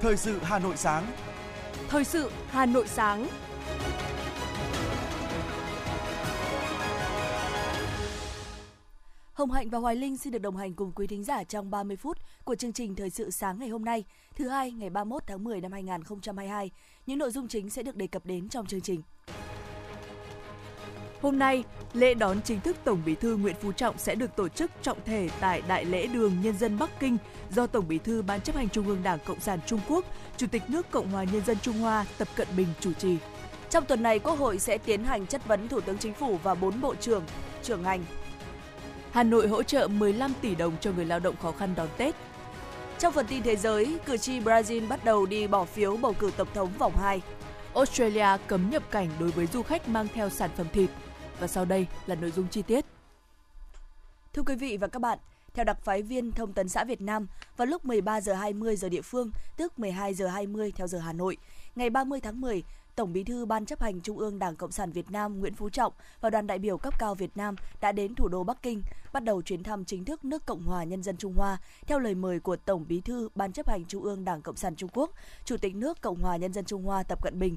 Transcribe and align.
Thời 0.00 0.16
sự 0.16 0.38
Hà 0.42 0.58
Nội 0.58 0.76
sáng. 0.76 1.06
Thời 1.88 2.04
sự 2.04 2.30
Hà 2.48 2.66
Nội 2.66 2.88
sáng. 2.88 3.28
Hồng 9.32 9.50
Hạnh 9.50 9.70
và 9.70 9.78
Hoài 9.78 9.96
Linh 9.96 10.16
xin 10.16 10.32
được 10.32 10.38
đồng 10.38 10.56
hành 10.56 10.74
cùng 10.74 10.92
quý 10.92 11.06
thính 11.06 11.24
giả 11.24 11.44
trong 11.44 11.70
30 11.70 11.96
phút 11.96 12.18
của 12.44 12.54
chương 12.54 12.72
trình 12.72 12.94
Thời 12.94 13.10
sự 13.10 13.30
sáng 13.30 13.58
ngày 13.58 13.68
hôm 13.68 13.84
nay, 13.84 14.04
thứ 14.34 14.48
hai 14.48 14.72
ngày 14.72 14.90
31 14.90 15.22
tháng 15.26 15.44
10 15.44 15.60
năm 15.60 15.72
2022. 15.72 16.70
Những 17.06 17.18
nội 17.18 17.30
dung 17.30 17.48
chính 17.48 17.70
sẽ 17.70 17.82
được 17.82 17.96
đề 17.96 18.06
cập 18.06 18.26
đến 18.26 18.48
trong 18.48 18.66
chương 18.66 18.80
trình. 18.80 19.02
Hôm 21.22 21.38
nay, 21.38 21.64
lễ 21.92 22.14
đón 22.14 22.42
chính 22.42 22.60
thức 22.60 22.76
Tổng 22.84 23.02
Bí 23.06 23.14
thư 23.14 23.36
Nguyễn 23.36 23.54
Phú 23.60 23.72
Trọng 23.72 23.98
sẽ 23.98 24.14
được 24.14 24.36
tổ 24.36 24.48
chức 24.48 24.70
trọng 24.82 24.98
thể 25.04 25.28
tại 25.40 25.62
Đại 25.68 25.84
lễ 25.84 26.06
đường 26.06 26.32
Nhân 26.42 26.58
dân 26.58 26.78
Bắc 26.78 27.00
Kinh 27.00 27.16
do 27.50 27.66
Tổng 27.66 27.88
Bí 27.88 27.98
thư 27.98 28.22
Ban 28.22 28.40
chấp 28.40 28.56
hành 28.56 28.68
Trung 28.68 28.86
ương 28.88 29.02
Đảng 29.02 29.18
Cộng 29.26 29.40
sản 29.40 29.58
Trung 29.66 29.80
Quốc, 29.88 30.04
Chủ 30.36 30.46
tịch 30.46 30.62
nước 30.68 30.90
Cộng 30.90 31.10
hòa 31.10 31.24
Nhân 31.24 31.42
dân 31.46 31.56
Trung 31.62 31.78
Hoa 31.78 32.06
Tập 32.18 32.28
Cận 32.36 32.48
Bình 32.56 32.66
chủ 32.80 32.92
trì. 32.92 33.16
Trong 33.70 33.84
tuần 33.84 34.02
này, 34.02 34.18
Quốc 34.18 34.38
hội 34.38 34.58
sẽ 34.58 34.78
tiến 34.78 35.04
hành 35.04 35.26
chất 35.26 35.46
vấn 35.46 35.68
Thủ 35.68 35.80
tướng 35.80 35.98
Chính 35.98 36.14
phủ 36.14 36.38
và 36.42 36.54
4 36.54 36.80
bộ 36.80 36.94
trưởng, 36.94 37.24
trưởng 37.62 37.82
ngành. 37.82 38.04
Hà 39.10 39.22
Nội 39.22 39.48
hỗ 39.48 39.62
trợ 39.62 39.88
15 39.88 40.32
tỷ 40.40 40.54
đồng 40.54 40.72
cho 40.80 40.92
người 40.92 41.04
lao 41.04 41.20
động 41.20 41.34
khó 41.42 41.52
khăn 41.52 41.74
đón 41.76 41.88
Tết. 41.96 42.14
Trong 42.98 43.12
phần 43.12 43.26
tin 43.26 43.42
thế 43.42 43.56
giới, 43.56 43.98
cử 44.06 44.16
tri 44.16 44.40
Brazil 44.40 44.88
bắt 44.88 45.04
đầu 45.04 45.26
đi 45.26 45.46
bỏ 45.46 45.64
phiếu 45.64 45.96
bầu 45.96 46.14
cử 46.18 46.30
tổng 46.36 46.48
thống 46.54 46.70
vòng 46.78 46.92
2. 46.96 47.20
Australia 47.74 48.26
cấm 48.46 48.70
nhập 48.70 48.82
cảnh 48.90 49.08
đối 49.20 49.30
với 49.30 49.46
du 49.46 49.62
khách 49.62 49.88
mang 49.88 50.06
theo 50.14 50.30
sản 50.30 50.50
phẩm 50.56 50.66
thịt. 50.72 50.90
Và 51.40 51.46
sau 51.46 51.64
đây 51.64 51.86
là 52.06 52.14
nội 52.14 52.30
dung 52.30 52.48
chi 52.48 52.62
tiết. 52.62 52.84
Thưa 54.32 54.42
quý 54.42 54.56
vị 54.56 54.76
và 54.76 54.86
các 54.86 55.02
bạn, 55.02 55.18
theo 55.54 55.64
đặc 55.64 55.78
phái 55.82 56.02
viên 56.02 56.32
Thông 56.32 56.52
tấn 56.52 56.68
xã 56.68 56.84
Việt 56.84 57.00
Nam, 57.00 57.26
vào 57.56 57.66
lúc 57.66 57.84
13 57.84 58.20
giờ 58.20 58.34
20 58.34 58.76
giờ 58.76 58.88
địa 58.88 59.02
phương, 59.02 59.30
tức 59.56 59.78
12 59.78 60.14
giờ 60.14 60.26
20 60.26 60.72
theo 60.76 60.86
giờ 60.86 60.98
Hà 60.98 61.12
Nội, 61.12 61.36
ngày 61.76 61.90
30 61.90 62.20
tháng 62.20 62.40
10, 62.40 62.62
Tổng 62.96 63.12
Bí 63.12 63.24
thư 63.24 63.46
Ban 63.46 63.66
chấp 63.66 63.80
hành 63.80 64.00
Trung 64.00 64.18
ương 64.18 64.38
Đảng 64.38 64.56
Cộng 64.56 64.72
sản 64.72 64.92
Việt 64.92 65.10
Nam 65.10 65.40
Nguyễn 65.40 65.54
Phú 65.54 65.70
Trọng 65.70 65.92
và 66.20 66.30
đoàn 66.30 66.46
đại 66.46 66.58
biểu 66.58 66.78
cấp 66.78 66.98
cao 66.98 67.14
Việt 67.14 67.36
Nam 67.36 67.56
đã 67.80 67.92
đến 67.92 68.14
thủ 68.14 68.28
đô 68.28 68.44
Bắc 68.44 68.62
Kinh, 68.62 68.82
bắt 69.12 69.24
đầu 69.24 69.42
chuyến 69.42 69.62
thăm 69.62 69.84
chính 69.84 70.04
thức 70.04 70.24
nước 70.24 70.46
Cộng 70.46 70.62
hòa 70.62 70.84
Nhân 70.84 71.02
dân 71.02 71.16
Trung 71.16 71.34
Hoa 71.36 71.58
theo 71.86 71.98
lời 71.98 72.14
mời 72.14 72.40
của 72.40 72.56
Tổng 72.56 72.84
Bí 72.88 73.00
thư 73.00 73.28
Ban 73.34 73.52
chấp 73.52 73.68
hành 73.68 73.84
Trung 73.84 74.02
ương 74.02 74.24
Đảng 74.24 74.42
Cộng 74.42 74.56
sản 74.56 74.76
Trung 74.76 74.90
Quốc, 74.92 75.10
Chủ 75.44 75.56
tịch 75.56 75.74
nước 75.74 76.00
Cộng 76.00 76.18
hòa 76.18 76.36
Nhân 76.36 76.52
dân 76.52 76.64
Trung 76.64 76.82
Hoa 76.82 77.02
Tập 77.02 77.22
Cận 77.22 77.38
Bình 77.38 77.56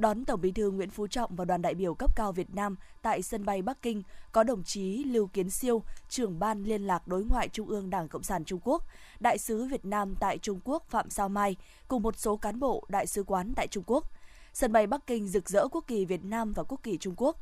đón 0.00 0.24
Tổng 0.24 0.40
Bí 0.40 0.52
thư 0.52 0.70
Nguyễn 0.70 0.90
Phú 0.90 1.06
Trọng 1.06 1.36
và 1.36 1.44
đoàn 1.44 1.62
đại 1.62 1.74
biểu 1.74 1.94
cấp 1.94 2.16
cao 2.16 2.32
Việt 2.32 2.54
Nam 2.54 2.76
tại 3.02 3.22
sân 3.22 3.44
bay 3.44 3.62
Bắc 3.62 3.82
Kinh 3.82 4.02
có 4.32 4.42
đồng 4.42 4.64
chí 4.64 5.04
Lưu 5.04 5.26
Kiến 5.26 5.50
Siêu, 5.50 5.82
trưởng 6.08 6.38
ban 6.38 6.62
liên 6.62 6.86
lạc 6.86 7.08
đối 7.08 7.24
ngoại 7.24 7.48
Trung 7.48 7.68
ương 7.68 7.90
Đảng 7.90 8.08
Cộng 8.08 8.22
sản 8.22 8.44
Trung 8.44 8.60
Quốc, 8.64 8.84
đại 9.20 9.38
sứ 9.38 9.64
Việt 9.64 9.84
Nam 9.84 10.14
tại 10.20 10.38
Trung 10.38 10.60
Quốc 10.64 10.84
Phạm 10.88 11.10
Sao 11.10 11.28
Mai 11.28 11.56
cùng 11.88 12.02
một 12.02 12.18
số 12.18 12.36
cán 12.36 12.60
bộ 12.60 12.84
đại 12.88 13.06
sứ 13.06 13.22
quán 13.22 13.52
tại 13.56 13.66
Trung 13.66 13.84
Quốc. 13.86 14.04
Sân 14.52 14.72
bay 14.72 14.86
Bắc 14.86 15.06
Kinh 15.06 15.28
rực 15.28 15.50
rỡ 15.50 15.68
quốc 15.68 15.84
kỳ 15.86 16.04
Việt 16.04 16.24
Nam 16.24 16.52
và 16.52 16.62
quốc 16.62 16.80
kỳ 16.82 16.98
Trung 16.98 17.14
Quốc. 17.16 17.36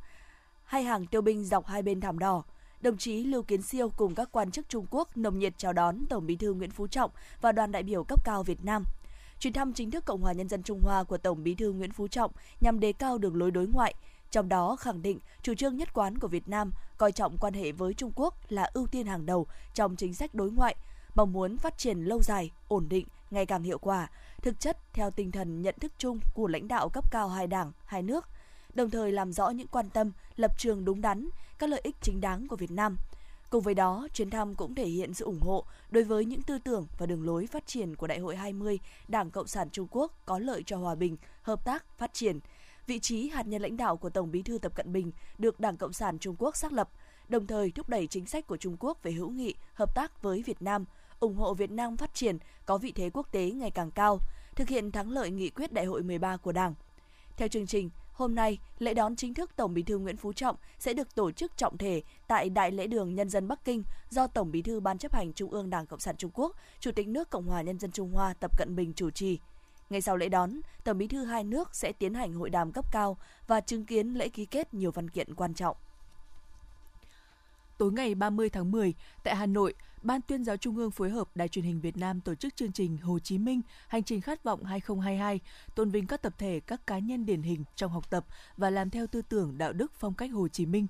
Hai 0.64 0.82
hàng 0.82 1.06
tiêu 1.06 1.20
binh 1.20 1.44
dọc 1.44 1.66
hai 1.66 1.82
bên 1.82 2.00
thảm 2.00 2.18
đỏ, 2.18 2.42
đồng 2.80 2.96
chí 2.96 3.24
Lưu 3.24 3.42
Kiến 3.42 3.62
Siêu 3.62 3.92
cùng 3.96 4.14
các 4.14 4.28
quan 4.32 4.50
chức 4.50 4.68
Trung 4.68 4.86
Quốc 4.90 5.16
nồng 5.16 5.38
nhiệt 5.38 5.58
chào 5.58 5.72
đón 5.72 6.06
Tổng 6.08 6.26
Bí 6.26 6.36
thư 6.36 6.54
Nguyễn 6.54 6.70
Phú 6.70 6.86
Trọng 6.86 7.10
và 7.40 7.52
đoàn 7.52 7.72
đại 7.72 7.82
biểu 7.82 8.04
cấp 8.04 8.24
cao 8.24 8.42
Việt 8.42 8.64
Nam– 8.64 8.84
chuyến 9.40 9.52
thăm 9.52 9.72
chính 9.72 9.90
thức 9.90 10.04
Cộng 10.04 10.20
hòa 10.20 10.32
Nhân 10.32 10.48
dân 10.48 10.62
Trung 10.62 10.80
Hoa 10.80 11.04
của 11.04 11.18
Tổng 11.18 11.44
Bí 11.44 11.54
thư 11.54 11.72
Nguyễn 11.72 11.92
Phú 11.92 12.08
Trọng 12.08 12.30
nhằm 12.60 12.80
đề 12.80 12.92
cao 12.92 13.18
đường 13.18 13.36
lối 13.36 13.50
đối 13.50 13.66
ngoại, 13.66 13.94
trong 14.30 14.48
đó 14.48 14.76
khẳng 14.76 15.02
định 15.02 15.18
chủ 15.42 15.54
trương 15.54 15.76
nhất 15.76 15.88
quán 15.94 16.18
của 16.18 16.28
Việt 16.28 16.48
Nam 16.48 16.72
coi 16.98 17.12
trọng 17.12 17.38
quan 17.38 17.54
hệ 17.54 17.72
với 17.72 17.94
Trung 17.94 18.12
Quốc 18.14 18.34
là 18.48 18.70
ưu 18.72 18.86
tiên 18.86 19.06
hàng 19.06 19.26
đầu 19.26 19.46
trong 19.74 19.96
chính 19.96 20.14
sách 20.14 20.34
đối 20.34 20.50
ngoại, 20.50 20.76
mong 21.14 21.32
muốn 21.32 21.58
phát 21.58 21.78
triển 21.78 21.98
lâu 21.98 22.22
dài, 22.22 22.50
ổn 22.68 22.86
định, 22.88 23.06
ngày 23.30 23.46
càng 23.46 23.62
hiệu 23.62 23.78
quả, 23.78 24.10
thực 24.42 24.60
chất 24.60 24.78
theo 24.92 25.10
tinh 25.10 25.32
thần 25.32 25.62
nhận 25.62 25.74
thức 25.80 25.92
chung 25.98 26.20
của 26.34 26.48
lãnh 26.48 26.68
đạo 26.68 26.88
cấp 26.88 27.12
cao 27.12 27.28
hai 27.28 27.46
đảng, 27.46 27.72
hai 27.84 28.02
nước, 28.02 28.28
đồng 28.74 28.90
thời 28.90 29.12
làm 29.12 29.32
rõ 29.32 29.48
những 29.48 29.68
quan 29.68 29.90
tâm, 29.90 30.12
lập 30.36 30.58
trường 30.58 30.84
đúng 30.84 31.00
đắn, 31.00 31.28
các 31.58 31.70
lợi 31.70 31.80
ích 31.84 31.96
chính 32.02 32.20
đáng 32.20 32.48
của 32.48 32.56
Việt 32.56 32.70
Nam– 32.70 32.96
Cùng 33.50 33.62
với 33.62 33.74
đó, 33.74 34.08
chuyến 34.12 34.30
thăm 34.30 34.54
cũng 34.54 34.74
thể 34.74 34.86
hiện 34.86 35.14
sự 35.14 35.24
ủng 35.24 35.40
hộ 35.40 35.64
đối 35.90 36.04
với 36.04 36.24
những 36.24 36.42
tư 36.42 36.58
tưởng 36.58 36.86
và 36.98 37.06
đường 37.06 37.26
lối 37.26 37.46
phát 37.46 37.66
triển 37.66 37.96
của 37.96 38.06
Đại 38.06 38.18
hội 38.18 38.36
20 38.36 38.78
Đảng 39.08 39.30
Cộng 39.30 39.46
sản 39.46 39.70
Trung 39.70 39.86
Quốc 39.90 40.12
có 40.26 40.38
lợi 40.38 40.62
cho 40.66 40.76
hòa 40.76 40.94
bình, 40.94 41.16
hợp 41.42 41.64
tác, 41.64 41.98
phát 41.98 42.14
triển. 42.14 42.40
Vị 42.86 42.98
trí 42.98 43.28
hạt 43.28 43.46
nhân 43.46 43.62
lãnh 43.62 43.76
đạo 43.76 43.96
của 43.96 44.10
Tổng 44.10 44.30
Bí 44.30 44.42
thư 44.42 44.58
Tập 44.58 44.72
Cận 44.74 44.92
Bình 44.92 45.12
được 45.38 45.60
Đảng 45.60 45.76
Cộng 45.76 45.92
sản 45.92 46.18
Trung 46.18 46.36
Quốc 46.38 46.56
xác 46.56 46.72
lập, 46.72 46.90
đồng 47.28 47.46
thời 47.46 47.70
thúc 47.70 47.88
đẩy 47.88 48.06
chính 48.06 48.26
sách 48.26 48.46
của 48.46 48.56
Trung 48.56 48.76
Quốc 48.80 49.02
về 49.02 49.12
hữu 49.12 49.30
nghị, 49.30 49.54
hợp 49.74 49.94
tác 49.94 50.22
với 50.22 50.42
Việt 50.42 50.62
Nam, 50.62 50.84
ủng 51.20 51.36
hộ 51.36 51.54
Việt 51.54 51.70
Nam 51.70 51.96
phát 51.96 52.14
triển, 52.14 52.38
có 52.66 52.78
vị 52.78 52.92
thế 52.92 53.10
quốc 53.12 53.32
tế 53.32 53.50
ngày 53.50 53.70
càng 53.70 53.90
cao, 53.90 54.18
thực 54.54 54.68
hiện 54.68 54.92
thắng 54.92 55.10
lợi 55.10 55.30
nghị 55.30 55.50
quyết 55.50 55.72
Đại 55.72 55.84
hội 55.84 56.02
13 56.02 56.36
của 56.36 56.52
Đảng. 56.52 56.74
Theo 57.36 57.48
chương 57.48 57.66
trình, 57.66 57.90
Hôm 58.18 58.34
nay, 58.34 58.58
lễ 58.78 58.94
đón 58.94 59.16
chính 59.16 59.34
thức 59.34 59.50
Tổng 59.56 59.74
Bí 59.74 59.82
thư 59.82 59.98
Nguyễn 59.98 60.16
Phú 60.16 60.32
Trọng 60.32 60.56
sẽ 60.78 60.92
được 60.92 61.14
tổ 61.14 61.30
chức 61.30 61.56
trọng 61.56 61.78
thể 61.78 62.02
tại 62.28 62.50
Đại 62.50 62.70
lễ 62.70 62.86
đường 62.86 63.14
Nhân 63.14 63.28
dân 63.28 63.48
Bắc 63.48 63.64
Kinh 63.64 63.82
do 64.10 64.26
Tổng 64.26 64.50
Bí 64.50 64.62
thư 64.62 64.80
Ban 64.80 64.98
chấp 64.98 65.12
hành 65.14 65.32
Trung 65.32 65.50
ương 65.50 65.70
Đảng 65.70 65.86
Cộng 65.86 66.00
sản 66.00 66.16
Trung 66.16 66.30
Quốc, 66.34 66.56
Chủ 66.80 66.92
tịch 66.92 67.08
nước 67.08 67.30
Cộng 67.30 67.46
hòa 67.46 67.62
Nhân 67.62 67.78
dân 67.78 67.90
Trung 67.90 68.12
Hoa 68.12 68.34
Tập 68.40 68.58
Cận 68.58 68.76
Bình 68.76 68.92
chủ 68.92 69.10
trì. 69.10 69.38
Ngay 69.90 70.00
sau 70.00 70.16
lễ 70.16 70.28
đón, 70.28 70.60
Tổng 70.84 70.98
Bí 70.98 71.06
thư 71.06 71.24
hai 71.24 71.44
nước 71.44 71.74
sẽ 71.74 71.92
tiến 71.92 72.14
hành 72.14 72.32
hội 72.32 72.50
đàm 72.50 72.72
cấp 72.72 72.92
cao 72.92 73.16
và 73.46 73.60
chứng 73.60 73.84
kiến 73.84 74.14
lễ 74.14 74.28
ký 74.28 74.46
kết 74.46 74.74
nhiều 74.74 74.90
văn 74.90 75.10
kiện 75.10 75.34
quan 75.34 75.54
trọng. 75.54 75.76
Tối 77.78 77.92
ngày 77.92 78.14
30 78.14 78.50
tháng 78.50 78.70
10, 78.70 78.94
tại 79.24 79.36
Hà 79.36 79.46
Nội, 79.46 79.74
Ban 80.02 80.20
tuyên 80.22 80.44
giáo 80.44 80.56
Trung 80.56 80.76
ương 80.76 80.90
phối 80.90 81.10
hợp 81.10 81.28
Đài 81.34 81.48
truyền 81.48 81.64
hình 81.64 81.80
Việt 81.80 81.96
Nam 81.96 82.20
tổ 82.20 82.34
chức 82.34 82.56
chương 82.56 82.72
trình 82.72 82.98
Hồ 82.98 83.18
Chí 83.18 83.38
Minh 83.38 83.62
Hành 83.88 84.02
trình 84.02 84.20
khát 84.20 84.42
vọng 84.42 84.64
2022, 84.64 85.40
tôn 85.74 85.90
vinh 85.90 86.06
các 86.06 86.22
tập 86.22 86.34
thể, 86.38 86.60
các 86.60 86.86
cá 86.86 86.98
nhân 86.98 87.26
điển 87.26 87.42
hình 87.42 87.64
trong 87.76 87.90
học 87.90 88.10
tập 88.10 88.26
và 88.56 88.70
làm 88.70 88.90
theo 88.90 89.06
tư 89.06 89.22
tưởng 89.22 89.58
đạo 89.58 89.72
đức 89.72 89.92
phong 89.94 90.14
cách 90.14 90.30
Hồ 90.32 90.48
Chí 90.48 90.66
Minh. 90.66 90.86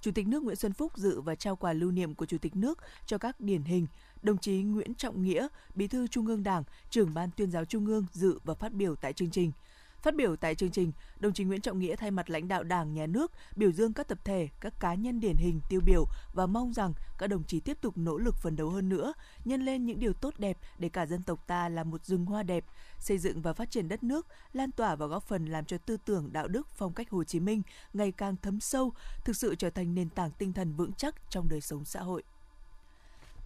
Chủ 0.00 0.10
tịch 0.10 0.26
nước 0.26 0.42
Nguyễn 0.42 0.56
Xuân 0.56 0.72
Phúc 0.72 0.92
dự 0.96 1.20
và 1.20 1.34
trao 1.34 1.56
quà 1.56 1.72
lưu 1.72 1.90
niệm 1.90 2.14
của 2.14 2.26
Chủ 2.26 2.38
tịch 2.38 2.56
nước 2.56 2.78
cho 3.06 3.18
các 3.18 3.40
điển 3.40 3.62
hình. 3.62 3.86
Đồng 4.22 4.38
chí 4.38 4.62
Nguyễn 4.62 4.94
Trọng 4.94 5.22
Nghĩa, 5.22 5.48
Bí 5.74 5.86
thư 5.88 6.06
Trung 6.06 6.26
ương 6.26 6.42
Đảng, 6.42 6.64
trưởng 6.90 7.14
Ban 7.14 7.30
tuyên 7.36 7.50
giáo 7.50 7.64
Trung 7.64 7.86
ương 7.86 8.06
dự 8.12 8.38
và 8.44 8.54
phát 8.54 8.72
biểu 8.72 8.96
tại 8.96 9.12
chương 9.12 9.30
trình– 9.30 9.52
Phát 10.04 10.14
biểu 10.14 10.36
tại 10.36 10.54
chương 10.54 10.70
trình, 10.70 10.92
đồng 11.20 11.32
chí 11.32 11.44
Nguyễn 11.44 11.60
Trọng 11.60 11.78
Nghĩa 11.78 11.96
thay 11.96 12.10
mặt 12.10 12.30
lãnh 12.30 12.48
đạo 12.48 12.62
Đảng, 12.62 12.94
Nhà 12.94 13.06
nước 13.06 13.32
biểu 13.56 13.72
dương 13.72 13.92
các 13.92 14.08
tập 14.08 14.18
thể, 14.24 14.48
các 14.60 14.80
cá 14.80 14.94
nhân 14.94 15.20
điển 15.20 15.36
hình 15.36 15.60
tiêu 15.68 15.80
biểu 15.86 16.04
và 16.34 16.46
mong 16.46 16.72
rằng 16.72 16.92
các 17.18 17.26
đồng 17.26 17.44
chí 17.44 17.60
tiếp 17.60 17.78
tục 17.80 17.98
nỗ 17.98 18.18
lực 18.18 18.36
phấn 18.36 18.56
đấu 18.56 18.70
hơn 18.70 18.88
nữa, 18.88 19.12
nhân 19.44 19.64
lên 19.64 19.86
những 19.86 20.00
điều 20.00 20.12
tốt 20.12 20.34
đẹp 20.38 20.58
để 20.78 20.88
cả 20.88 21.06
dân 21.06 21.22
tộc 21.22 21.46
ta 21.46 21.68
là 21.68 21.84
một 21.84 22.04
rừng 22.04 22.24
hoa 22.24 22.42
đẹp, 22.42 22.64
xây 22.98 23.18
dựng 23.18 23.42
và 23.42 23.52
phát 23.52 23.70
triển 23.70 23.88
đất 23.88 24.02
nước, 24.02 24.26
lan 24.52 24.70
tỏa 24.72 24.96
và 24.96 25.06
góp 25.06 25.22
phần 25.22 25.46
làm 25.46 25.64
cho 25.64 25.78
tư 25.78 25.96
tưởng 25.96 26.32
đạo 26.32 26.48
đức 26.48 26.68
phong 26.70 26.92
cách 26.92 27.10
Hồ 27.10 27.24
Chí 27.24 27.40
Minh 27.40 27.62
ngày 27.92 28.12
càng 28.12 28.36
thấm 28.42 28.60
sâu, 28.60 28.92
thực 29.24 29.36
sự 29.36 29.54
trở 29.54 29.70
thành 29.70 29.94
nền 29.94 30.08
tảng 30.08 30.30
tinh 30.38 30.52
thần 30.52 30.72
vững 30.76 30.92
chắc 30.92 31.14
trong 31.30 31.48
đời 31.48 31.60
sống 31.60 31.84
xã 31.84 32.00
hội. 32.00 32.22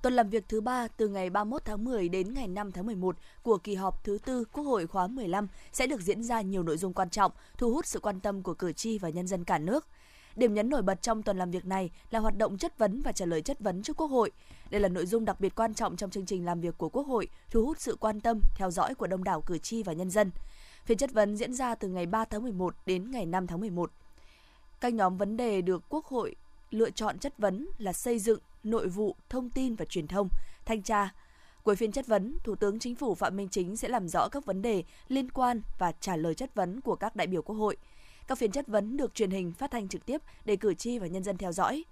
Tuần 0.02 0.14
làm 0.14 0.30
việc 0.30 0.48
thứ 0.48 0.60
ba 0.60 0.88
từ 0.96 1.08
ngày 1.08 1.30
31 1.30 1.64
tháng 1.64 1.84
10 1.84 2.08
đến 2.08 2.34
ngày 2.34 2.48
5 2.48 2.72
tháng 2.72 2.86
11 2.86 3.16
của 3.42 3.58
kỳ 3.58 3.74
họp 3.74 4.04
thứ 4.04 4.18
tư 4.24 4.44
Quốc 4.52 4.64
hội 4.64 4.86
khóa 4.86 5.06
15 5.06 5.48
sẽ 5.72 5.86
được 5.86 6.00
diễn 6.00 6.22
ra 6.22 6.40
nhiều 6.40 6.62
nội 6.62 6.76
dung 6.76 6.92
quan 6.92 7.10
trọng, 7.10 7.32
thu 7.56 7.74
hút 7.74 7.86
sự 7.86 8.00
quan 8.00 8.20
tâm 8.20 8.42
của 8.42 8.54
cử 8.54 8.72
tri 8.72 8.98
và 8.98 9.08
nhân 9.08 9.26
dân 9.26 9.44
cả 9.44 9.58
nước. 9.58 9.86
Điểm 10.36 10.54
nhấn 10.54 10.68
nổi 10.68 10.82
bật 10.82 11.02
trong 11.02 11.22
tuần 11.22 11.38
làm 11.38 11.50
việc 11.50 11.64
này 11.64 11.90
là 12.10 12.18
hoạt 12.18 12.38
động 12.38 12.58
chất 12.58 12.78
vấn 12.78 13.02
và 13.02 13.12
trả 13.12 13.26
lời 13.26 13.42
chất 13.42 13.60
vấn 13.60 13.82
trước 13.82 13.96
Quốc 13.96 14.06
hội. 14.06 14.30
Đây 14.70 14.80
là 14.80 14.88
nội 14.88 15.06
dung 15.06 15.24
đặc 15.24 15.40
biệt 15.40 15.54
quan 15.54 15.74
trọng 15.74 15.96
trong 15.96 16.10
chương 16.10 16.26
trình 16.26 16.44
làm 16.44 16.60
việc 16.60 16.78
của 16.78 16.88
Quốc 16.88 17.06
hội, 17.06 17.28
thu 17.50 17.64
hút 17.64 17.80
sự 17.80 17.96
quan 18.00 18.20
tâm, 18.20 18.40
theo 18.56 18.70
dõi 18.70 18.94
của 18.94 19.06
đông 19.06 19.24
đảo 19.24 19.40
cử 19.40 19.58
tri 19.58 19.82
và 19.82 19.92
nhân 19.92 20.10
dân. 20.10 20.30
Phiên 20.84 20.98
chất 20.98 21.12
vấn 21.12 21.36
diễn 21.36 21.54
ra 21.54 21.74
từ 21.74 21.88
ngày 21.88 22.06
3 22.06 22.24
tháng 22.24 22.42
11 22.42 22.74
đến 22.86 23.10
ngày 23.10 23.26
5 23.26 23.46
tháng 23.46 23.60
11. 23.60 23.90
Các 24.80 24.94
nhóm 24.94 25.16
vấn 25.16 25.36
đề 25.36 25.62
được 25.62 25.82
Quốc 25.88 26.06
hội 26.06 26.36
lựa 26.70 26.90
chọn 26.90 27.18
chất 27.18 27.38
vấn 27.38 27.68
là 27.78 27.92
xây 27.92 28.18
dựng, 28.18 28.38
nội 28.64 28.88
vụ, 28.88 29.16
thông 29.28 29.50
tin 29.50 29.74
và 29.74 29.84
truyền 29.84 30.06
thông, 30.06 30.28
thanh 30.64 30.82
tra. 30.82 31.14
Cuối 31.62 31.76
phiên 31.76 31.92
chất 31.92 32.06
vấn, 32.06 32.38
Thủ 32.44 32.54
tướng 32.54 32.78
Chính 32.78 32.94
phủ 32.94 33.14
Phạm 33.14 33.36
Minh 33.36 33.48
Chính 33.48 33.76
sẽ 33.76 33.88
làm 33.88 34.08
rõ 34.08 34.28
các 34.28 34.44
vấn 34.44 34.62
đề 34.62 34.84
liên 35.08 35.30
quan 35.30 35.62
và 35.78 35.92
trả 36.00 36.16
lời 36.16 36.34
chất 36.34 36.54
vấn 36.54 36.80
của 36.80 36.96
các 36.96 37.16
đại 37.16 37.26
biểu 37.26 37.42
Quốc 37.42 37.56
hội. 37.56 37.76
Các 38.26 38.38
phiên 38.38 38.50
chất 38.50 38.66
vấn 38.66 38.96
được 38.96 39.14
truyền 39.14 39.30
hình 39.30 39.52
phát 39.52 39.70
thanh 39.70 39.88
trực 39.88 40.06
tiếp 40.06 40.22
để 40.44 40.56
cử 40.56 40.74
tri 40.74 40.98
và 40.98 41.06
nhân 41.06 41.24
dân 41.24 41.36
theo 41.36 41.52
dõi. 41.52 41.84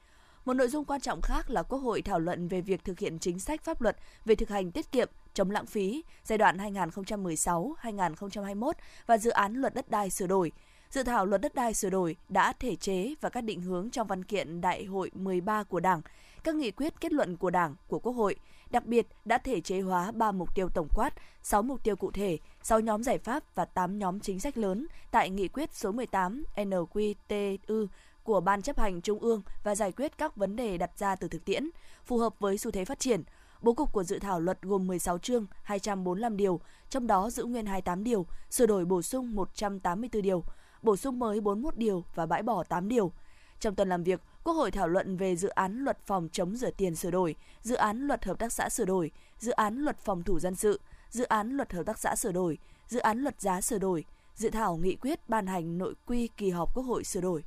Một 0.45 0.55
nội 0.55 0.69
dung 0.69 0.85
quan 0.85 1.01
trọng 1.01 1.21
khác 1.21 1.51
là 1.51 1.63
Quốc 1.63 1.79
hội 1.79 2.03
thảo 2.03 2.19
luận 2.19 2.49
về 2.49 2.61
việc 2.61 2.85
thực 2.85 2.99
hiện 2.99 3.19
chính 3.19 3.39
sách 3.39 3.65
pháp 3.65 3.83
luật 3.83 3.97
về 4.25 4.35
thực 4.35 4.49
hành 4.49 4.71
tiết 4.71 4.93
kiệm, 4.93 5.09
chống 5.35 5.51
lãng 5.51 5.67
phí 5.67 6.05
giai 6.25 6.39
đoạn 6.39 6.57
2016-2021 6.57 8.73
và 9.07 9.19
dự 9.19 9.31
án 9.31 9.55
luật 9.55 9.75
đất 9.75 9.91
đai 9.91 10.11
sửa 10.11 10.27
đổi– 10.27 10.53
Dự 10.91 11.03
thảo 11.03 11.27
luật 11.27 11.41
đất 11.41 11.55
đai 11.55 11.75
sửa 11.75 11.91
đổi 11.91 12.17
đã 12.29 12.53
thể 12.53 12.77
chế 12.77 13.15
và 13.21 13.29
các 13.29 13.41
định 13.41 13.61
hướng 13.61 13.91
trong 13.91 14.07
văn 14.07 14.25
kiện 14.25 14.61
Đại 14.61 14.85
hội 14.85 15.11
13 15.15 15.63
của 15.63 15.81
Đảng, 15.81 16.01
các 16.45 16.55
nghị 16.55 16.71
quyết 16.71 17.01
kết 17.01 17.13
luận 17.13 17.37
của 17.37 17.51
Đảng, 17.51 17.75
của 17.89 17.99
Quốc 17.99 18.13
hội, 18.13 18.37
đặc 18.71 18.87
biệt 18.87 19.07
đã 19.25 19.39
thể 19.39 19.61
chế 19.61 19.81
hóa 19.81 20.13
3 20.13 20.33
mục 20.33 20.55
tiêu 20.55 20.69
tổng 20.75 20.89
quát, 20.95 21.11
6 21.43 21.63
mục 21.63 21.83
tiêu 21.83 21.97
cụ 21.97 22.11
thể, 22.11 22.39
6 22.63 22.81
nhóm 22.81 23.03
giải 23.03 23.19
pháp 23.19 23.55
và 23.55 23.65
8 23.65 23.99
nhóm 23.99 24.21
chính 24.21 24.41
sách 24.41 24.59
lớn 24.59 24.87
tại 25.11 25.31
nghị 25.31 25.49
quyết 25.49 25.75
số 25.75 25.93
18 25.93 26.45
NQTU 26.57 27.87
của 28.23 28.41
Ban 28.41 28.63
chấp 28.63 28.79
hành 28.79 29.01
Trung 29.01 29.19
ương 29.19 29.43
và 29.65 29.75
giải 29.75 29.93
quyết 29.93 30.19
các 30.19 30.37
vấn 30.37 30.57
đề 30.57 30.79
đặt 30.79 30.99
ra 30.99 31.17
từ 31.17 31.29
thực 31.29 31.45
tiễn, 31.45 31.71
phù 32.05 32.19
hợp 32.19 32.35
với 32.39 32.59
xu 32.59 32.71
thế 32.71 32.85
phát 32.85 32.99
triển. 32.99 33.23
Bố 33.63 33.73
cục 33.73 33.93
của 33.93 34.05
dự 34.05 34.19
thảo 34.19 34.41
luật 34.41 34.63
gồm 34.63 34.87
16 34.87 35.19
chương, 35.19 35.47
245 35.63 36.37
điều, 36.37 36.61
trong 36.91 37.07
đó 37.07 37.31
giữ 37.31 37.45
nguyên 37.45 37.67
28 37.67 38.05
điều, 38.05 38.27
sửa 38.51 38.67
đổi 38.67 38.85
bổ 38.85 39.03
sung 39.03 39.35
184 39.35 40.23
điều, 40.23 40.45
bổ 40.87 40.97
sung 40.97 41.19
mới 41.19 41.41
41 41.41 41.77
điều 41.77 42.05
và 42.15 42.27
bãi 42.27 42.43
bỏ 42.43 42.65
8 42.65 42.89
điều. 42.89 43.13
Trong 43.61 43.75
tuần 43.75 43.89
làm 43.89 44.03
việc, 44.03 44.21
Quốc 44.45 44.55
hội 44.55 44.71
thảo 44.71 44.89
luận 44.89 45.17
về 45.17 45.37
dự 45.37 45.49
án 45.49 45.79
luật 45.79 45.99
phòng 46.07 46.29
chống 46.33 46.57
rửa 46.57 46.71
tiền 46.71 46.95
sửa 46.95 47.11
đổi, 47.11 47.35
dự 47.63 47.75
án 47.75 48.01
luật 48.01 48.25
hợp 48.25 48.39
tác 48.39 48.53
xã 48.53 48.69
sửa 48.69 48.85
đổi, 48.85 49.11
dự 49.39 49.53
án 49.53 49.77
luật 49.79 49.99
phòng 49.99 50.23
thủ 50.23 50.39
dân 50.39 50.55
sự, 50.55 50.81
dự 51.11 51.25
án 51.25 51.51
luật 51.51 51.73
hợp 51.73 51.83
tác 51.87 51.99
xã 51.99 52.17
sửa 52.17 52.33
đổi, 52.33 52.59
dự 52.89 52.99
án 52.99 53.19
luật 53.19 53.41
giá 53.41 53.61
sửa 53.61 53.79
đổi, 53.79 54.05
dự 54.35 54.51
thảo 54.51 54.77
nghị 54.77 54.97
quyết 54.97 55.29
ban 55.29 55.47
hành 55.47 55.79
nội 55.79 55.95
quy 56.07 56.29
kỳ 56.29 56.51
họp 56.51 56.75
Quốc 56.75 56.85
hội 56.85 57.05
sửa 57.05 57.21
đổi. 57.21 57.45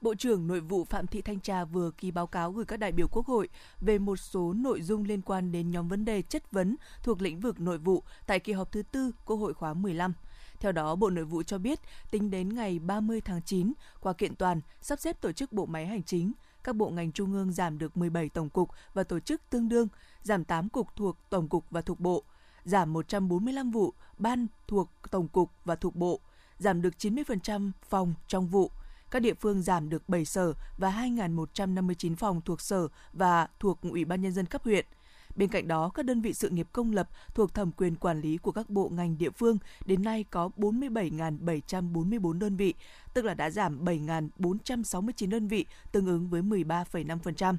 Bộ 0.00 0.14
trưởng 0.14 0.46
Nội 0.46 0.60
vụ 0.60 0.84
Phạm 0.84 1.06
Thị 1.06 1.22
Thanh 1.22 1.40
Trà 1.40 1.64
vừa 1.64 1.90
ký 1.90 2.10
báo 2.10 2.26
cáo 2.26 2.52
gửi 2.52 2.64
các 2.64 2.76
đại 2.76 2.92
biểu 2.92 3.08
Quốc 3.08 3.26
hội 3.26 3.48
về 3.80 3.98
một 3.98 4.16
số 4.16 4.52
nội 4.52 4.82
dung 4.82 5.04
liên 5.04 5.22
quan 5.22 5.52
đến 5.52 5.70
nhóm 5.70 5.88
vấn 5.88 6.04
đề 6.04 6.22
chất 6.22 6.52
vấn 6.52 6.76
thuộc 7.02 7.22
lĩnh 7.22 7.40
vực 7.40 7.60
nội 7.60 7.78
vụ 7.78 8.02
tại 8.26 8.40
kỳ 8.40 8.52
họp 8.52 8.72
thứ 8.72 8.82
tư 8.82 9.12
Quốc 9.24 9.36
hội 9.36 9.54
khóa 9.54 9.74
15. 9.74 10.12
Theo 10.60 10.72
đó, 10.72 10.96
Bộ 10.96 11.10
Nội 11.10 11.24
vụ 11.24 11.42
cho 11.42 11.58
biết, 11.58 11.80
tính 12.10 12.30
đến 12.30 12.54
ngày 12.54 12.78
30 12.78 13.20
tháng 13.20 13.42
9, 13.42 13.72
qua 14.00 14.12
kiện 14.12 14.34
toàn, 14.36 14.60
sắp 14.80 15.00
xếp 15.00 15.20
tổ 15.20 15.32
chức 15.32 15.52
bộ 15.52 15.66
máy 15.66 15.86
hành 15.86 16.02
chính, 16.02 16.32
các 16.64 16.76
bộ 16.76 16.90
ngành 16.90 17.12
trung 17.12 17.32
ương 17.32 17.52
giảm 17.52 17.78
được 17.78 17.96
17 17.96 18.28
tổng 18.28 18.50
cục 18.50 18.70
và 18.94 19.02
tổ 19.02 19.20
chức 19.20 19.40
tương 19.50 19.68
đương, 19.68 19.88
giảm 20.22 20.44
8 20.44 20.68
cục 20.68 20.96
thuộc 20.96 21.16
tổng 21.30 21.48
cục 21.48 21.64
và 21.70 21.80
thuộc 21.80 22.00
bộ, 22.00 22.24
giảm 22.64 22.92
145 22.92 23.70
vụ 23.70 23.94
ban 24.18 24.46
thuộc 24.68 24.90
tổng 25.10 25.28
cục 25.28 25.50
và 25.64 25.76
thuộc 25.76 25.96
bộ, 25.96 26.20
giảm 26.58 26.82
được 26.82 26.94
90% 26.98 27.70
phòng 27.88 28.14
trong 28.28 28.46
vụ. 28.46 28.70
Các 29.10 29.22
địa 29.22 29.34
phương 29.34 29.62
giảm 29.62 29.88
được 29.88 30.08
7 30.08 30.24
sở 30.24 30.52
và 30.78 30.90
2.159 30.90 32.16
phòng 32.16 32.40
thuộc 32.40 32.60
sở 32.60 32.88
và 33.12 33.48
thuộc 33.60 33.78
Ủy 33.82 34.04
ban 34.04 34.22
Nhân 34.22 34.32
dân 34.32 34.46
cấp 34.46 34.64
huyện– 34.64 34.86
Bên 35.36 35.48
cạnh 35.48 35.68
đó, 35.68 35.90
các 35.94 36.04
đơn 36.04 36.20
vị 36.20 36.34
sự 36.34 36.48
nghiệp 36.48 36.68
công 36.72 36.92
lập 36.92 37.08
thuộc 37.34 37.54
thẩm 37.54 37.72
quyền 37.72 37.96
quản 37.96 38.20
lý 38.20 38.36
của 38.36 38.52
các 38.52 38.70
bộ 38.70 38.88
ngành 38.88 39.18
địa 39.18 39.30
phương 39.30 39.58
đến 39.86 40.02
nay 40.02 40.24
có 40.30 40.50
47.744 40.56 42.38
đơn 42.38 42.56
vị, 42.56 42.74
tức 43.14 43.24
là 43.24 43.34
đã 43.34 43.50
giảm 43.50 43.84
7.469 43.84 45.30
đơn 45.30 45.48
vị, 45.48 45.66
tương 45.92 46.06
ứng 46.06 46.28
với 46.28 46.42
13,5% 46.42 47.56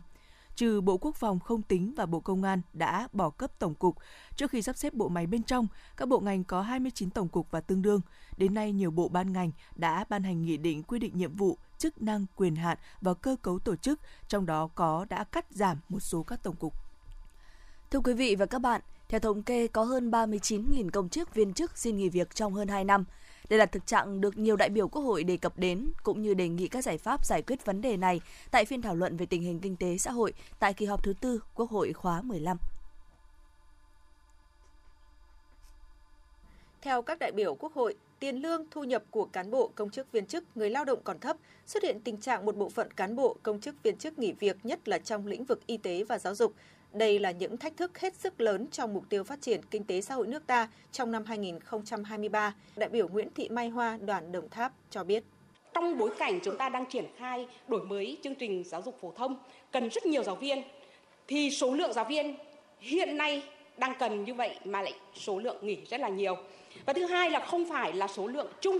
trừ 0.55 0.81
Bộ 0.81 0.97
Quốc 0.97 1.15
phòng 1.15 1.39
không 1.39 1.61
tính 1.61 1.93
và 1.97 2.05
Bộ 2.05 2.19
Công 2.19 2.43
an 2.43 2.61
đã 2.73 3.07
bỏ 3.13 3.29
cấp 3.29 3.51
tổng 3.59 3.75
cục. 3.75 3.97
Trước 4.35 4.51
khi 4.51 4.61
sắp 4.61 4.77
xếp 4.77 4.93
bộ 4.93 5.09
máy 5.09 5.27
bên 5.27 5.43
trong, 5.43 5.67
các 5.97 6.07
bộ 6.07 6.19
ngành 6.19 6.43
có 6.43 6.61
29 6.61 7.09
tổng 7.09 7.29
cục 7.29 7.51
và 7.51 7.61
tương 7.61 7.81
đương. 7.81 8.01
Đến 8.37 8.53
nay, 8.53 8.71
nhiều 8.71 8.91
bộ 8.91 9.07
ban 9.07 9.33
ngành 9.33 9.51
đã 9.75 10.05
ban 10.09 10.23
hành 10.23 10.45
nghị 10.45 10.57
định 10.57 10.83
quy 10.83 10.99
định 10.99 11.17
nhiệm 11.17 11.35
vụ, 11.35 11.57
chức 11.77 12.01
năng, 12.01 12.25
quyền 12.35 12.55
hạn 12.55 12.77
và 13.01 13.13
cơ 13.13 13.35
cấu 13.41 13.59
tổ 13.59 13.75
chức, 13.75 13.99
trong 14.27 14.45
đó 14.45 14.69
có 14.75 15.05
đã 15.09 15.23
cắt 15.23 15.45
giảm 15.49 15.77
một 15.89 15.99
số 15.99 16.23
các 16.23 16.43
tổng 16.43 16.55
cục. 16.55 16.90
Thưa 17.91 17.99
quý 17.99 18.13
vị 18.13 18.35
và 18.35 18.45
các 18.45 18.59
bạn, 18.59 18.81
theo 19.07 19.19
thống 19.19 19.43
kê 19.43 19.67
có 19.67 19.83
hơn 19.83 20.11
39.000 20.11 20.89
công 20.89 21.09
chức 21.09 21.33
viên 21.33 21.53
chức 21.53 21.77
xin 21.77 21.97
nghỉ 21.97 22.09
việc 22.09 22.35
trong 22.35 22.53
hơn 22.53 22.67
2 22.67 22.83
năm. 22.83 23.05
Đây 23.49 23.59
là 23.59 23.65
thực 23.65 23.87
trạng 23.87 24.21
được 24.21 24.37
nhiều 24.37 24.55
đại 24.55 24.69
biểu 24.69 24.87
Quốc 24.87 25.01
hội 25.01 25.23
đề 25.23 25.37
cập 25.37 25.57
đến 25.57 25.91
cũng 26.03 26.21
như 26.21 26.33
đề 26.33 26.47
nghị 26.47 26.67
các 26.67 26.83
giải 26.83 26.97
pháp 26.97 27.25
giải 27.25 27.41
quyết 27.41 27.65
vấn 27.65 27.81
đề 27.81 27.97
này 27.97 28.21
tại 28.51 28.65
phiên 28.65 28.81
thảo 28.81 28.95
luận 28.95 29.17
về 29.17 29.25
tình 29.25 29.41
hình 29.41 29.59
kinh 29.59 29.75
tế 29.75 29.97
xã 29.97 30.11
hội 30.11 30.33
tại 30.59 30.73
kỳ 30.73 30.85
họp 30.85 31.03
thứ 31.03 31.13
tư 31.21 31.43
Quốc 31.55 31.69
hội 31.69 31.93
khóa 31.93 32.21
15. 32.21 32.57
Theo 36.81 37.01
các 37.01 37.19
đại 37.19 37.31
biểu 37.31 37.55
Quốc 37.55 37.73
hội, 37.73 37.95
tiền 38.19 38.35
lương 38.35 38.65
thu 38.71 38.83
nhập 38.83 39.03
của 39.09 39.25
cán 39.25 39.51
bộ, 39.51 39.71
công 39.75 39.89
chức 39.89 40.11
viên 40.11 40.25
chức, 40.25 40.43
người 40.55 40.69
lao 40.69 40.85
động 40.85 40.99
còn 41.03 41.19
thấp, 41.19 41.37
xuất 41.65 41.83
hiện 41.83 41.99
tình 42.03 42.17
trạng 42.17 42.45
một 42.45 42.55
bộ 42.57 42.69
phận 42.69 42.91
cán 42.91 43.15
bộ, 43.15 43.35
công 43.43 43.59
chức 43.59 43.83
viên 43.83 43.97
chức 43.97 44.19
nghỉ 44.19 44.31
việc 44.31 44.57
nhất 44.63 44.87
là 44.87 44.97
trong 44.97 45.27
lĩnh 45.27 45.45
vực 45.45 45.67
y 45.67 45.77
tế 45.77 46.03
và 46.03 46.19
giáo 46.19 46.35
dục, 46.35 46.53
đây 46.93 47.19
là 47.19 47.31
những 47.31 47.57
thách 47.57 47.77
thức 47.77 47.99
hết 47.99 48.15
sức 48.15 48.41
lớn 48.41 48.67
trong 48.71 48.93
mục 48.93 49.03
tiêu 49.09 49.23
phát 49.23 49.41
triển 49.41 49.61
kinh 49.71 49.83
tế 49.83 50.01
xã 50.01 50.15
hội 50.15 50.27
nước 50.27 50.47
ta 50.47 50.69
trong 50.91 51.11
năm 51.11 51.25
2023, 51.25 52.55
đại 52.75 52.89
biểu 52.89 53.07
Nguyễn 53.07 53.27
Thị 53.35 53.49
Mai 53.49 53.69
Hoa, 53.69 53.97
đoàn 54.01 54.31
Đồng 54.31 54.49
Tháp 54.49 54.73
cho 54.89 55.03
biết. 55.03 55.23
Trong 55.73 55.97
bối 55.97 56.11
cảnh 56.19 56.39
chúng 56.43 56.57
ta 56.57 56.69
đang 56.69 56.85
triển 56.85 57.05
khai 57.17 57.47
đổi 57.67 57.83
mới 57.83 58.17
chương 58.23 58.35
trình 58.35 58.63
giáo 58.63 58.81
dục 58.81 58.97
phổ 59.01 59.11
thông, 59.11 59.37
cần 59.71 59.89
rất 59.89 60.05
nhiều 60.05 60.23
giáo 60.23 60.35
viên, 60.35 60.63
thì 61.27 61.51
số 61.51 61.73
lượng 61.73 61.93
giáo 61.93 62.05
viên 62.05 62.35
hiện 62.79 63.17
nay 63.17 63.43
đang 63.77 63.93
cần 63.99 64.23
như 64.23 64.33
vậy 64.33 64.59
mà 64.63 64.81
lại 64.81 64.93
số 65.13 65.39
lượng 65.39 65.57
nghỉ 65.61 65.77
rất 65.89 65.99
là 65.99 66.09
nhiều. 66.09 66.35
Và 66.85 66.93
thứ 66.93 67.05
hai 67.05 67.29
là 67.29 67.45
không 67.45 67.69
phải 67.69 67.93
là 67.93 68.07
số 68.07 68.27
lượng 68.27 68.47
chung 68.61 68.79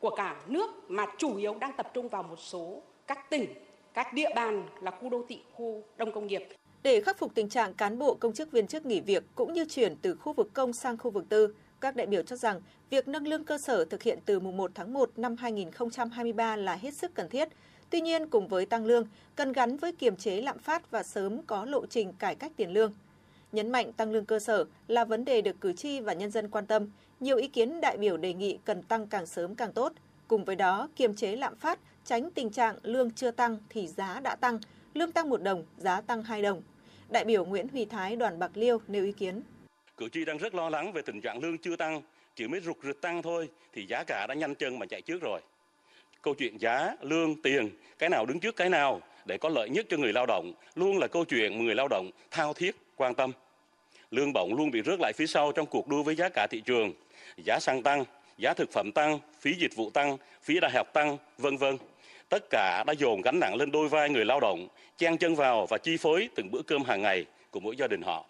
của 0.00 0.10
cả 0.10 0.36
nước 0.46 0.70
mà 0.88 1.06
chủ 1.18 1.36
yếu 1.36 1.54
đang 1.54 1.72
tập 1.76 1.90
trung 1.94 2.08
vào 2.08 2.22
một 2.22 2.38
số 2.38 2.82
các 3.06 3.30
tỉnh, 3.30 3.46
các 3.94 4.12
địa 4.12 4.28
bàn 4.34 4.68
là 4.80 4.90
khu 4.90 5.08
đô 5.08 5.24
thị, 5.28 5.42
khu 5.52 5.82
đông 5.96 6.12
công 6.12 6.26
nghiệp. 6.26 6.48
Để 6.82 7.00
khắc 7.00 7.18
phục 7.18 7.34
tình 7.34 7.48
trạng 7.48 7.74
cán 7.74 7.98
bộ 7.98 8.14
công 8.14 8.32
chức 8.32 8.52
viên 8.52 8.66
chức 8.66 8.86
nghỉ 8.86 9.00
việc 9.00 9.24
cũng 9.34 9.52
như 9.52 9.64
chuyển 9.64 9.96
từ 10.02 10.14
khu 10.14 10.32
vực 10.32 10.50
công 10.52 10.72
sang 10.72 10.98
khu 10.98 11.10
vực 11.10 11.24
tư, 11.28 11.54
các 11.80 11.96
đại 11.96 12.06
biểu 12.06 12.22
cho 12.22 12.36
rằng 12.36 12.60
việc 12.90 13.08
nâng 13.08 13.26
lương 13.26 13.44
cơ 13.44 13.58
sở 13.58 13.84
thực 13.84 14.02
hiện 14.02 14.18
từ 14.26 14.40
mùng 14.40 14.56
1 14.56 14.70
tháng 14.74 14.92
1 14.92 15.10
năm 15.16 15.36
2023 15.36 16.56
là 16.56 16.74
hết 16.74 16.94
sức 16.94 17.14
cần 17.14 17.28
thiết. 17.28 17.48
Tuy 17.90 18.00
nhiên, 18.00 18.28
cùng 18.28 18.48
với 18.48 18.66
tăng 18.66 18.86
lương, 18.86 19.06
cần 19.36 19.52
gắn 19.52 19.76
với 19.76 19.92
kiềm 19.92 20.16
chế 20.16 20.40
lạm 20.40 20.58
phát 20.58 20.90
và 20.90 21.02
sớm 21.02 21.42
có 21.42 21.64
lộ 21.64 21.86
trình 21.86 22.12
cải 22.12 22.34
cách 22.34 22.52
tiền 22.56 22.72
lương. 22.72 22.92
Nhấn 23.52 23.72
mạnh 23.72 23.92
tăng 23.92 24.12
lương 24.12 24.24
cơ 24.24 24.38
sở 24.38 24.64
là 24.88 25.04
vấn 25.04 25.24
đề 25.24 25.42
được 25.42 25.60
cử 25.60 25.72
tri 25.72 26.00
và 26.00 26.12
nhân 26.12 26.30
dân 26.30 26.48
quan 26.48 26.66
tâm. 26.66 26.86
Nhiều 27.20 27.36
ý 27.36 27.48
kiến 27.48 27.80
đại 27.80 27.96
biểu 27.96 28.16
đề 28.16 28.34
nghị 28.34 28.58
cần 28.64 28.82
tăng 28.82 29.06
càng 29.06 29.26
sớm 29.26 29.54
càng 29.54 29.72
tốt. 29.72 29.92
Cùng 30.28 30.44
với 30.44 30.56
đó, 30.56 30.88
kiềm 30.96 31.14
chế 31.14 31.36
lạm 31.36 31.56
phát, 31.56 31.78
tránh 32.04 32.30
tình 32.30 32.50
trạng 32.50 32.76
lương 32.82 33.10
chưa 33.10 33.30
tăng 33.30 33.58
thì 33.68 33.86
giá 33.88 34.20
đã 34.20 34.36
tăng, 34.36 34.58
lương 34.94 35.12
tăng 35.12 35.30
một 35.30 35.42
đồng, 35.42 35.64
giá 35.78 36.00
tăng 36.00 36.22
hai 36.22 36.42
đồng, 36.42 36.62
Đại 37.12 37.24
biểu 37.24 37.44
Nguyễn 37.44 37.68
Huy 37.68 37.84
Thái 37.84 38.16
đoàn 38.16 38.38
Bạc 38.38 38.50
Liêu 38.54 38.80
nêu 38.88 39.04
ý 39.04 39.12
kiến. 39.12 39.42
Cử 39.96 40.08
tri 40.08 40.24
đang 40.24 40.38
rất 40.38 40.54
lo 40.54 40.68
lắng 40.68 40.92
về 40.92 41.02
tình 41.02 41.20
trạng 41.20 41.42
lương 41.42 41.58
chưa 41.58 41.76
tăng, 41.76 42.02
chỉ 42.36 42.48
mới 42.48 42.60
rụt 42.60 42.76
rịch 42.82 43.00
tăng 43.00 43.22
thôi 43.22 43.48
thì 43.72 43.86
giá 43.86 44.04
cả 44.06 44.26
đã 44.28 44.34
nhanh 44.34 44.54
chân 44.54 44.78
mà 44.78 44.86
chạy 44.86 45.02
trước 45.02 45.22
rồi. 45.22 45.40
Câu 46.22 46.34
chuyện 46.34 46.60
giá, 46.60 46.96
lương, 47.00 47.42
tiền, 47.42 47.70
cái 47.98 48.08
nào 48.08 48.26
đứng 48.26 48.40
trước 48.40 48.56
cái 48.56 48.68
nào 48.68 49.00
để 49.24 49.38
có 49.38 49.48
lợi 49.48 49.68
nhất 49.68 49.86
cho 49.88 49.96
người 49.96 50.12
lao 50.12 50.26
động 50.26 50.52
luôn 50.74 50.98
là 50.98 51.06
câu 51.06 51.24
chuyện 51.24 51.64
người 51.64 51.74
lao 51.74 51.88
động 51.88 52.10
thao 52.30 52.54
thiết 52.54 52.76
quan 52.96 53.14
tâm. 53.14 53.32
Lương 54.10 54.32
bổng 54.32 54.54
luôn 54.54 54.70
bị 54.70 54.82
rớt 54.82 55.00
lại 55.00 55.12
phía 55.12 55.26
sau 55.26 55.52
trong 55.52 55.66
cuộc 55.66 55.88
đua 55.88 56.02
với 56.02 56.14
giá 56.14 56.28
cả 56.28 56.46
thị 56.50 56.62
trường. 56.64 56.92
Giá 57.44 57.58
xăng 57.60 57.82
tăng, 57.82 58.04
giá 58.38 58.54
thực 58.54 58.72
phẩm 58.72 58.92
tăng, 58.92 59.18
phí 59.40 59.54
dịch 59.54 59.76
vụ 59.76 59.90
tăng, 59.90 60.16
phí 60.42 60.60
đại 60.60 60.70
học 60.74 60.92
tăng, 60.92 61.18
vân 61.38 61.56
vân 61.56 61.76
tất 62.32 62.50
cả 62.50 62.84
đã 62.86 62.92
dồn 62.92 63.20
gánh 63.20 63.40
nặng 63.40 63.54
lên 63.54 63.70
đôi 63.70 63.88
vai 63.88 64.10
người 64.10 64.24
lao 64.24 64.40
động, 64.40 64.68
chen 64.98 65.18
chân 65.18 65.34
vào 65.34 65.66
và 65.66 65.78
chi 65.78 65.96
phối 65.96 66.28
từng 66.34 66.50
bữa 66.50 66.62
cơm 66.62 66.82
hàng 66.82 67.02
ngày 67.02 67.26
của 67.50 67.60
mỗi 67.60 67.76
gia 67.76 67.86
đình 67.86 68.02
họ. 68.02 68.26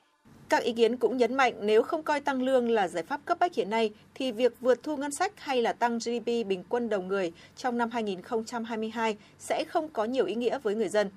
Các 0.49 0.63
ý 0.63 0.73
kiến 0.73 0.97
cũng 0.97 1.17
nhấn 1.17 1.35
mạnh 1.35 1.55
nếu 1.61 1.83
không 1.83 2.03
coi 2.03 2.21
tăng 2.21 2.43
lương 2.43 2.71
là 2.71 2.89
giải 2.89 3.03
pháp 3.03 3.21
cấp 3.25 3.39
bách 3.41 3.55
hiện 3.55 3.71
nay 3.71 3.91
thì 4.15 4.33
việc 4.33 4.53
vượt 4.61 4.83
thu 4.83 4.97
ngân 4.97 5.13
sách 5.13 5.33
hay 5.37 5.63
là 5.63 5.73
tăng 5.73 5.99
GDP 5.99 6.27
bình 6.27 6.65
quân 6.69 6.89
đầu 6.89 7.03
người 7.03 7.33
trong 7.57 7.79
năm 7.79 7.91
2022 7.91 9.17
sẽ 9.39 9.65
không 9.69 9.89
có 9.89 10.05
nhiều 10.05 10.27
ý 10.27 10.35
nghĩa 10.35 10.59
với 10.59 10.75
người 10.75 10.89
dân. 10.89 11.11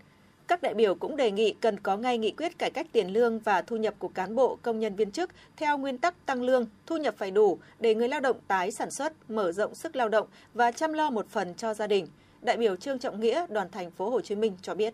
Các 0.47 0.61
đại 0.61 0.73
biểu 0.73 0.95
cũng 0.95 1.17
đề 1.17 1.31
nghị 1.31 1.55
cần 1.61 1.79
có 1.79 1.97
ngay 1.97 2.17
nghị 2.17 2.31
quyết 2.31 2.57
cải 2.57 2.71
cách 2.71 2.87
tiền 2.91 3.13
lương 3.13 3.39
và 3.39 3.61
thu 3.61 3.75
nhập 3.75 3.93
của 3.99 4.07
cán 4.07 4.35
bộ, 4.35 4.57
công 4.61 4.79
nhân 4.79 4.95
viên 4.95 5.11
chức 5.11 5.31
theo 5.57 5.77
nguyên 5.77 5.97
tắc 5.97 6.25
tăng 6.25 6.41
lương, 6.41 6.65
thu 6.85 6.97
nhập 6.97 7.15
phải 7.17 7.31
đủ 7.31 7.59
để 7.79 7.95
người 7.95 8.09
lao 8.09 8.19
động 8.19 8.37
tái 8.47 8.71
sản 8.71 8.91
xuất, 8.91 9.13
mở 9.29 9.51
rộng 9.51 9.75
sức 9.75 9.95
lao 9.95 10.09
động 10.09 10.27
và 10.53 10.71
chăm 10.71 10.93
lo 10.93 11.09
một 11.09 11.25
phần 11.29 11.53
cho 11.57 11.73
gia 11.73 11.87
đình– 11.87 12.07
Đại 12.45 12.57
biểu 12.57 12.75
Trương 12.75 12.99
Trọng 12.99 13.19
Nghĩa, 13.19 13.45
đoàn 13.49 13.67
thành 13.71 13.91
phố 13.91 14.09
Hồ 14.09 14.21
Chí 14.21 14.35
Minh 14.35 14.57
cho 14.61 14.75
biết. 14.75 14.93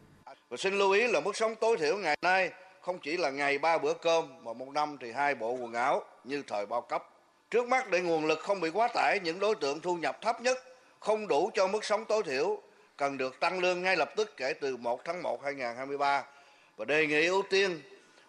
Và 0.50 0.58
xin 0.58 0.74
lưu 0.74 0.92
ý 0.92 1.08
là 1.08 1.20
mức 1.20 1.36
sống 1.36 1.56
tối 1.56 1.78
thiểu 1.78 1.98
ngày 1.98 2.18
nay 2.22 2.52
không 2.82 3.00
chỉ 3.00 3.18
là 3.18 3.30
ngày 3.30 3.58
ba 3.58 3.78
bữa 3.78 3.94
cơm 3.94 4.44
mà 4.44 4.54
một 4.54 4.68
năm 4.74 4.98
thì 5.02 5.12
hai 5.12 5.36
bộ 5.36 5.52
quần 5.52 5.74
áo 5.74 6.04
như 6.24 6.44
thời 6.48 6.66
bao 6.66 6.82
cấp. 6.82 7.08
Trước 7.50 7.68
mắt 7.68 7.90
để 7.90 8.00
nguồn 8.00 8.26
lực 8.26 8.40
không 8.40 8.62
bị 8.62 8.70
quá 8.70 8.88
tải, 8.94 9.20
những 9.24 9.40
đối 9.40 9.56
tượng 9.56 9.80
thu 9.80 9.96
nhập 9.96 10.22
thấp 10.22 10.42
nhất 10.42 10.58
không 11.00 11.28
đủ 11.28 11.50
cho 11.54 11.68
mức 11.68 11.86
sống 11.86 12.06
tối 12.06 12.24
thiểu 12.24 12.62
cần 12.98 13.18
được 13.18 13.40
tăng 13.40 13.60
lương 13.60 13.82
ngay 13.82 13.98
lập 13.98 14.14
tức 14.16 14.38
kể 14.38 14.54
từ 14.54 14.78
1 14.78 15.06
tháng 15.06 15.24
1 15.24 15.44
2023 15.44 16.24
và 16.78 16.86
đề 16.86 17.08
nghị 17.08 17.26
ưu 17.26 17.44
tiên 17.50 17.82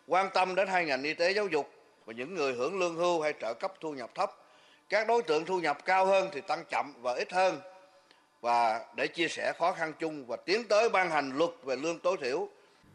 quan 0.07 0.29
tâm 0.35 0.55
đến 0.55 0.69
hai 0.69 0.85
ngành 0.85 1.03
y 1.03 1.15
tế 1.15 1.33
giáo 1.33 1.47
dục 1.47 1.71
và 2.05 2.13
những 2.13 2.35
người 2.35 2.53
hưởng 2.53 2.79
lương 2.79 2.97
hưu 2.97 3.21
hay 3.21 3.33
trợ 3.41 3.55
cấp 3.55 3.73
thu 3.81 3.93
nhập 3.93 4.11
thấp. 4.15 4.37
Các 4.89 5.07
đối 5.07 5.23
tượng 5.23 5.45
thu 5.45 5.61
nhập 5.61 5.85
cao 5.85 6.07
hơn 6.07 6.29
thì 6.33 6.41
tăng 6.41 6.65
chậm 6.71 6.95
và 7.03 7.15
ít 7.15 7.33
hơn 7.33 7.61
và 8.43 8.85
để 8.97 9.07
chia 9.07 9.29
sẻ 9.29 9.53
khó 9.59 9.73
khăn 9.73 9.93
chung 9.99 10.27
và 10.27 10.37
tiến 10.37 10.63
tới 10.69 10.89
ban 10.89 11.11
hành 11.11 11.39
luật 11.39 11.51
về 11.65 11.77
lương 11.77 11.99
tối 11.99 12.17
thiểu. 12.21 12.49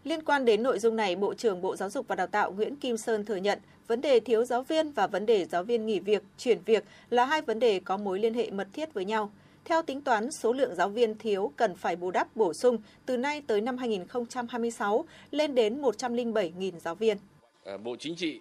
Liên 0.03 0.23
quan 0.23 0.45
đến 0.45 0.63
nội 0.63 0.79
dung 0.79 0.95
này, 0.95 1.15
Bộ 1.15 1.33
trưởng 1.33 1.61
Bộ 1.61 1.75
Giáo 1.75 1.89
dục 1.89 2.07
và 2.07 2.15
Đào 2.15 2.27
tạo 2.27 2.51
Nguyễn 2.51 2.75
Kim 2.75 2.97
Sơn 2.97 3.25
thừa 3.25 3.35
nhận 3.35 3.59
vấn 3.87 4.01
đề 4.01 4.19
thiếu 4.19 4.45
giáo 4.45 4.63
viên 4.63 4.91
và 4.91 5.07
vấn 5.07 5.25
đề 5.25 5.45
giáo 5.45 5.63
viên 5.63 5.85
nghỉ 5.85 5.99
việc, 5.99 6.23
chuyển 6.37 6.59
việc 6.65 6.83
là 7.09 7.25
hai 7.25 7.41
vấn 7.41 7.59
đề 7.59 7.79
có 7.79 7.97
mối 7.97 8.19
liên 8.19 8.33
hệ 8.33 8.51
mật 8.51 8.67
thiết 8.73 8.93
với 8.93 9.05
nhau. 9.05 9.31
Theo 9.65 9.81
tính 9.81 10.01
toán, 10.01 10.31
số 10.31 10.53
lượng 10.53 10.75
giáo 10.75 10.89
viên 10.89 11.17
thiếu 11.17 11.51
cần 11.55 11.75
phải 11.75 11.95
bù 11.95 12.11
đắp 12.11 12.35
bổ 12.35 12.53
sung 12.53 12.77
từ 13.05 13.17
nay 13.17 13.41
tới 13.47 13.61
năm 13.61 13.77
2026 13.77 15.05
lên 15.31 15.55
đến 15.55 15.81
107.000 15.81 16.79
giáo 16.79 16.95
viên. 16.95 17.17
Ờ, 17.63 17.77
Bộ 17.77 17.95
Chính 17.99 18.15
trị, 18.15 18.39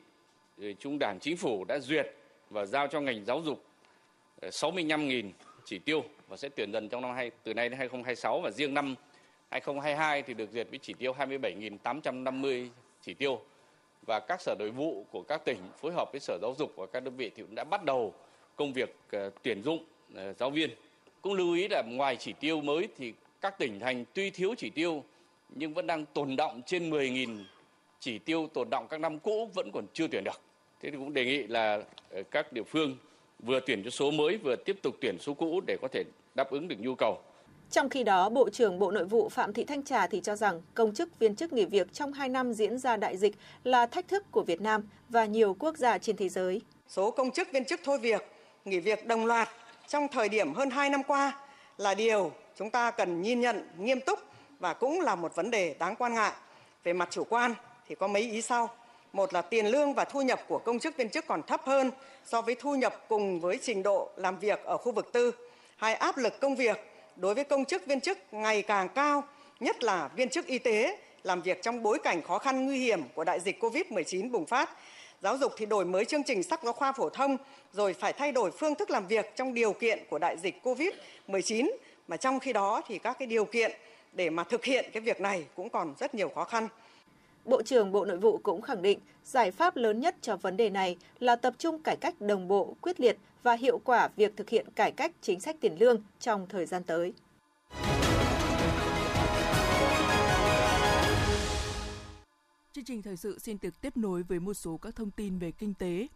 Trung 0.79 0.99
Đảng 0.99 1.19
Chính 1.21 1.37
phủ 1.37 1.65
đã 1.65 1.79
duyệt 1.79 2.07
và 2.51 2.67
giao 2.67 2.87
cho 2.87 3.01
ngành 3.01 3.25
giáo 3.25 3.43
dục 3.45 3.65
65.000 4.43 5.33
ờ, 5.39 5.46
chỉ 5.67 5.79
tiêu 5.79 6.05
và 6.29 6.37
sẽ 6.37 6.49
tuyển 6.49 6.73
dần 6.73 6.89
trong 6.89 7.03
năm 7.03 7.15
hai, 7.15 7.31
từ 7.43 7.55
nay 7.55 7.69
đến 7.69 7.79
2026 7.79 8.41
và 8.41 8.51
riêng 8.51 8.75
năm 8.75 8.95
2022 9.51 10.23
thì 10.23 10.35
được 10.35 10.51
duyệt 10.53 10.67
với 10.71 10.79
chỉ 10.83 10.93
tiêu 10.93 11.15
27.850 11.19 12.69
chỉ 13.03 13.15
tiêu 13.15 13.41
và 14.07 14.21
các 14.21 14.41
sở 14.41 14.55
nội 14.59 14.71
vụ 14.71 15.07
của 15.11 15.23
các 15.23 15.45
tỉnh 15.45 15.59
phối 15.81 15.93
hợp 15.93 16.13
với 16.13 16.21
sở 16.21 16.39
giáo 16.43 16.55
dục 16.59 16.73
và 16.77 16.87
các 16.87 17.03
đơn 17.03 17.17
vị 17.17 17.31
thì 17.37 17.43
cũng 17.43 17.55
đã 17.55 17.65
bắt 17.65 17.85
đầu 17.85 18.15
công 18.57 18.73
việc 18.73 18.97
ờ, 19.13 19.31
tuyển 19.43 19.63
dụng 19.63 19.85
ờ, 20.15 20.33
giáo 20.33 20.51
viên. 20.51 20.71
Cũng 21.23 21.33
lưu 21.33 21.55
ý 21.55 21.69
là 21.69 21.83
ngoài 21.83 22.17
chỉ 22.17 22.33
tiêu 22.33 22.61
mới 22.61 22.89
thì 22.97 23.13
các 23.41 23.59
tỉnh 23.59 23.81
thành 23.81 24.05
tuy 24.15 24.31
thiếu 24.31 24.55
chỉ 24.59 24.71
tiêu 24.71 25.05
nhưng 25.49 25.75
vẫn 25.75 25.87
đang 25.87 26.05
tồn 26.07 26.37
động 26.37 26.63
trên 26.67 26.91
10.000 26.91 27.45
chỉ 28.01 28.19
tiêu 28.19 28.49
tồn 28.55 28.71
động 28.71 28.87
các 28.91 29.01
năm 29.01 29.19
cũ 29.19 29.51
vẫn 29.55 29.71
còn 29.73 29.87
chưa 29.93 30.07
tuyển 30.09 30.25
được. 30.25 30.41
Thế 30.81 30.91
thì 30.91 30.97
cũng 30.97 31.13
đề 31.13 31.25
nghị 31.25 31.47
là 31.47 31.83
ờ, 32.11 32.23
các 32.23 32.53
địa 32.53 32.63
phương 32.63 32.97
vừa 33.39 33.61
tuyển 33.67 33.85
cho 33.85 33.91
số 33.91 34.11
mới 34.11 34.37
vừa 34.37 34.57
tiếp 34.57 34.79
tục 34.83 34.97
tuyển 35.01 35.19
số 35.21 35.35
cũ 35.35 35.61
để 35.67 35.77
có 35.83 35.89
thể 35.93 36.05
đáp 36.35 36.51
ứng 36.51 36.69
được 36.69 36.77
nhu 36.79 36.95
cầu. 36.95 37.19
Trong 37.71 37.89
khi 37.89 38.05
đó, 38.05 38.29
Bộ 38.29 38.51
trưởng 38.51 38.79
Bộ 38.79 38.91
Nội 38.91 39.05
vụ 39.05 39.29
Phạm 39.29 39.53
Thị 39.53 39.65
Thanh 39.65 39.83
Trà 39.83 40.07
thì 40.07 40.21
cho 40.21 40.37
rằng 40.37 40.63
công 40.75 40.95
chức 40.95 41.19
viên 41.19 41.37
chức 41.37 41.53
nghỉ 41.53 41.65
việc 41.65 41.93
trong 41.93 42.13
2 42.13 42.29
năm 42.29 42.53
diễn 42.53 42.79
ra 42.79 42.97
đại 42.97 43.17
dịch 43.17 43.35
là 43.65 43.87
thách 43.87 44.09
thức 44.09 44.25
của 44.31 44.43
Việt 44.43 44.61
Nam 44.61 44.89
và 45.09 45.25
nhiều 45.25 45.57
quốc 45.59 45.77
gia 45.77 45.99
trên 45.99 46.17
thế 46.17 46.29
giới. 46.29 46.61
Số 46.89 47.11
công 47.11 47.31
chức 47.31 47.49
viên 47.53 47.65
chức 47.65 47.81
thôi 47.85 47.99
việc, 47.99 48.23
nghỉ 48.65 48.79
việc 48.79 49.07
đồng 49.07 49.27
loạt 49.27 49.49
trong 49.89 50.09
thời 50.13 50.29
điểm 50.29 50.55
hơn 50.55 50.71
2 50.71 50.91
năm 50.91 51.03
qua 51.03 51.39
là 51.79 51.95
điều 51.95 52.33
chúng 52.57 52.71
ta 52.71 52.91
cần 52.91 53.23
nhìn 53.23 53.41
nhận 53.41 53.69
nghiêm 53.79 54.01
túc 54.01 54.19
và 54.59 54.75
cũng 54.75 55.01
là 55.01 55.15
một 55.15 55.35
vấn 55.35 55.51
đề 55.51 55.75
đáng 55.79 55.97
quan 55.97 56.15
ngại. 56.15 56.33
Về 56.85 56.93
mặt 56.93 57.09
chủ 57.11 57.25
quan 57.25 57.55
thì 57.89 57.95
có 57.95 58.09
mấy 58.09 58.23
ý 58.23 58.43
sau. 58.43 58.71
Một 59.17 59.35
là 59.35 59.43
tiền 59.43 59.67
lương 59.67 59.95
và 59.95 60.05
thu 60.05 60.23
nhập 60.23 60.41
của 60.49 60.59
công 60.59 60.79
chức 60.79 60.97
viên 60.97 61.09
chức 61.09 61.27
còn 61.27 61.43
thấp 61.43 61.61
hơn 61.65 61.91
so 62.25 62.43
với 62.43 62.55
thu 62.55 62.75
nhập 62.75 63.05
cùng 63.09 63.41
với 63.41 63.59
trình 63.63 63.83
độ 63.83 64.11
làm 64.17 64.39
việc 64.39 64.65
ở 64.65 64.77
khu 64.77 64.93
vực 64.93 65.13
tư. 65.13 65.35
Hai 65.77 65.95
áp 65.95 66.17
lực 66.17 66.41
công 66.41 66.57
việc 66.57 66.77
đối 67.17 67.35
với 67.35 67.45
công 67.45 67.65
chức 67.65 67.87
viên 67.87 68.01
chức 68.01 68.19
ngày 68.33 68.63
càng 68.63 68.89
cao, 68.89 69.25
nhất 69.61 69.85
là 69.85 70.09
viên 70.17 70.29
chức 70.29 70.47
y 70.47 70.59
tế 70.59 70.99
làm 71.23 71.43
việc 71.43 71.63
trong 71.63 71.83
bối 71.83 71.99
cảnh 72.05 72.23
khó 72.23 72.39
khăn 72.39 72.67
nguy 72.67 72.79
hiểm 72.79 73.03
của 73.15 73.25
đại 73.25 73.41
dịch 73.41 73.65
Covid-19 73.65 74.31
bùng 74.31 74.47
phát. 74.47 74.71
Giáo 75.23 75.39
dục 75.39 75.53
thì 75.57 75.67
đổi 75.67 75.85
mới 75.85 76.05
chương 76.05 76.23
trình 76.23 76.43
sách 76.43 76.61
giáo 76.63 76.73
khoa 76.73 76.93
phổ 76.93 77.09
thông, 77.09 77.37
rồi 77.73 77.95
phải 77.95 78.13
thay 78.13 78.33
đổi 78.33 78.51
phương 78.51 78.75
thức 78.75 78.91
làm 78.91 79.07
việc 79.07 79.37
trong 79.37 79.55
điều 79.55 79.73
kiện 79.73 79.99
của 80.11 80.19
đại 80.19 80.37
dịch 80.43 80.61
Covid-19. 80.63 81.71
Mà 82.09 82.17
trong 82.17 82.41
khi 82.41 82.53
đó 82.53 82.83
thì 82.89 82.99
các 82.99 83.19
cái 83.19 83.27
điều 83.27 83.45
kiện 83.45 83.73
để 84.13 84.31
mà 84.31 84.45
thực 84.45 84.65
hiện 84.65 84.91
cái 84.93 85.01
việc 85.01 85.21
này 85.21 85.45
cũng 85.55 85.71
còn 85.71 85.95
rất 85.99 86.15
nhiều 86.15 86.29
khó 86.35 86.45
khăn. 86.45 86.69
Bộ 87.47 87.63
trưởng 87.63 87.93
Bộ 87.93 88.05
Nội 88.05 88.19
vụ 88.19 88.39
cũng 88.39 88.63
khẳng 88.63 88.83
định 88.83 88.99
giải 89.25 89.51
pháp 89.51 89.77
lớn 89.77 90.01
nhất 90.01 90.17
cho 90.23 90.37
vấn 90.37 90.57
đề 90.57 90.71
này 90.71 90.97
là 91.19 91.37
tập 91.37 91.55
trung 91.59 91.83
cải 91.83 91.97
cách 91.97 92.21
đồng 92.21 92.49
bộ, 92.49 92.77
quyết 92.81 93.01
liệt 93.01 93.19
và 93.43 93.53
hiệu 93.53 93.79
quả 93.85 94.09
việc 94.17 94.37
thực 94.37 94.51
hiện 94.51 94.67
cải 94.75 94.93
cách 94.93 95.13
chính 95.23 95.41
sách 95.41 95.57
tiền 95.61 95.77
lương 95.79 96.03
trong 96.21 96.47
thời 96.49 96.67
gian 96.67 96.83
tới. 96.85 97.13
Chương 102.73 102.85
trình 102.85 103.03
thời 103.03 103.17
sự 103.17 103.39
xin 103.39 103.57
được 103.63 103.81
tiếp 103.81 103.97
nối 103.97 104.23
với 104.23 104.41
một 104.41 104.55
số 104.55 104.77
các 104.77 104.97
thông 104.97 105.11
tin 105.11 105.39
về 105.39 105.51
kinh 105.51 105.75
tế. 105.75 106.07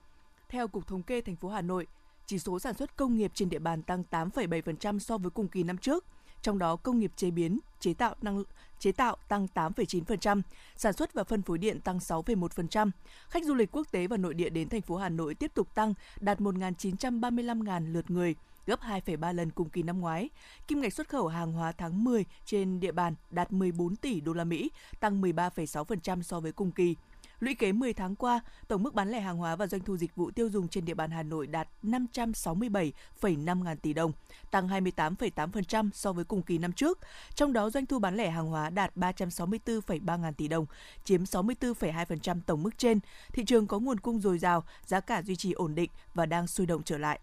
Theo 0.49 0.69
Cục 0.69 0.87
Thống 0.87 1.03
kê 1.03 1.21
thành 1.21 1.37
phố 1.37 1.49
Hà 1.49 1.63
Nội, 1.63 1.87
chỉ 2.27 2.39
số 2.39 2.59
sản 2.59 2.75
xuất 2.75 2.97
công 2.97 3.17
nghiệp 3.17 3.31
trên 3.35 3.49
địa 3.49 3.59
bàn 3.59 3.83
tăng 3.83 4.05
8,7% 4.11 4.99
so 4.99 5.19
với 5.19 5.31
cùng 5.31 5.49
kỳ 5.49 5.63
năm 5.63 5.79
trước– 5.79 6.05
trong 6.43 6.59
đó 6.59 6.77
công 6.77 6.99
nghiệp 6.99 7.13
chế 7.17 7.31
biến, 7.31 7.59
chế 7.81 7.95
tạo 7.95 8.15
năng 8.23 8.45
chế 8.79 8.93
tạo 8.93 9.17
tăng 9.29 9.47
8,9%, 9.55 10.43
sản 10.77 10.93
xuất 10.93 11.15
và 11.15 11.25
phân 11.25 11.43
phối 11.43 11.59
điện 11.59 11.81
tăng 11.81 11.99
6,1%. 11.99 12.91
Khách 13.29 13.45
du 13.45 13.55
lịch 13.55 13.77
quốc 13.77 13.87
tế 13.91 14.07
và 14.07 14.17
nội 14.17 14.35
địa 14.35 14.51
đến 14.51 14.69
thành 14.69 14.83
phố 14.83 14.97
Hà 14.97 15.09
Nội 15.09 15.35
tiếp 15.35 15.51
tục 15.55 15.75
tăng, 15.75 15.95
đạt 16.21 16.41
1.935.000 16.41 17.93
lượt 17.93 18.11
người, 18.11 18.35
gấp 18.67 18.81
2,3 18.81 19.35
lần 19.35 19.51
cùng 19.51 19.69
kỳ 19.69 19.83
năm 19.83 20.01
ngoái. 20.01 20.29
Kim 20.69 20.81
ngạch 20.81 20.93
xuất 20.93 21.09
khẩu 21.09 21.29
hàng 21.29 21.53
hóa 21.53 21.73
tháng 21.73 22.05
10 22.05 22.25
trên 22.45 22.81
địa 22.81 22.93
bàn 22.93 23.15
đạt 23.31 23.53
14 23.53 23.97
tỷ 23.97 24.21
đô 24.21 24.33
la 24.33 24.45
Mỹ, 24.45 24.71
tăng 25.01 25.23
13,6% 25.23 26.23
so 26.23 26.41
với 26.41 26.53
cùng 26.53 26.73
kỳ. 26.73 26.97
Lũy 27.41 27.55
kế 27.55 27.73
10 27.73 27.93
tháng 27.93 28.17
qua, 28.17 28.41
tổng 28.69 28.83
mức 28.83 28.95
bán 28.95 29.11
lẻ 29.11 29.21
hàng 29.21 29.37
hóa 29.37 29.57
và 29.57 29.67
doanh 29.67 29.81
thu 29.81 29.97
dịch 29.97 30.17
vụ 30.17 30.31
tiêu 30.31 30.49
dùng 30.51 30.69
trên 30.69 30.85
địa 30.85 30.95
bàn 30.95 31.11
Hà 31.11 31.23
Nội 31.23 31.47
đạt 31.47 31.69
567,5 31.83 33.63
ngàn 33.63 33.77
tỷ 33.77 33.93
đồng, 33.93 34.13
tăng 34.51 34.69
28,8% 34.69 35.91
so 35.95 36.13
với 36.13 36.25
cùng 36.25 36.43
kỳ 36.43 36.59
năm 36.59 36.73
trước. 36.73 36.99
Trong 37.35 37.53
đó 37.53 37.71
doanh 37.71 37.87
thu 37.87 37.99
bán 37.99 38.17
lẻ 38.17 38.31
hàng 38.31 38.47
hóa 38.47 38.71
đạt 38.71 38.97
364,3 38.97 40.21
ngàn 40.21 40.35
tỷ 40.35 40.49
đồng, 40.49 40.67
chiếm 41.05 41.23
64,2% 41.23 42.41
tổng 42.47 42.63
mức 42.63 42.79
trên. 42.79 43.01
Thị 43.33 43.45
trường 43.45 43.67
có 43.67 43.79
nguồn 43.79 44.01
cung 44.01 44.21
dồi 44.21 44.39
dào, 44.39 44.65
giá 44.87 45.01
cả 45.01 45.23
duy 45.23 45.37
trì 45.37 45.53
ổn 45.53 45.75
định 45.75 45.91
và 46.15 46.27
đang 46.27 46.47
sôi 46.47 46.67
động 46.67 46.83
trở 46.83 46.99
lại. 46.99 47.21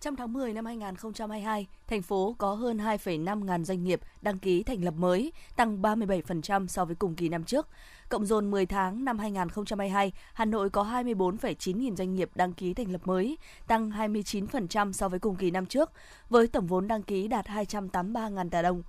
Trong 0.00 0.16
tháng 0.16 0.32
10 0.32 0.52
năm 0.52 0.64
2022, 0.64 1.66
thành 1.86 2.02
phố 2.02 2.34
có 2.38 2.54
hơn 2.54 2.78
2,5 2.78 3.44
ngàn 3.44 3.64
doanh 3.64 3.84
nghiệp 3.84 4.00
đăng 4.22 4.38
ký 4.38 4.62
thành 4.62 4.84
lập 4.84 4.94
mới, 4.96 5.32
tăng 5.56 5.82
37% 5.82 6.66
so 6.66 6.84
với 6.84 6.96
cùng 6.96 7.14
kỳ 7.14 7.28
năm 7.28 7.44
trước. 7.44 7.68
Cộng 8.08 8.26
dồn 8.26 8.50
10 8.50 8.66
tháng 8.66 9.04
năm 9.04 9.18
2022, 9.18 10.12
Hà 10.32 10.44
Nội 10.44 10.70
có 10.70 10.82
24,9 10.84 11.78
nghìn 11.78 11.96
doanh 11.96 12.14
nghiệp 12.14 12.30
đăng 12.34 12.52
ký 12.52 12.74
thành 12.74 12.92
lập 12.92 13.00
mới, 13.04 13.38
tăng 13.66 13.90
29% 13.90 14.92
so 14.92 15.08
với 15.08 15.18
cùng 15.18 15.36
kỳ 15.36 15.50
năm 15.50 15.66
trước, 15.66 15.90
với 16.28 16.46
tổng 16.46 16.66
vốn 16.66 16.88
đăng 16.88 17.02
ký 17.02 17.28
đạt 17.28 17.46
283 17.48 18.28
ngàn 18.28 18.50
tỷ 18.50 18.62
đồng. 18.62 18.82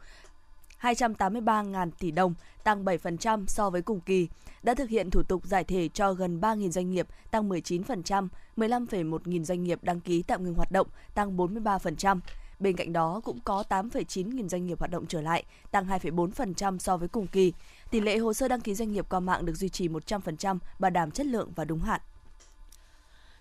283.000 0.82 1.92
tỷ 2.00 2.12
đồng, 2.12 2.34
tăng 2.64 2.86
7% 2.86 3.46
so 3.48 3.70
với 3.70 3.82
cùng 3.82 4.02
kỳ, 4.02 4.28
đã 4.64 4.74
thực 4.74 4.90
hiện 4.90 5.10
thủ 5.10 5.24
tục 5.24 5.46
giải 5.46 5.64
thể 5.64 5.90
cho 5.94 6.14
gần 6.14 6.40
3.000 6.40 6.70
doanh 6.70 6.90
nghiệp, 6.90 7.08
tăng 7.32 7.50
19%, 7.50 8.28
15,1 8.58 9.20
nghìn 9.26 9.46
doanh 9.46 9.64
nghiệp 9.64 9.80
đăng 9.82 10.00
ký 10.00 10.24
tạm 10.24 10.44
ngừng 10.44 10.54
hoạt 10.54 10.72
động, 10.72 10.88
tăng 11.14 11.38
43%. 11.38 12.20
Bên 12.60 12.76
cạnh 12.76 12.94
đó 12.94 13.22
cũng 13.24 13.40
có 13.40 13.64
8,9 13.70 14.36
nghìn 14.36 14.50
doanh 14.50 14.66
nghiệp 14.66 14.80
hoạt 14.80 14.92
động 14.92 15.06
trở 15.06 15.22
lại, 15.22 15.44
tăng 15.72 15.88
2,4% 15.88 16.78
so 16.78 16.98
với 16.98 17.08
cùng 17.08 17.28
kỳ. 17.28 17.54
Tỷ 17.92 18.00
lệ 18.00 18.18
hồ 18.18 18.34
sơ 18.34 18.48
đăng 18.48 18.62
ký 18.62 18.76
doanh 18.76 18.92
nghiệp 18.92 19.06
qua 19.10 19.20
mạng 19.20 19.46
được 19.46 19.54
duy 19.54 19.70
trì 19.70 19.88
100%, 19.88 20.58
bảo 20.80 20.92
đảm 20.92 21.12
chất 21.12 21.26
lượng 21.26 21.52
và 21.56 21.66
đúng 21.66 21.80
hạn. 21.80 22.02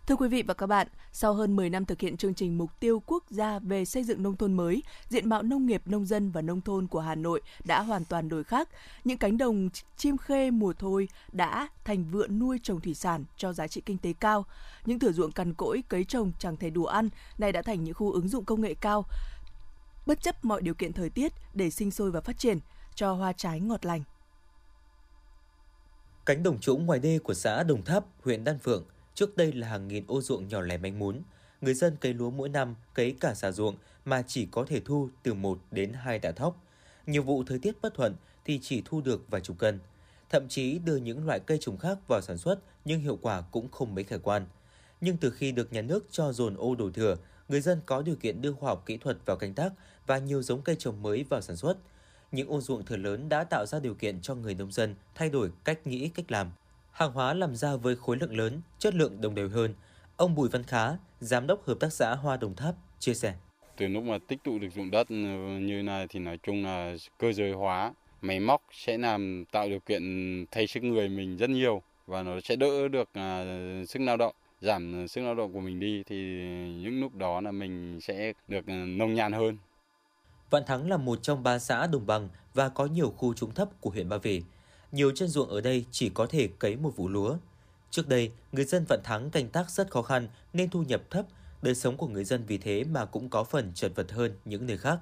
Thưa 0.09 0.17
quý 0.17 0.29
vị 0.29 0.43
và 0.43 0.55
các 0.55 0.67
bạn, 0.67 0.87
sau 1.13 1.35
hơn 1.35 1.57
10 1.57 1.71
năm 1.71 1.85
thực 1.85 2.01
hiện 2.01 2.17
chương 2.17 2.35
trình 2.35 2.59
mục 2.59 2.71
tiêu 2.81 3.03
quốc 3.07 3.25
gia 3.31 3.59
về 3.59 3.85
xây 3.85 4.05
dựng 4.05 4.23
nông 4.23 4.37
thôn 4.37 4.53
mới, 4.53 4.83
diện 5.09 5.29
mạo 5.29 5.43
nông 5.43 5.67
nghiệp, 5.67 5.83
nông 5.87 6.07
dân 6.07 6.31
và 6.31 6.43
nông 6.43 6.61
thôn 6.61 6.87
của 6.87 7.01
Hà 7.01 7.15
Nội 7.15 7.41
đã 7.65 7.83
hoàn 7.83 8.05
toàn 8.05 8.29
đổi 8.29 8.45
khác. 8.45 8.69
Những 9.05 9.19
cánh 9.19 9.39
đồng 9.39 9.69
chim 9.97 10.17
khê 10.17 10.51
mùa 10.51 10.73
thôi 10.79 11.09
đã 11.33 11.69
thành 11.85 12.05
vựa 12.05 12.27
nuôi 12.27 12.61
trồng 12.63 12.81
thủy 12.81 12.95
sản 12.95 13.25
cho 13.37 13.53
giá 13.53 13.67
trị 13.67 13.81
kinh 13.87 13.99
tế 13.99 14.13
cao. 14.21 14.45
Những 14.85 14.99
thửa 14.99 15.13
ruộng 15.13 15.33
cằn 15.33 15.55
cỗi 15.55 15.83
cấy 15.89 16.05
trồng 16.05 16.33
chẳng 16.39 16.57
thể 16.57 16.71
đủ 16.71 16.85
ăn, 16.85 17.09
nay 17.39 17.53
đã 17.53 17.63
thành 17.63 17.85
những 17.85 17.95
khu 17.95 18.13
ứng 18.13 18.29
dụng 18.29 18.45
công 18.45 18.61
nghệ 18.61 18.75
cao. 18.75 19.05
Bất 20.07 20.21
chấp 20.21 20.45
mọi 20.45 20.63
điều 20.63 20.75
kiện 20.75 20.93
thời 20.93 21.11
tiết 21.11 21.33
để 21.55 21.71
sinh 21.71 21.91
sôi 21.91 22.11
và 22.11 22.21
phát 22.21 22.39
triển, 22.39 22.59
cho 22.95 23.13
hoa 23.13 23.33
trái 23.33 23.61
ngọt 23.61 23.85
lành. 23.85 24.03
Cánh 26.27 26.43
đồng 26.43 26.61
trũng 26.61 26.87
ngoài 26.87 26.99
đê 26.99 27.19
của 27.19 27.35
xã 27.35 27.63
Đồng 27.63 27.85
Tháp, 27.85 28.05
huyện 28.25 28.45
Đan 28.45 28.59
Phượng– 28.59 28.85
Trước 29.19 29.37
đây 29.37 29.53
là 29.53 29.69
hàng 29.69 29.89
nghìn 29.89 30.05
ô 30.07 30.21
ruộng 30.21 30.49
nhỏ 30.49 30.61
lẻ 30.61 30.77
manh 30.77 30.99
mún. 30.99 31.23
Người 31.61 31.75
dân 31.75 31.97
cấy 31.97 32.15
lúa 32.15 32.31
mỗi 32.31 32.49
năm 32.49 32.75
cấy 32.95 33.17
cả 33.21 33.35
xà 33.35 33.53
ruộng 33.53 33.77
mà 34.05 34.23
chỉ 34.23 34.47
có 34.47 34.65
thể 34.65 34.81
thu 34.81 35.09
từ 35.23 35.35
1 35.35 35.59
đến 35.71 35.93
2 35.93 36.19
tạ 36.19 36.31
thóc. 36.33 36.65
Nhiều 37.07 37.23
vụ 37.23 37.45
thời 37.45 37.59
tiết 37.59 37.83
bất 37.83 37.95
thuận 37.95 38.17
thì 38.45 38.59
chỉ 38.63 38.83
thu 38.85 39.01
được 39.01 39.31
vài 39.31 39.41
chục 39.41 39.59
cân. 39.59 39.81
Thậm 40.31 40.49
chí 40.49 40.79
đưa 40.79 40.97
những 40.97 41.27
loại 41.27 41.41
cây 41.41 41.59
trồng 41.61 41.79
khác 41.79 41.99
vào 42.09 42.21
sản 42.21 42.39
xuất 42.39 42.59
nhưng 42.85 43.01
hiệu 43.01 43.19
quả 43.23 43.41
cũng 43.41 43.69
không 43.71 43.95
mấy 43.95 44.05
khả 44.05 44.17
quan. 44.17 44.47
Nhưng 45.01 45.17
từ 45.17 45.31
khi 45.31 45.53
được 45.53 45.73
nhà 45.73 45.83
nước 45.83 46.07
cho 46.11 46.33
dồn 46.33 46.57
ô 46.57 46.75
đổi 46.75 46.93
thừa, 46.93 47.17
người 47.49 47.61
dân 47.61 47.81
có 47.87 48.03
điều 48.03 48.17
kiện 48.17 48.43
đưa 48.43 48.53
khoa 48.53 48.69
học 48.69 48.83
kỹ 48.87 48.97
thuật 48.97 49.17
vào 49.25 49.37
canh 49.37 49.55
tác 49.55 49.73
và 50.07 50.19
nhiều 50.19 50.43
giống 50.43 50.63
cây 50.63 50.77
trồng 50.79 51.03
mới 51.03 51.25
vào 51.25 51.41
sản 51.41 51.57
xuất. 51.57 51.77
Những 52.33 52.49
ô 52.49 52.61
ruộng 52.61 52.85
thừa 52.85 52.97
lớn 52.97 53.29
đã 53.29 53.45
tạo 53.45 53.67
ra 53.67 53.81
điều 53.81 53.95
kiện 53.95 54.21
cho 54.21 54.35
người 54.35 54.55
nông 54.55 54.73
dân 54.73 54.95
thay 55.15 55.31
đổi 55.31 55.51
cách 55.65 55.87
nghĩ, 55.87 56.09
cách 56.09 56.31
làm– 56.33 56.51
hàng 56.99 57.13
hóa 57.13 57.35
làm 57.35 57.55
ra 57.55 57.77
với 57.77 57.97
khối 57.97 58.17
lượng 58.17 58.37
lớn, 58.37 58.61
chất 58.79 58.95
lượng 58.95 59.21
đồng 59.21 59.35
đều 59.35 59.49
hơn. 59.49 59.75
Ông 60.17 60.35
Bùi 60.35 60.49
Văn 60.49 60.63
Khá, 60.63 60.97
Giám 61.21 61.47
đốc 61.47 61.67
Hợp 61.67 61.75
tác 61.81 61.93
xã 61.93 62.15
Hoa 62.15 62.37
Đồng 62.37 62.55
Tháp, 62.55 62.75
chia 62.99 63.15
sẻ. 63.15 63.35
Từ 63.77 63.87
lúc 63.87 64.05
mà 64.05 64.19
tích 64.29 64.39
tụ 64.45 64.59
được 64.59 64.69
dụng 64.75 64.91
đất 64.91 65.11
như 65.61 65.83
này 65.83 66.07
thì 66.09 66.21
nói 66.21 66.39
chung 66.43 66.65
là 66.65 66.97
cơ 67.19 67.33
giới 67.33 67.53
hóa, 67.53 67.93
máy 68.21 68.41
móc 68.41 68.63
sẽ 68.73 68.99
làm 68.99 69.45
tạo 69.53 69.69
điều 69.69 69.81
kiện 69.81 70.03
thay 70.51 70.67
sức 70.67 70.83
người 70.83 71.09
mình 71.09 71.37
rất 71.37 71.51
nhiều 71.51 71.83
và 72.07 72.23
nó 72.23 72.41
sẽ 72.45 72.57
đỡ 72.57 72.89
được 72.89 73.09
à, 73.13 73.45
sức 73.89 74.03
lao 74.03 74.17
động 74.17 74.35
giảm 74.61 75.09
sức 75.09 75.21
lao 75.21 75.35
động 75.35 75.53
của 75.53 75.61
mình 75.61 75.81
đi 75.81 76.03
thì 76.07 76.17
những 76.83 77.01
lúc 77.01 77.15
đó 77.15 77.41
là 77.41 77.51
mình 77.51 78.01
sẽ 78.01 78.33
được 78.49 78.67
à, 78.67 78.85
nông 78.87 79.15
nhàn 79.15 79.33
hơn. 79.33 79.57
Vạn 80.51 80.63
Thắng 80.67 80.91
là 80.91 80.97
một 80.97 81.23
trong 81.23 81.43
ba 81.43 81.59
xã 81.59 81.87
đồng 81.87 82.07
bằng 82.07 82.29
và 82.55 82.69
có 82.69 82.87
nhiều 82.87 83.11
khu 83.11 83.35
trũng 83.35 83.55
thấp 83.55 83.69
của 83.81 83.91
huyện 83.91 84.09
Ba 84.09 84.17
Vì 84.19 84.43
nhiều 84.93 85.11
chân 85.15 85.29
ruộng 85.29 85.49
ở 85.49 85.61
đây 85.61 85.85
chỉ 85.91 86.09
có 86.09 86.27
thể 86.27 86.49
cấy 86.59 86.77
một 86.77 86.97
vụ 86.97 87.09
lúa. 87.09 87.37
Trước 87.91 88.09
đây, 88.09 88.31
người 88.53 88.65
dân 88.65 88.85
Vận 88.89 89.01
Thắng 89.05 89.31
canh 89.31 89.49
tác 89.49 89.71
rất 89.71 89.91
khó 89.91 90.03
khăn 90.03 90.29
nên 90.53 90.71
thu 90.71 90.83
nhập 90.83 91.03
thấp, 91.11 91.27
đời 91.63 91.75
sống 91.75 91.97
của 91.97 92.09
người 92.09 92.25
dân 92.25 92.45
vì 92.47 92.59
thế 92.59 92.85
mà 92.85 93.05
cũng 93.05 93.29
có 93.29 93.45
phần 93.45 93.73
chật 93.75 93.93
vật 93.95 94.13
hơn 94.13 94.33
những 94.45 94.67
nơi 94.67 94.79
khác. 94.79 94.99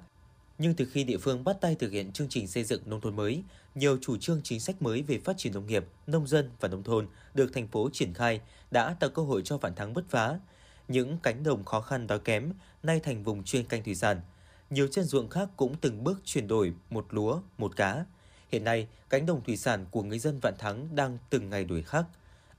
Nhưng 0.57 0.73
từ 0.73 0.85
khi 0.85 1.03
địa 1.03 1.17
phương 1.17 1.43
bắt 1.43 1.57
tay 1.61 1.75
thực 1.75 1.91
hiện 1.91 2.11
chương 2.11 2.29
trình 2.29 2.47
xây 2.47 2.63
dựng 2.63 2.81
nông 2.85 3.01
thôn 3.01 3.15
mới, 3.15 3.43
nhiều 3.75 3.97
chủ 4.01 4.17
trương 4.17 4.41
chính 4.43 4.59
sách 4.59 4.81
mới 4.81 5.01
về 5.01 5.19
phát 5.19 5.37
triển 5.37 5.53
nông 5.53 5.67
nghiệp, 5.67 5.85
nông 6.07 6.27
dân 6.27 6.49
và 6.59 6.67
nông 6.67 6.83
thôn 6.83 7.07
được 7.33 7.53
thành 7.53 7.67
phố 7.67 7.89
triển 7.93 8.13
khai 8.13 8.41
đã 8.71 8.95
tạo 8.99 9.09
cơ 9.09 9.21
hội 9.21 9.41
cho 9.45 9.57
Vạn 9.57 9.75
Thắng 9.75 9.93
bứt 9.93 10.05
phá. 10.09 10.39
Những 10.87 11.17
cánh 11.23 11.43
đồng 11.43 11.65
khó 11.65 11.81
khăn 11.81 12.07
đói 12.07 12.19
kém 12.19 12.53
nay 12.83 12.99
thành 12.99 13.23
vùng 13.23 13.43
chuyên 13.43 13.65
canh 13.65 13.83
thủy 13.83 13.95
sản. 13.95 14.21
Nhiều 14.69 14.87
chân 14.87 15.05
ruộng 15.05 15.29
khác 15.29 15.49
cũng 15.57 15.75
từng 15.81 16.03
bước 16.03 16.21
chuyển 16.25 16.47
đổi 16.47 16.73
một 16.89 17.07
lúa, 17.09 17.41
một 17.57 17.75
cá– 17.75 18.05
Hiện 18.51 18.63
nay, 18.63 18.87
cánh 19.09 19.25
đồng 19.25 19.43
thủy 19.43 19.57
sản 19.57 19.85
của 19.91 20.03
người 20.03 20.19
dân 20.19 20.39
Vạn 20.39 20.53
Thắng 20.57 20.95
đang 20.95 21.17
từng 21.29 21.49
ngày 21.49 21.65
đuổi 21.65 21.81
khắc. 21.81 22.05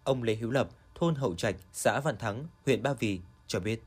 Ông 0.04 0.22
Lê 0.22 0.34
Hữu 0.34 0.50
Lập, 0.50 0.68
thôn 0.94 1.14
Hậu 1.14 1.34
Trạch, 1.34 1.54
xã 1.72 2.00
Vạn 2.00 2.16
Thắng, 2.16 2.46
huyện 2.66 2.82
Ba 2.82 2.92
Vì 2.92 3.20
cho 3.46 3.60
biết. 3.60 3.82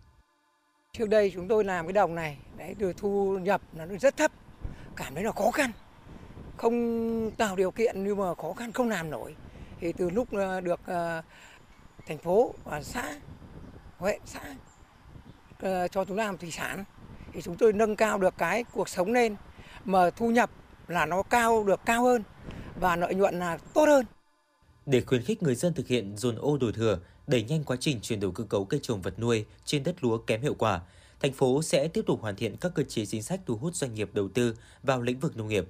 Trước 0.94 1.10
đây 1.10 1.32
chúng 1.34 1.48
tôi 1.48 1.64
làm 1.64 1.86
cái 1.86 1.94
đồng 1.94 2.16
này, 2.16 2.38
đấy, 2.58 2.76
được 2.78 2.98
thu 2.98 3.40
nhập 3.42 3.62
nó 3.74 3.86
rất 4.02 4.18
thấp, 4.18 4.32
cảm 4.96 5.16
thấy 5.16 5.24
là 5.24 5.32
khó 5.32 5.52
khăn. 5.52 5.72
Không 6.58 7.32
tạo 7.38 7.56
điều 7.56 7.72
kiện 7.72 8.04
nhưng 8.04 8.18
mà 8.18 8.36
khó 8.36 8.54
khăn 8.54 8.72
không 8.72 8.90
làm 8.90 9.10
nổi. 9.10 9.36
Thì 9.80 9.94
từ 9.94 10.10
lúc 10.10 10.28
ờ, 10.32 10.62
được 10.62 10.80
ờ, 10.86 11.22
thành 12.08 12.18
phố 12.18 12.54
và 12.64 12.84
xã, 12.84 13.20
huyện, 13.98 14.22
xã 14.26 14.56
ờ, 15.60 15.88
cho 15.88 16.06
chúng 16.06 16.18
làm 16.18 16.38
thủy 16.38 16.52
sản 16.52 16.84
thì 17.34 17.42
chúng 17.42 17.58
tôi 17.58 17.74
nâng 17.74 17.96
cao 17.96 18.18
được 18.18 18.34
cái 18.38 18.64
cuộc 18.64 18.90
sống 18.90 19.12
lên 19.12 19.36
mà 19.86 20.10
thu 20.10 20.32
nhập 20.32 20.50
là 20.92 21.06
nó 21.06 21.24
cao 21.24 21.64
được 21.64 21.80
cao 21.86 22.04
hơn 22.04 22.24
và 22.80 22.96
lợi 22.96 23.16
nhuận 23.16 23.40
là 23.40 23.58
tốt 23.74 23.86
hơn. 23.86 24.06
Để 24.86 25.02
khuyến 25.02 25.24
khích 25.24 25.44
người 25.44 25.56
dân 25.56 25.74
thực 25.74 25.88
hiện 25.88 26.18
dồn 26.18 26.36
ô 26.36 26.58
đổi 26.58 26.74
thừa, 26.74 27.00
đẩy 27.28 27.44
nhanh 27.44 27.64
quá 27.64 27.78
trình 27.80 28.00
chuyển 28.02 28.20
đổi 28.20 28.32
cơ 28.36 28.44
cấu 28.44 28.66
cây 28.66 28.80
trồng 28.84 29.02
vật 29.02 29.20
nuôi 29.20 29.46
trên 29.66 29.84
đất 29.84 30.04
lúa 30.04 30.18
kém 30.18 30.42
hiệu 30.42 30.54
quả, 30.54 30.82
thành 31.20 31.34
phố 31.34 31.62
sẽ 31.62 31.88
tiếp 31.88 32.04
tục 32.08 32.22
hoàn 32.22 32.36
thiện 32.36 32.58
các 32.58 32.72
cơ 32.76 32.84
chế 32.84 33.06
chính 33.06 33.24
sách 33.24 33.40
thu 33.46 33.56
hút 33.56 33.76
doanh 33.76 33.94
nghiệp 33.94 34.10
đầu 34.14 34.30
tư 34.30 34.56
vào 34.84 35.02
lĩnh 35.02 35.20
vực 35.20 35.38
nông 35.38 35.48
nghiệp, 35.48 35.66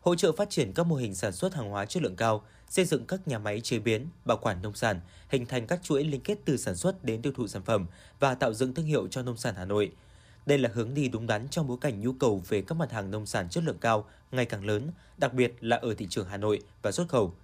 hỗ 0.00 0.14
trợ 0.14 0.32
phát 0.32 0.50
triển 0.50 0.72
các 0.72 0.86
mô 0.86 0.96
hình 0.96 1.14
sản 1.14 1.32
xuất 1.32 1.54
hàng 1.54 1.70
hóa 1.70 1.84
chất 1.84 2.02
lượng 2.02 2.16
cao, 2.16 2.44
xây 2.68 2.84
dựng 2.84 3.06
các 3.06 3.28
nhà 3.28 3.38
máy 3.38 3.60
chế 3.60 3.78
biến, 3.78 4.08
bảo 4.24 4.36
quản 4.36 4.62
nông 4.62 4.74
sản, 4.74 5.00
hình 5.28 5.46
thành 5.46 5.66
các 5.66 5.82
chuỗi 5.82 6.04
liên 6.04 6.20
kết 6.20 6.38
từ 6.44 6.56
sản 6.56 6.76
xuất 6.76 7.04
đến 7.04 7.22
tiêu 7.22 7.32
thụ 7.36 7.46
sản 7.46 7.62
phẩm 7.62 7.86
và 8.20 8.34
tạo 8.34 8.54
dựng 8.54 8.74
thương 8.74 8.86
hiệu 8.86 9.08
cho 9.10 9.22
nông 9.22 9.36
sản 9.36 9.54
Hà 9.56 9.64
Nội– 9.64 9.92
đây 10.46 10.58
là 10.58 10.70
hướng 10.74 10.94
đi 10.94 11.08
đúng 11.08 11.26
đắn 11.26 11.48
trong 11.48 11.66
bối 11.66 11.76
cảnh 11.80 12.00
nhu 12.00 12.12
cầu 12.12 12.42
về 12.48 12.62
các 12.62 12.74
mặt 12.74 12.92
hàng 12.92 13.10
nông 13.10 13.26
sản 13.26 13.48
chất 13.48 13.64
lượng 13.64 13.78
cao 13.80 14.04
ngày 14.32 14.44
càng 14.44 14.64
lớn, 14.64 14.90
đặc 15.18 15.32
biệt 15.34 15.54
là 15.60 15.76
ở 15.76 15.94
thị 15.94 16.06
trường 16.10 16.28
Hà 16.28 16.36
Nội 16.36 16.62
và 16.82 16.92
xuất 16.92 17.08
khẩu. 17.08 17.34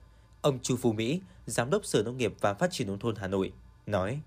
Ông 0.40 0.58
Chu 0.62 0.76
Phú 0.76 0.92
Mỹ, 0.92 1.20
Giám 1.46 1.70
đốc 1.70 1.84
Sở 1.84 2.02
Nông 2.02 2.16
nghiệp 2.16 2.34
và 2.40 2.54
Phát 2.54 2.68
triển 2.72 2.86
Nông 2.86 2.98
thôn 2.98 3.16
Hà 3.16 3.26
Nội, 3.26 3.52
nói. 3.86 4.20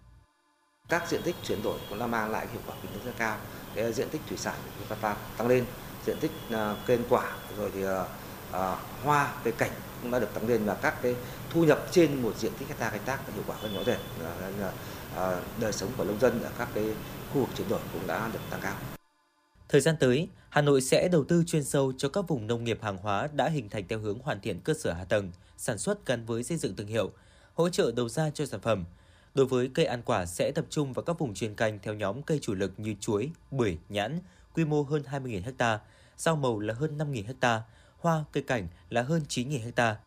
Các 0.89 1.09
diện 1.09 1.21
tích 1.23 1.35
chuyển 1.43 1.63
đổi 1.63 1.79
cũng 1.89 1.99
đã 1.99 2.07
mang 2.07 2.31
lại 2.31 2.47
hiệu 2.51 2.61
quả 2.67 2.75
kinh 2.81 2.91
tế 2.91 3.05
rất 3.05 3.11
cao. 3.17 3.37
Cái 3.75 3.93
diện 3.93 4.09
tích 4.09 4.21
thủy 4.27 4.37
sản 4.37 4.55
chúng 4.89 4.97
ta 5.01 5.17
tăng 5.37 5.47
lên, 5.47 5.65
diện 6.05 6.17
tích 6.19 6.31
uh, 6.47 6.53
ăn 6.87 7.03
quả 7.09 7.37
rồi 7.57 7.71
thì 7.73 7.85
uh, 7.85 7.89
uh, 8.49 8.55
hoa, 9.03 9.33
cây 9.43 9.53
cảnh 9.57 9.71
cũng 10.01 10.11
đã 10.11 10.19
được 10.19 10.33
tăng 10.33 10.47
lên 10.47 10.65
và 10.65 10.73
các 10.73 11.01
cái 11.01 11.15
thu 11.49 11.63
nhập 11.63 11.87
trên 11.91 12.21
một 12.21 12.33
diện 12.37 12.51
tích 12.59 12.67
hecta 12.67 12.89
canh 12.89 13.03
tác 13.05 13.33
hiệu 13.33 13.43
quả 13.47 13.55
hơn 13.59 13.75
rõ 13.75 13.83
rệt. 13.83 13.97
Uh, 13.97 15.59
đời 15.59 15.73
sống 15.73 15.91
của 15.97 16.03
nông 16.03 16.19
dân 16.19 16.43
ở 16.43 16.49
các 16.57 16.67
cái 16.73 16.85
khu 17.33 17.39
vực 17.39 17.49
chuyển 17.57 17.69
đổi 17.69 17.79
cũng 17.93 18.07
đã 18.07 18.29
được 18.33 18.39
tăng 18.49 18.59
cao. 18.63 18.75
Thời 19.69 19.81
gian 19.81 19.95
tới, 19.99 20.27
Hà 20.49 20.61
Nội 20.61 20.81
sẽ 20.81 21.07
đầu 21.07 21.23
tư 21.23 21.43
chuyên 21.47 21.63
sâu 21.63 21.93
cho 21.97 22.09
các 22.09 22.27
vùng 22.27 22.47
nông 22.47 22.63
nghiệp 22.63 22.79
hàng 22.81 22.97
hóa 22.97 23.27
đã 23.33 23.49
hình 23.49 23.69
thành 23.69 23.87
theo 23.87 23.99
hướng 23.99 24.19
hoàn 24.19 24.41
thiện 24.41 24.59
cơ 24.59 24.73
sở 24.73 24.93
hạ 24.93 25.03
tầng, 25.03 25.31
sản 25.57 25.77
xuất 25.77 26.05
gắn 26.05 26.25
với 26.25 26.43
xây 26.43 26.57
dựng 26.57 26.75
thương 26.75 26.87
hiệu, 26.87 27.11
hỗ 27.53 27.69
trợ 27.69 27.91
đầu 27.95 28.09
ra 28.09 28.29
cho 28.29 28.45
sản 28.45 28.59
phẩm. 28.59 28.85
Đối 29.35 29.45
với 29.45 29.69
cây 29.73 29.85
ăn 29.85 30.01
quả 30.05 30.25
sẽ 30.25 30.51
tập 30.51 30.65
trung 30.69 30.93
vào 30.93 31.03
các 31.03 31.19
vùng 31.19 31.33
chuyên 31.33 31.55
canh 31.55 31.79
theo 31.79 31.93
nhóm 31.93 32.21
cây 32.21 32.39
chủ 32.41 32.53
lực 32.53 32.73
như 32.77 32.95
chuối, 32.99 33.31
bưởi, 33.51 33.77
nhãn, 33.89 34.19
quy 34.53 34.65
mô 34.65 34.83
hơn 34.83 35.03
20.000 35.11 35.41
ha, 35.59 35.79
rau 36.17 36.35
màu 36.35 36.59
là 36.59 36.73
hơn 36.73 36.97
5.000 36.97 37.23
ha, 37.41 37.61
hoa, 37.99 38.23
cây 38.31 38.43
cảnh 38.43 38.67
là 38.89 39.01
hơn 39.01 39.21
9.000 39.29 39.71
ha. 39.77 39.97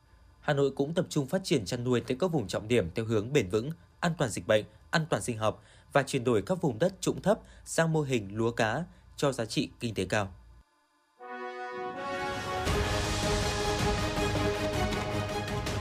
Hà 0.41 0.53
Nội 0.53 0.71
cũng 0.71 0.95
tập 0.95 1.07
trung 1.09 1.27
phát 1.27 1.45
triển 1.45 1.65
chăn 1.65 1.85
nuôi 1.85 2.01
tới 2.01 2.17
các 2.21 2.27
vùng 2.27 2.49
trọng 2.49 2.69
điểm 2.69 2.91
theo 2.95 3.05
hướng 3.05 3.33
bền 3.33 3.49
vững, 3.49 3.71
an 4.01 4.13
toàn 4.19 4.31
dịch 4.31 4.47
bệnh, 4.47 4.65
an 4.91 5.07
toàn 5.11 5.23
sinh 5.23 5.39
học, 5.39 5.63
và 5.97 6.03
chuyển 6.03 6.25
đổi 6.25 6.43
các 6.43 6.63
vùng 6.63 6.79
đất 6.79 6.93
trũng 7.01 7.23
thấp 7.23 7.39
sang 7.65 7.93
mô 7.93 8.01
hình 8.01 8.29
lúa 8.33 8.51
cá 8.51 8.85
cho 9.17 9.33
giá 9.33 9.45
trị 9.45 9.71
kinh 9.81 9.95
tế 9.95 10.05
cao. 10.05 10.29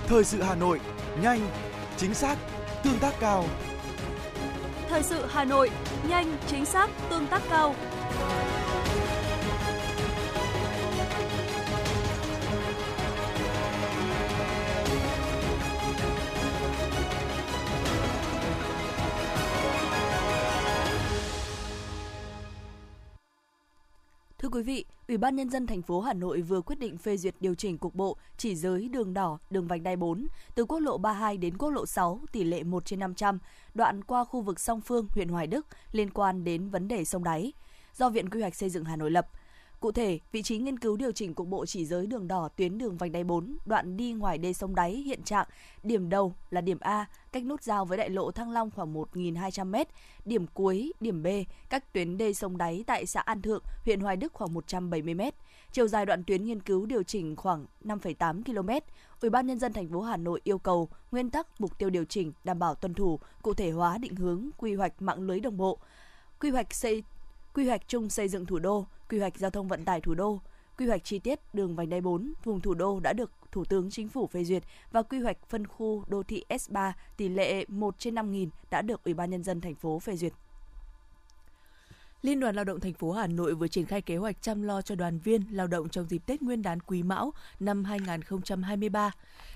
Thời 0.08 0.24
sự 0.24 0.42
Hà 0.42 0.56
Nội, 0.56 0.80
nhanh, 1.22 1.48
chính 1.98 2.14
xác, 2.14 2.38
tương 2.84 3.00
tác 3.00 3.14
cao. 3.20 3.46
Thời 4.90 5.04
sự 5.04 5.26
Hà 5.30 5.44
Nội, 5.44 5.70
nhanh, 6.10 6.38
chính 6.48 6.66
xác, 6.66 6.90
tương 7.10 7.28
tác 7.28 7.42
cao. 7.50 7.76
Quý 24.56 24.64
vị, 24.64 24.86
Ủy 25.08 25.18
ban 25.18 25.36
nhân 25.36 25.50
dân 25.50 25.68
thành 25.68 25.82
phố 25.82 26.02
Hà 26.02 26.14
Nội 26.14 26.42
vừa 26.42 26.62
quyết 26.62 26.80
định 26.80 26.98
phê 26.98 27.18
duyệt 27.18 27.36
điều 27.40 27.56
chỉnh 27.56 27.78
cục 27.78 27.96
bộ 27.96 28.18
chỉ 28.38 28.56
giới 28.56 28.90
đường 28.90 29.14
đỏ, 29.14 29.38
đường 29.50 29.68
vành 29.68 29.84
đai 29.84 29.96
4 29.96 30.28
từ 30.56 30.66
quốc 30.66 30.80
lộ 30.80 30.98
32 30.98 31.38
đến 31.38 31.58
quốc 31.58 31.70
lộ 31.70 31.86
6 31.86 32.22
tỷ 32.32 32.44
lệ 32.44 32.64
1 32.64 32.86
trên 32.86 33.00
500, 33.00 33.40
đoạn 33.74 34.04
qua 34.04 34.24
khu 34.24 34.42
vực 34.42 34.60
song 34.60 34.82
Phương, 34.82 35.08
huyện 35.12 35.28
Hoài 35.28 35.48
Đức 35.48 35.68
liên 35.92 36.10
quan 36.10 36.44
đến 36.44 36.70
vấn 36.70 36.88
đề 36.88 37.06
sông 37.06 37.24
đáy. 37.24 37.54
Do 37.94 38.10
Viện 38.10 38.30
Quy 38.30 38.42
hoạch 38.42 38.56
xây 38.56 38.70
dựng 38.70 38.86
Hà 38.86 38.96
Nội 38.96 39.12
lập, 39.12 39.28
Cụ 39.86 39.92
thể, 39.92 40.20
vị 40.32 40.42
trí 40.42 40.58
nghiên 40.58 40.80
cứu 40.80 40.98
điều 40.98 41.12
chỉnh 41.12 41.34
cục 41.34 41.48
bộ 41.48 41.66
chỉ 41.66 41.86
giới 41.86 42.08
đường 42.08 42.28
đỏ 42.28 42.50
tuyến 42.56 42.78
đường 42.78 42.98
vành 42.98 43.12
đai 43.12 43.24
4, 43.24 43.58
đoạn 43.66 43.98
đi 43.98 44.14
ngoài 44.14 44.38
đê 44.38 44.54
sông 44.54 44.76
đáy 44.76 44.92
hiện 44.92 45.24
trạng, 45.24 45.48
điểm 45.84 46.10
đầu 46.10 46.36
là 46.50 46.62
điểm 46.62 46.78
A, 46.80 47.06
cách 47.32 47.46
nút 47.46 47.64
giao 47.64 47.86
với 47.86 47.98
đại 47.98 48.10
lộ 48.10 48.32
Thăng 48.32 48.52
Long 48.52 48.72
khoảng 48.72 48.94
1.200m, 48.94 49.86
điểm 50.26 50.46
cuối, 50.54 50.94
điểm 51.00 51.24
B, 51.24 51.28
cách 51.70 51.94
tuyến 51.94 52.18
đê 52.18 52.34
sông 52.34 52.58
đáy 52.58 52.84
tại 52.88 53.06
xã 53.06 53.20
An 53.20 53.42
Thượng, 53.42 53.64
huyện 53.84 54.00
Hoài 54.00 54.18
Đức 54.18 54.34
khoảng 54.34 54.54
170m. 54.54 55.32
Chiều 55.72 55.88
dài 55.88 56.06
đoạn 56.06 56.24
tuyến 56.24 56.46
nghiên 56.46 56.60
cứu 56.60 56.86
điều 56.86 57.04
chỉnh 57.04 57.36
khoảng 57.36 57.66
5,8 57.84 58.44
km. 58.44 58.70
Ủy 59.22 59.30
ban 59.30 59.48
nhân 59.48 59.60
dân 59.60 59.74
thành 59.74 59.90
phố 59.90 60.02
Hà 60.02 60.18
Nội 60.18 60.42
yêu 60.44 60.58
cầu 60.58 60.90
nguyên 61.12 61.30
tắc 61.30 61.62
mục 61.62 61.78
tiêu 61.78 61.90
điều 61.90 62.06
chỉnh 62.06 62.32
đảm 62.44 62.60
bảo 62.60 62.76
tuân 62.76 62.94
thủ, 62.94 63.20
cụ 63.42 63.54
thể 63.54 63.72
hóa 63.72 63.98
định 63.98 64.16
hướng 64.16 64.50
quy 64.58 64.74
hoạch 64.74 65.02
mạng 65.02 65.22
lưới 65.22 65.40
đồng 65.40 65.58
bộ, 65.58 65.80
quy 66.40 66.50
hoạch 66.50 66.74
xây 66.74 67.04
quy 67.56 67.68
hoạch 67.68 67.88
chung 67.88 68.10
xây 68.10 68.28
dựng 68.28 68.46
thủ 68.46 68.60
đô, 68.60 68.86
quy 69.10 69.20
hoạch 69.20 69.38
giao 69.38 69.52
thông 69.52 69.68
vận 69.68 69.86
tải 69.86 70.02
thủ 70.02 70.14
đô, 70.14 70.42
quy 70.78 70.88
hoạch 70.88 71.04
chi 71.04 71.20
tiết 71.20 71.40
đường 71.54 71.76
vành 71.76 71.90
đai 71.90 72.02
4 72.02 72.34
vùng 72.44 72.62
thủ 72.62 72.74
đô 72.74 73.00
đã 73.00 73.14
được 73.14 73.32
Thủ 73.52 73.66
tướng 73.66 73.90
Chính 73.90 74.08
phủ 74.08 74.28
phê 74.28 74.44
duyệt 74.44 74.64
và 74.92 75.02
quy 75.02 75.20
hoạch 75.20 75.38
phân 75.50 75.68
khu 75.68 76.04
đô 76.08 76.24
thị 76.24 76.44
S3 76.50 76.92
tỷ 77.18 77.30
lệ 77.30 77.66
1 77.68 78.00
trên 78.00 78.16
5.000 78.16 78.50
đã 78.70 78.82
được 78.82 79.04
Ủy 79.04 79.14
ban 79.14 79.30
nhân 79.30 79.44
dân 79.44 79.62
thành 79.62 79.76
phố 79.76 80.00
phê 80.00 80.16
duyệt. 80.16 80.34
Liên 82.22 82.40
đoàn 82.40 82.56
Lao 82.56 82.66
động 82.66 82.80
thành 82.80 82.94
phố 82.94 83.12
Hà 83.12 83.28
Nội 83.28 83.56
vừa 83.56 83.68
triển 83.68 83.86
khai 83.86 84.02
kế 84.02 84.18
hoạch 84.18 84.42
chăm 84.42 84.64
lo 84.64 84.82
cho 84.82 84.96
đoàn 84.96 85.20
viên 85.20 85.42
lao 85.52 85.68
động 85.68 85.90
trong 85.90 86.06
dịp 86.10 86.22
Tết 86.26 86.42
Nguyên 86.42 86.62
đán 86.62 86.80
Quý 86.80 87.04
Mão 87.04 87.34
năm 87.60 87.84
2023. 87.84 89.12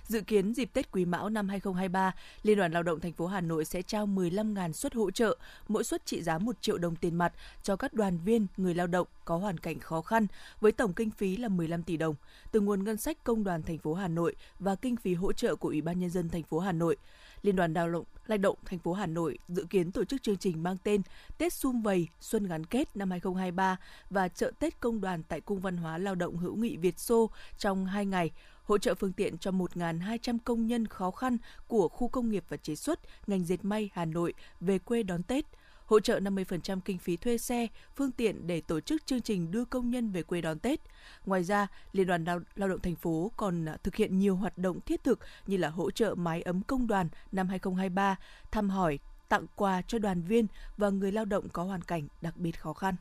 Dự 0.10 0.22
kiến 0.22 0.54
dịp 0.54 0.70
Tết 0.74 0.92
Quý 0.92 1.06
Mão 1.06 1.30
năm 1.30 1.50
2023, 1.50 2.16
Liên 2.44 2.58
đoàn 2.58 2.72
Lao 2.72 2.84
động 2.84 3.00
thành 3.00 3.14
phố 3.14 3.28
Hà 3.28 3.42
Nội 3.42 3.66
sẽ 3.66 3.82
trao 3.82 4.08
15.000 4.08 4.72
suất 4.72 4.94
hỗ 4.94 5.12
trợ, 5.12 5.38
mỗi 5.68 5.84
suất 5.84 6.06
trị 6.06 6.22
giá 6.22 6.38
1 6.38 6.62
triệu 6.62 6.78
đồng 6.78 6.96
tiền 6.96 7.16
mặt 7.16 7.34
cho 7.64 7.76
các 7.76 7.94
đoàn 7.94 8.20
viên, 8.26 8.48
người 8.58 8.74
lao 8.74 8.88
động 8.88 9.08
có 9.26 9.38
hoàn 9.38 9.58
cảnh 9.58 9.80
khó 9.80 10.02
khăn 10.02 10.28
với 10.62 10.72
tổng 10.72 10.94
kinh 10.94 11.12
phí 11.12 11.38
là 11.38 11.48
15 11.48 11.84
tỷ 11.84 11.98
đồng 11.98 12.16
từ 12.52 12.60
nguồn 12.60 12.84
ngân 12.84 12.98
sách 12.98 13.24
công 13.24 13.44
đoàn 13.44 13.64
thành 13.64 13.78
phố 13.78 13.94
Hà 13.94 14.08
Nội 14.08 14.36
và 14.60 14.76
kinh 14.76 14.96
phí 14.96 15.14
hỗ 15.14 15.34
trợ 15.34 15.56
của 15.56 15.70
Ủy 15.70 15.82
ban 15.82 16.00
nhân 16.00 16.10
dân 16.10 16.30
thành 16.30 16.44
phố 16.44 16.60
Hà 16.60 16.72
Nội. 16.72 16.98
Liên 17.42 17.56
đoàn 17.56 17.74
Lao 17.74 17.90
động 17.90 18.06
Lao 18.28 18.38
động 18.38 18.58
thành 18.66 18.80
phố 18.80 18.94
Hà 18.94 19.06
Nội 19.06 19.38
dự 19.48 19.66
kiến 19.70 19.92
tổ 19.92 20.04
chức 20.06 20.24
chương 20.24 20.38
trình 20.38 20.64
mang 20.64 20.78
tên 20.84 21.02
Tết 21.38 21.54
Sum 21.54 21.82
Vầy 21.82 22.08
Xuân 22.20 22.48
gắn 22.48 22.66
kết 22.66 22.98
năm 22.98 23.12
2023 23.12 23.78
và 24.10 24.28
chợ 24.28 24.52
Tết 24.60 24.80
công 24.80 25.02
đoàn 25.02 25.24
tại 25.24 25.42
Cung 25.42 25.60
văn 25.60 25.78
hóa 25.78 25.98
Lao 25.98 26.16
động 26.16 26.38
hữu 26.38 26.56
nghị 26.56 26.78
Việt 26.78 27.00
Xô 27.00 27.30
trong 27.58 27.86
2 27.86 28.06
ngày 28.06 28.32
hỗ 28.70 28.78
trợ 28.78 28.96
phương 28.96 29.14
tiện 29.14 29.38
cho 29.38 29.52
1.200 29.52 30.38
công 30.46 30.68
nhân 30.68 30.88
khó 30.88 31.12
khăn 31.12 31.38
của 31.68 31.88
khu 31.88 32.08
công 32.08 32.30
nghiệp 32.30 32.44
và 32.50 32.58
chế 32.58 32.76
xuất, 32.76 33.00
ngành 33.28 33.46
dệt 33.46 33.66
may 33.66 33.90
Hà 33.94 34.06
Nội 34.06 34.34
về 34.60 34.80
quê 34.80 35.04
đón 35.04 35.24
Tết, 35.24 35.46
hỗ 35.86 36.00
trợ 36.00 36.20
50% 36.20 36.80
kinh 36.86 36.98
phí 36.98 37.18
thuê 37.18 37.38
xe, 37.38 37.68
phương 37.96 38.12
tiện 38.12 38.48
để 38.48 38.62
tổ 38.62 38.80
chức 38.80 39.06
chương 39.06 39.22
trình 39.22 39.52
đưa 39.52 39.66
công 39.66 39.90
nhân 39.90 40.12
về 40.12 40.24
quê 40.24 40.42
đón 40.42 40.60
Tết. 40.60 40.80
Ngoài 41.26 41.44
ra, 41.44 41.68
Liên 41.92 42.08
đoàn 42.08 42.24
Lao, 42.24 42.40
Lao 42.56 42.70
động 42.70 42.80
thành 42.82 42.96
phố 42.96 43.32
còn 43.38 43.66
thực 43.84 43.96
hiện 43.96 44.20
nhiều 44.20 44.36
hoạt 44.36 44.58
động 44.58 44.82
thiết 44.82 45.04
thực 45.04 45.20
như 45.48 45.58
là 45.58 45.70
hỗ 45.70 45.92
trợ 45.92 46.16
mái 46.16 46.42
ấm 46.42 46.62
công 46.62 46.88
đoàn 46.88 47.10
năm 47.32 47.48
2023, 47.48 48.16
thăm 48.52 48.70
hỏi, 48.70 49.00
tặng 49.30 49.46
quà 49.56 49.82
cho 49.82 50.00
đoàn 50.00 50.22
viên 50.22 50.48
và 50.78 50.90
người 50.90 51.12
lao 51.12 51.26
động 51.26 51.50
có 51.50 51.64
hoàn 51.64 51.82
cảnh 51.82 52.08
đặc 52.22 52.38
biệt 52.38 52.60
khó 52.60 52.74
khăn. 52.74 52.96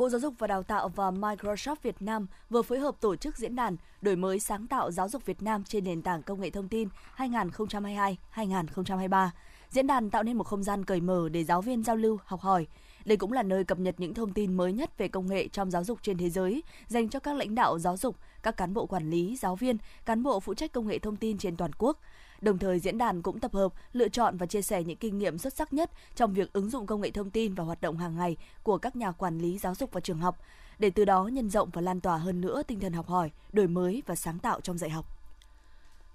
Bộ 0.00 0.08
Giáo 0.08 0.20
dục 0.20 0.34
và 0.38 0.46
Đào 0.46 0.62
tạo 0.62 0.88
và 0.88 1.10
Microsoft 1.10 1.76
Việt 1.82 2.02
Nam 2.02 2.26
vừa 2.50 2.62
phối 2.62 2.78
hợp 2.78 3.00
tổ 3.00 3.16
chức 3.16 3.36
diễn 3.36 3.56
đàn 3.56 3.76
đổi 4.02 4.16
mới 4.16 4.40
sáng 4.40 4.66
tạo 4.66 4.90
giáo 4.90 5.08
dục 5.08 5.26
Việt 5.26 5.42
Nam 5.42 5.64
trên 5.64 5.84
nền 5.84 6.02
tảng 6.02 6.22
công 6.22 6.40
nghệ 6.40 6.50
thông 6.50 6.68
tin 6.68 6.88
2022-2023. 7.16 9.28
Diễn 9.70 9.86
đàn 9.86 10.10
tạo 10.10 10.22
nên 10.22 10.36
một 10.36 10.44
không 10.44 10.62
gian 10.62 10.84
cởi 10.84 11.00
mở 11.00 11.28
để 11.28 11.44
giáo 11.44 11.62
viên 11.62 11.82
giao 11.82 11.96
lưu, 11.96 12.18
học 12.24 12.40
hỏi. 12.40 12.66
Đây 13.04 13.16
cũng 13.16 13.32
là 13.32 13.42
nơi 13.42 13.64
cập 13.64 13.78
nhật 13.78 13.94
những 13.98 14.14
thông 14.14 14.32
tin 14.32 14.56
mới 14.56 14.72
nhất 14.72 14.98
về 14.98 15.08
công 15.08 15.26
nghệ 15.26 15.48
trong 15.48 15.70
giáo 15.70 15.84
dục 15.84 15.98
trên 16.02 16.18
thế 16.18 16.30
giới, 16.30 16.62
dành 16.86 17.08
cho 17.08 17.20
các 17.20 17.36
lãnh 17.36 17.54
đạo 17.54 17.78
giáo 17.78 17.96
dục, 17.96 18.16
các 18.42 18.56
cán 18.56 18.74
bộ 18.74 18.86
quản 18.86 19.10
lý, 19.10 19.36
giáo 19.36 19.56
viên, 19.56 19.76
cán 20.04 20.22
bộ 20.22 20.40
phụ 20.40 20.54
trách 20.54 20.72
công 20.72 20.88
nghệ 20.88 20.98
thông 20.98 21.16
tin 21.16 21.38
trên 21.38 21.56
toàn 21.56 21.70
quốc. 21.78 21.98
Đồng 22.40 22.58
thời 22.58 22.78
diễn 22.78 22.98
đàn 22.98 23.22
cũng 23.22 23.40
tập 23.40 23.54
hợp, 23.54 23.72
lựa 23.92 24.08
chọn 24.08 24.36
và 24.36 24.46
chia 24.46 24.62
sẻ 24.62 24.84
những 24.84 24.96
kinh 24.96 25.18
nghiệm 25.18 25.38
xuất 25.38 25.54
sắc 25.54 25.72
nhất 25.72 25.90
trong 26.14 26.34
việc 26.34 26.52
ứng 26.52 26.70
dụng 26.70 26.86
công 26.86 27.00
nghệ 27.00 27.10
thông 27.10 27.30
tin 27.30 27.54
và 27.54 27.64
hoạt 27.64 27.80
động 27.80 27.96
hàng 27.96 28.16
ngày 28.16 28.36
của 28.62 28.78
các 28.78 28.96
nhà 28.96 29.12
quản 29.12 29.38
lý 29.38 29.58
giáo 29.58 29.74
dục 29.74 29.92
và 29.92 30.00
trường 30.00 30.18
học. 30.18 30.38
để 30.78 30.90
từ 30.90 31.04
đó 31.04 31.24
nhân 31.24 31.50
rộng 31.50 31.70
và 31.72 31.80
lan 31.80 32.00
tỏa 32.00 32.16
hơn 32.16 32.40
nữa 32.40 32.62
tinh 32.66 32.80
thần 32.80 32.92
học 32.92 33.06
hỏi, 33.06 33.30
đổi 33.52 33.66
mới 33.66 34.02
và 34.06 34.14
sáng 34.14 34.38
tạo 34.38 34.60
trong 34.60 34.78
dạy 34.78 34.90
học. 34.90 35.06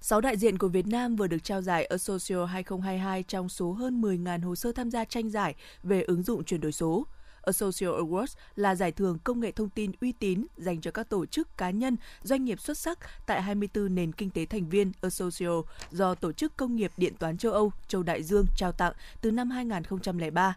6 0.01 0.21
đại 0.21 0.37
diện 0.37 0.57
của 0.57 0.67
Việt 0.67 0.87
Nam 0.87 1.15
vừa 1.15 1.27
được 1.27 1.43
trao 1.43 1.61
giải 1.61 1.85
Associo 1.85 2.45
2022 2.45 3.23
trong 3.23 3.49
số 3.49 3.71
hơn 3.71 4.01
10.000 4.01 4.45
hồ 4.45 4.55
sơ 4.55 4.71
tham 4.71 4.91
gia 4.91 5.05
tranh 5.05 5.29
giải 5.29 5.55
về 5.83 6.01
ứng 6.01 6.23
dụng 6.23 6.43
chuyển 6.43 6.61
đổi 6.61 6.71
số. 6.71 7.05
Social 7.51 7.89
Awards 7.89 8.35
là 8.55 8.75
giải 8.75 8.91
thưởng 8.91 9.17
công 9.23 9.39
nghệ 9.39 9.51
thông 9.51 9.69
tin 9.69 9.91
uy 10.01 10.11
tín 10.11 10.45
dành 10.57 10.81
cho 10.81 10.91
các 10.91 11.09
tổ 11.09 11.25
chức 11.25 11.57
cá 11.57 11.69
nhân, 11.69 11.97
doanh 12.23 12.45
nghiệp 12.45 12.59
xuất 12.59 12.77
sắc 12.77 12.99
tại 13.25 13.41
24 13.41 13.95
nền 13.95 14.11
kinh 14.11 14.29
tế 14.29 14.45
thành 14.45 14.69
viên 14.69 14.91
Associo 15.01 15.61
do 15.91 16.15
Tổ 16.15 16.31
chức 16.31 16.57
Công 16.57 16.75
nghiệp 16.75 16.91
Điện 16.97 17.13
toán 17.19 17.37
châu 17.37 17.51
Âu, 17.51 17.71
châu 17.87 18.03
Đại 18.03 18.23
Dương 18.23 18.45
trao 18.57 18.71
tặng 18.71 18.93
từ 19.21 19.31
năm 19.31 19.49
2003. 19.49 20.55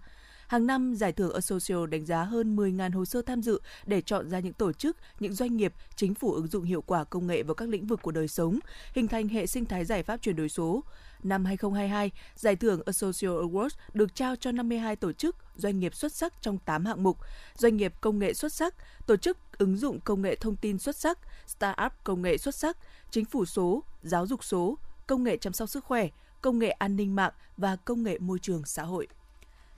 Hàng 0.48 0.66
năm, 0.66 0.94
giải 0.94 1.12
thưởng 1.12 1.34
Associo 1.34 1.86
đánh 1.86 2.06
giá 2.06 2.22
hơn 2.22 2.56
10.000 2.56 2.92
hồ 2.92 3.04
sơ 3.04 3.22
tham 3.22 3.42
dự 3.42 3.60
để 3.86 4.00
chọn 4.00 4.30
ra 4.30 4.40
những 4.40 4.52
tổ 4.52 4.72
chức, 4.72 4.96
những 5.20 5.34
doanh 5.34 5.56
nghiệp, 5.56 5.72
chính 5.96 6.14
phủ 6.14 6.32
ứng 6.32 6.46
dụng 6.46 6.64
hiệu 6.64 6.82
quả 6.82 7.04
công 7.04 7.26
nghệ 7.26 7.42
vào 7.42 7.54
các 7.54 7.68
lĩnh 7.68 7.86
vực 7.86 8.02
của 8.02 8.10
đời 8.10 8.28
sống, 8.28 8.58
hình 8.94 9.08
thành 9.08 9.28
hệ 9.28 9.46
sinh 9.46 9.64
thái 9.64 9.84
giải 9.84 10.02
pháp 10.02 10.22
chuyển 10.22 10.36
đổi 10.36 10.48
số. 10.48 10.82
Năm 11.22 11.44
2022, 11.44 12.10
giải 12.34 12.56
thưởng 12.56 12.82
Associo 12.86 13.28
Awards 13.28 13.68
được 13.94 14.14
trao 14.14 14.36
cho 14.36 14.52
52 14.52 14.96
tổ 14.96 15.12
chức, 15.12 15.36
doanh 15.56 15.78
nghiệp 15.78 15.94
xuất 15.94 16.12
sắc 16.12 16.34
trong 16.42 16.58
8 16.58 16.84
hạng 16.84 17.02
mục, 17.02 17.18
doanh 17.54 17.76
nghiệp 17.76 17.94
công 18.00 18.18
nghệ 18.18 18.34
xuất 18.34 18.52
sắc, 18.52 18.74
tổ 19.06 19.16
chức 19.16 19.38
ứng 19.58 19.76
dụng 19.76 20.00
công 20.00 20.22
nghệ 20.22 20.36
thông 20.36 20.56
tin 20.56 20.78
xuất 20.78 20.96
sắc, 20.96 21.18
startup 21.46 21.92
công 22.04 22.22
nghệ 22.22 22.38
xuất 22.38 22.54
sắc, 22.54 22.76
chính 23.10 23.24
phủ 23.24 23.44
số, 23.44 23.82
giáo 24.02 24.26
dục 24.26 24.44
số, 24.44 24.78
công 25.06 25.24
nghệ 25.24 25.36
chăm 25.36 25.52
sóc 25.52 25.68
sức 25.68 25.84
khỏe, 25.84 26.08
công 26.40 26.58
nghệ 26.58 26.70
an 26.70 26.96
ninh 26.96 27.14
mạng 27.14 27.32
và 27.56 27.76
công 27.76 28.02
nghệ 28.02 28.18
môi 28.18 28.38
trường 28.38 28.64
xã 28.64 28.82
hội. 28.82 29.08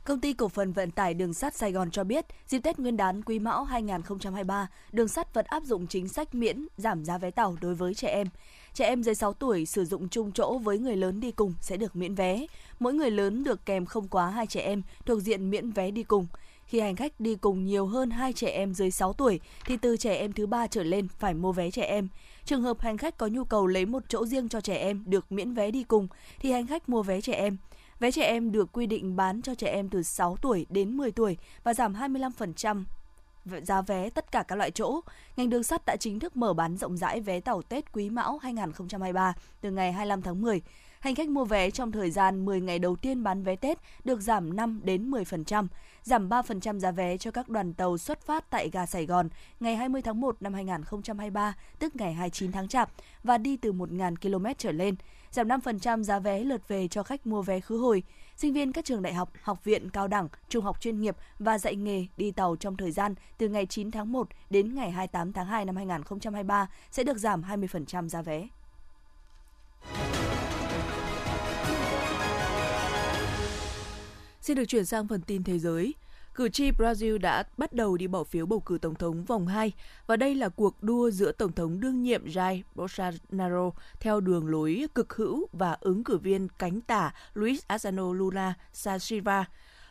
Công 0.04 0.20
ty 0.20 0.32
cổ 0.32 0.48
phần 0.48 0.72
vận 0.72 0.90
tải 0.90 1.14
đường 1.14 1.34
sắt 1.34 1.54
Sài 1.54 1.72
Gòn 1.72 1.90
cho 1.90 2.04
biết, 2.04 2.26
dịp 2.46 2.58
Tết 2.58 2.78
Nguyên 2.78 2.96
đán 2.96 3.22
Quý 3.22 3.38
Mão 3.38 3.64
2023, 3.64 4.68
đường 4.92 5.08
sắt 5.08 5.34
vẫn 5.34 5.46
áp 5.48 5.62
dụng 5.62 5.86
chính 5.86 6.08
sách 6.08 6.34
miễn 6.34 6.66
giảm 6.76 7.04
giá 7.04 7.18
vé 7.18 7.30
tàu 7.30 7.56
đối 7.60 7.74
với 7.74 7.94
trẻ 7.94 8.08
em. 8.08 8.26
Trẻ 8.74 8.84
em 8.84 9.02
dưới 9.02 9.14
6 9.14 9.32
tuổi 9.32 9.66
sử 9.66 9.84
dụng 9.84 10.08
chung 10.08 10.32
chỗ 10.32 10.58
với 10.58 10.78
người 10.78 10.96
lớn 10.96 11.20
đi 11.20 11.30
cùng 11.30 11.54
sẽ 11.60 11.76
được 11.76 11.96
miễn 11.96 12.14
vé. 12.14 12.46
Mỗi 12.78 12.94
người 12.94 13.10
lớn 13.10 13.44
được 13.44 13.66
kèm 13.66 13.86
không 13.86 14.08
quá 14.08 14.30
hai 14.30 14.46
trẻ 14.46 14.60
em 14.60 14.82
thuộc 15.06 15.20
diện 15.20 15.50
miễn 15.50 15.70
vé 15.70 15.90
đi 15.90 16.02
cùng. 16.02 16.26
Khi 16.64 16.80
hành 16.80 16.96
khách 16.96 17.20
đi 17.20 17.34
cùng 17.34 17.64
nhiều 17.64 17.86
hơn 17.86 18.10
hai 18.10 18.32
trẻ 18.32 18.48
em 18.48 18.74
dưới 18.74 18.90
6 18.90 19.12
tuổi, 19.12 19.40
thì 19.66 19.76
từ 19.76 19.96
trẻ 19.96 20.14
em 20.14 20.32
thứ 20.32 20.46
ba 20.46 20.66
trở 20.66 20.82
lên 20.82 21.08
phải 21.18 21.34
mua 21.34 21.52
vé 21.52 21.70
trẻ 21.70 21.82
em. 21.82 22.08
Trường 22.44 22.62
hợp 22.62 22.80
hành 22.80 22.98
khách 22.98 23.18
có 23.18 23.26
nhu 23.26 23.44
cầu 23.44 23.66
lấy 23.66 23.86
một 23.86 24.02
chỗ 24.08 24.26
riêng 24.26 24.48
cho 24.48 24.60
trẻ 24.60 24.76
em 24.76 25.02
được 25.06 25.32
miễn 25.32 25.54
vé 25.54 25.70
đi 25.70 25.82
cùng, 25.82 26.08
thì 26.40 26.52
hành 26.52 26.66
khách 26.66 26.88
mua 26.88 27.02
vé 27.02 27.20
trẻ 27.20 27.32
em. 27.32 27.56
Vé 28.00 28.10
trẻ 28.10 28.22
em 28.22 28.52
được 28.52 28.72
quy 28.72 28.86
định 28.86 29.16
bán 29.16 29.42
cho 29.42 29.54
trẻ 29.54 29.70
em 29.72 29.88
từ 29.88 30.02
6 30.02 30.36
tuổi 30.42 30.66
đến 30.68 30.96
10 30.96 31.12
tuổi 31.12 31.36
và 31.64 31.74
giảm 31.74 31.94
25% 31.94 32.84
giá 33.62 33.82
vé 33.82 34.10
tất 34.10 34.32
cả 34.32 34.42
các 34.42 34.56
loại 34.56 34.70
chỗ. 34.70 35.00
Ngành 35.36 35.50
đường 35.50 35.62
sắt 35.62 35.86
đã 35.86 35.96
chính 35.96 36.20
thức 36.20 36.36
mở 36.36 36.54
bán 36.54 36.76
rộng 36.76 36.96
rãi 36.96 37.20
vé 37.20 37.40
tàu 37.40 37.62
Tết 37.62 37.92
Quý 37.92 38.10
Mão 38.10 38.38
2023 38.38 39.34
từ 39.60 39.70
ngày 39.70 39.92
25 39.92 40.22
tháng 40.22 40.40
10. 40.40 40.62
Hành 41.00 41.14
khách 41.14 41.28
mua 41.28 41.44
vé 41.44 41.70
trong 41.70 41.92
thời 41.92 42.10
gian 42.10 42.44
10 42.44 42.60
ngày 42.60 42.78
đầu 42.78 42.96
tiên 42.96 43.22
bán 43.22 43.42
vé 43.42 43.56
Tết 43.56 43.78
được 44.04 44.20
giảm 44.20 44.56
5 44.56 44.80
đến 44.84 45.10
10%, 45.10 45.66
giảm 46.02 46.28
3% 46.28 46.78
giá 46.78 46.90
vé 46.90 47.16
cho 47.16 47.30
các 47.30 47.48
đoàn 47.48 47.74
tàu 47.74 47.98
xuất 47.98 48.20
phát 48.20 48.50
tại 48.50 48.70
ga 48.72 48.86
Sài 48.86 49.06
Gòn 49.06 49.28
ngày 49.60 49.76
20 49.76 50.02
tháng 50.02 50.20
1 50.20 50.36
năm 50.40 50.54
2023, 50.54 51.54
tức 51.78 51.96
ngày 51.96 52.14
29 52.14 52.52
tháng 52.52 52.68
Chạp 52.68 52.90
và 53.24 53.38
đi 53.38 53.56
từ 53.56 53.72
1.000 53.72 54.16
km 54.16 54.46
trở 54.58 54.72
lên 54.72 54.94
giảm 55.30 55.48
5% 55.48 56.02
giá 56.02 56.18
vé 56.18 56.40
lượt 56.40 56.68
về 56.68 56.88
cho 56.88 57.02
khách 57.02 57.26
mua 57.26 57.42
vé 57.42 57.60
khứ 57.60 57.78
hồi. 57.78 58.02
Sinh 58.36 58.52
viên 58.52 58.72
các 58.72 58.84
trường 58.84 59.02
đại 59.02 59.14
học, 59.14 59.32
học 59.42 59.64
viện 59.64 59.90
cao 59.90 60.08
đẳng, 60.08 60.28
trung 60.48 60.64
học 60.64 60.80
chuyên 60.80 61.00
nghiệp 61.00 61.16
và 61.38 61.58
dạy 61.58 61.76
nghề 61.76 62.06
đi 62.16 62.30
tàu 62.30 62.56
trong 62.56 62.76
thời 62.76 62.90
gian 62.90 63.14
từ 63.38 63.48
ngày 63.48 63.66
9 63.66 63.90
tháng 63.90 64.12
1 64.12 64.28
đến 64.50 64.74
ngày 64.74 64.90
28 64.90 65.32
tháng 65.32 65.46
2 65.46 65.64
năm 65.64 65.76
2023 65.76 66.68
sẽ 66.90 67.04
được 67.04 67.18
giảm 67.18 67.42
20% 67.42 68.08
giá 68.08 68.22
vé. 68.22 68.48
Xin 74.40 74.56
được 74.56 74.64
chuyển 74.64 74.84
sang 74.84 75.08
phần 75.08 75.22
tin 75.22 75.44
thế 75.44 75.58
giới. 75.58 75.94
Cử 76.40 76.48
tri 76.48 76.70
Brazil 76.70 77.18
đã 77.18 77.44
bắt 77.56 77.72
đầu 77.72 77.96
đi 77.96 78.06
bỏ 78.06 78.24
phiếu 78.24 78.46
bầu 78.46 78.60
cử 78.60 78.78
tổng 78.82 78.94
thống 78.94 79.24
vòng 79.24 79.46
2 79.46 79.72
và 80.06 80.16
đây 80.16 80.34
là 80.34 80.48
cuộc 80.48 80.82
đua 80.82 81.10
giữa 81.10 81.32
tổng 81.32 81.52
thống 81.52 81.80
đương 81.80 82.02
nhiệm 82.02 82.26
Jair 82.26 82.62
Bolsonaro 82.74 83.70
theo 84.00 84.20
đường 84.20 84.46
lối 84.46 84.86
cực 84.94 85.12
hữu 85.14 85.46
và 85.52 85.76
ứng 85.80 86.04
cử 86.04 86.18
viên 86.18 86.48
cánh 86.58 86.80
tả 86.80 87.14
Luiz 87.34 87.58
Asano 87.66 88.12
Lula 88.12 88.54
da 88.72 88.98
Silva. 88.98 89.44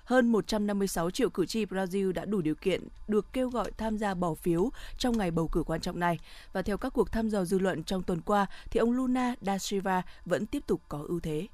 Hơn 0.04 0.32
156 0.32 1.12
triệu 1.12 1.30
cử 1.30 1.46
tri 1.46 1.66
Brazil 1.66 2.12
đã 2.12 2.26
đủ 2.26 2.42
điều 2.42 2.56
kiện 2.56 2.88
được 3.08 3.34
kêu 3.34 3.50
gọi 3.50 3.72
tham 3.78 3.98
gia 3.98 4.14
bỏ 4.14 4.34
phiếu 4.34 4.70
trong 4.98 5.18
ngày 5.18 5.32
bầu 5.32 5.48
cử 5.48 5.64
quan 5.64 5.82
trọng 5.82 6.00
này. 6.00 6.20
Và 6.54 6.62
theo 6.62 6.78
các 6.78 6.94
cuộc 6.94 7.12
thăm 7.12 7.30
dò 7.30 7.46
dư 7.46 7.60
luận 7.60 7.84
trong 7.84 8.04
tuần 8.04 8.22
qua, 8.22 8.46
thì 8.72 8.80
ông 8.80 8.92
Lula 8.92 9.36
da 9.42 9.58
Silva 9.58 10.02
vẫn 10.26 10.46
tiếp 10.46 10.64
tục 10.68 10.82
có 10.88 11.04
ưu 11.08 11.20
thế. 11.20 11.48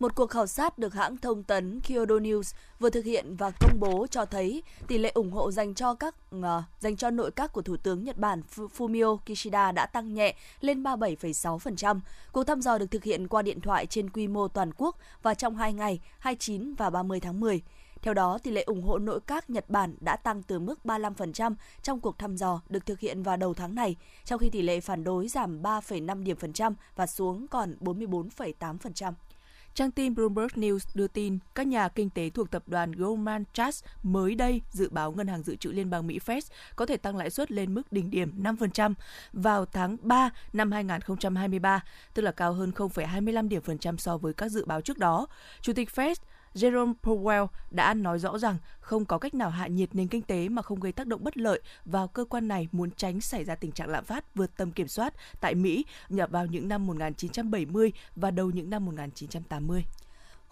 Một 0.00 0.14
cuộc 0.14 0.30
khảo 0.30 0.46
sát 0.46 0.78
được 0.78 0.94
hãng 0.94 1.16
thông 1.16 1.42
tấn 1.42 1.80
Kyodo 1.80 2.14
News 2.14 2.54
vừa 2.78 2.90
thực 2.90 3.04
hiện 3.04 3.36
và 3.36 3.50
công 3.50 3.80
bố 3.80 4.06
cho 4.10 4.24
thấy 4.24 4.62
tỷ 4.86 4.98
lệ 4.98 5.10
ủng 5.14 5.30
hộ 5.30 5.50
dành 5.50 5.74
cho 5.74 5.94
các 5.94 6.14
uh, 6.36 6.44
dành 6.80 6.96
cho 6.96 7.10
nội 7.10 7.30
các 7.30 7.52
của 7.52 7.62
Thủ 7.62 7.76
tướng 7.76 8.04
Nhật 8.04 8.18
Bản 8.18 8.42
Fumio 8.54 9.16
Kishida 9.16 9.72
đã 9.72 9.86
tăng 9.86 10.14
nhẹ 10.14 10.34
lên 10.60 10.82
37,6%. 10.82 12.00
Cuộc 12.32 12.44
thăm 12.44 12.62
dò 12.62 12.78
được 12.78 12.90
thực 12.90 13.04
hiện 13.04 13.28
qua 13.28 13.42
điện 13.42 13.60
thoại 13.60 13.86
trên 13.86 14.10
quy 14.10 14.28
mô 14.28 14.48
toàn 14.48 14.70
quốc 14.76 14.96
và 15.22 15.34
trong 15.34 15.56
hai 15.56 15.72
ngày 15.72 16.00
29 16.18 16.74
và 16.74 16.90
30 16.90 17.20
tháng 17.20 17.40
10. 17.40 17.62
Theo 18.02 18.14
đó, 18.14 18.38
tỷ 18.42 18.50
lệ 18.50 18.62
ủng 18.62 18.82
hộ 18.82 18.98
nội 18.98 19.20
các 19.26 19.50
Nhật 19.50 19.70
Bản 19.70 19.94
đã 20.00 20.16
tăng 20.16 20.42
từ 20.42 20.58
mức 20.58 20.78
35% 20.84 21.54
trong 21.82 22.00
cuộc 22.00 22.18
thăm 22.18 22.36
dò 22.36 22.60
được 22.68 22.86
thực 22.86 23.00
hiện 23.00 23.22
vào 23.22 23.36
đầu 23.36 23.54
tháng 23.54 23.74
này, 23.74 23.96
trong 24.24 24.38
khi 24.38 24.50
tỷ 24.50 24.62
lệ 24.62 24.80
phản 24.80 25.04
đối 25.04 25.28
giảm 25.28 25.62
3,5 25.62 26.22
điểm 26.22 26.36
phần 26.36 26.52
trăm 26.52 26.74
và 26.96 27.06
xuống 27.06 27.46
còn 27.48 27.74
44,8%. 27.80 29.12
Trang 29.74 29.90
tin 29.90 30.14
Bloomberg 30.14 30.48
News 30.54 30.78
đưa 30.94 31.08
tin 31.08 31.38
các 31.54 31.66
nhà 31.66 31.88
kinh 31.88 32.10
tế 32.10 32.30
thuộc 32.30 32.50
tập 32.50 32.62
đoàn 32.66 32.92
Goldman 32.92 33.44
Sachs 33.54 33.84
mới 34.02 34.34
đây 34.34 34.62
dự 34.70 34.88
báo 34.90 35.12
ngân 35.12 35.26
hàng 35.26 35.42
dự 35.42 35.56
trữ 35.56 35.70
liên 35.70 35.90
bang 35.90 36.06
Mỹ 36.06 36.18
Fed 36.26 36.40
có 36.76 36.86
thể 36.86 36.96
tăng 36.96 37.16
lãi 37.16 37.30
suất 37.30 37.52
lên 37.52 37.74
mức 37.74 37.92
đỉnh 37.92 38.10
điểm 38.10 38.42
5% 38.42 38.94
vào 39.32 39.66
tháng 39.66 39.96
3 40.02 40.30
năm 40.52 40.72
2023, 40.72 41.84
tức 42.14 42.22
là 42.22 42.32
cao 42.32 42.52
hơn 42.52 42.70
0,25 42.74 43.48
điểm 43.48 43.62
phần 43.62 43.78
trăm 43.78 43.98
so 43.98 44.16
với 44.16 44.34
các 44.34 44.48
dự 44.48 44.64
báo 44.64 44.80
trước 44.80 44.98
đó. 44.98 45.26
Chủ 45.60 45.72
tịch 45.72 45.88
Fed 45.94 46.14
Jerome 46.54 46.94
Powell 47.02 47.46
đã 47.70 47.94
nói 47.94 48.18
rõ 48.18 48.38
rằng 48.38 48.56
không 48.80 49.04
có 49.04 49.18
cách 49.18 49.34
nào 49.34 49.50
hạ 49.50 49.66
nhiệt 49.66 49.94
nền 49.94 50.08
kinh 50.08 50.22
tế 50.22 50.48
mà 50.48 50.62
không 50.62 50.80
gây 50.80 50.92
tác 50.92 51.06
động 51.06 51.24
bất 51.24 51.36
lợi 51.36 51.60
vào 51.84 52.08
cơ 52.08 52.24
quan 52.24 52.48
này 52.48 52.68
muốn 52.72 52.90
tránh 52.90 53.20
xảy 53.20 53.44
ra 53.44 53.54
tình 53.54 53.72
trạng 53.72 53.88
lạm 53.88 54.04
phát 54.04 54.34
vượt 54.34 54.50
tầm 54.56 54.72
kiểm 54.72 54.88
soát 54.88 55.14
tại 55.40 55.54
Mỹ 55.54 55.84
nhập 56.08 56.30
vào 56.30 56.46
những 56.46 56.68
năm 56.68 56.86
1970 56.86 57.92
và 58.16 58.30
đầu 58.30 58.50
những 58.50 58.70
năm 58.70 58.84
1980. 58.86 59.84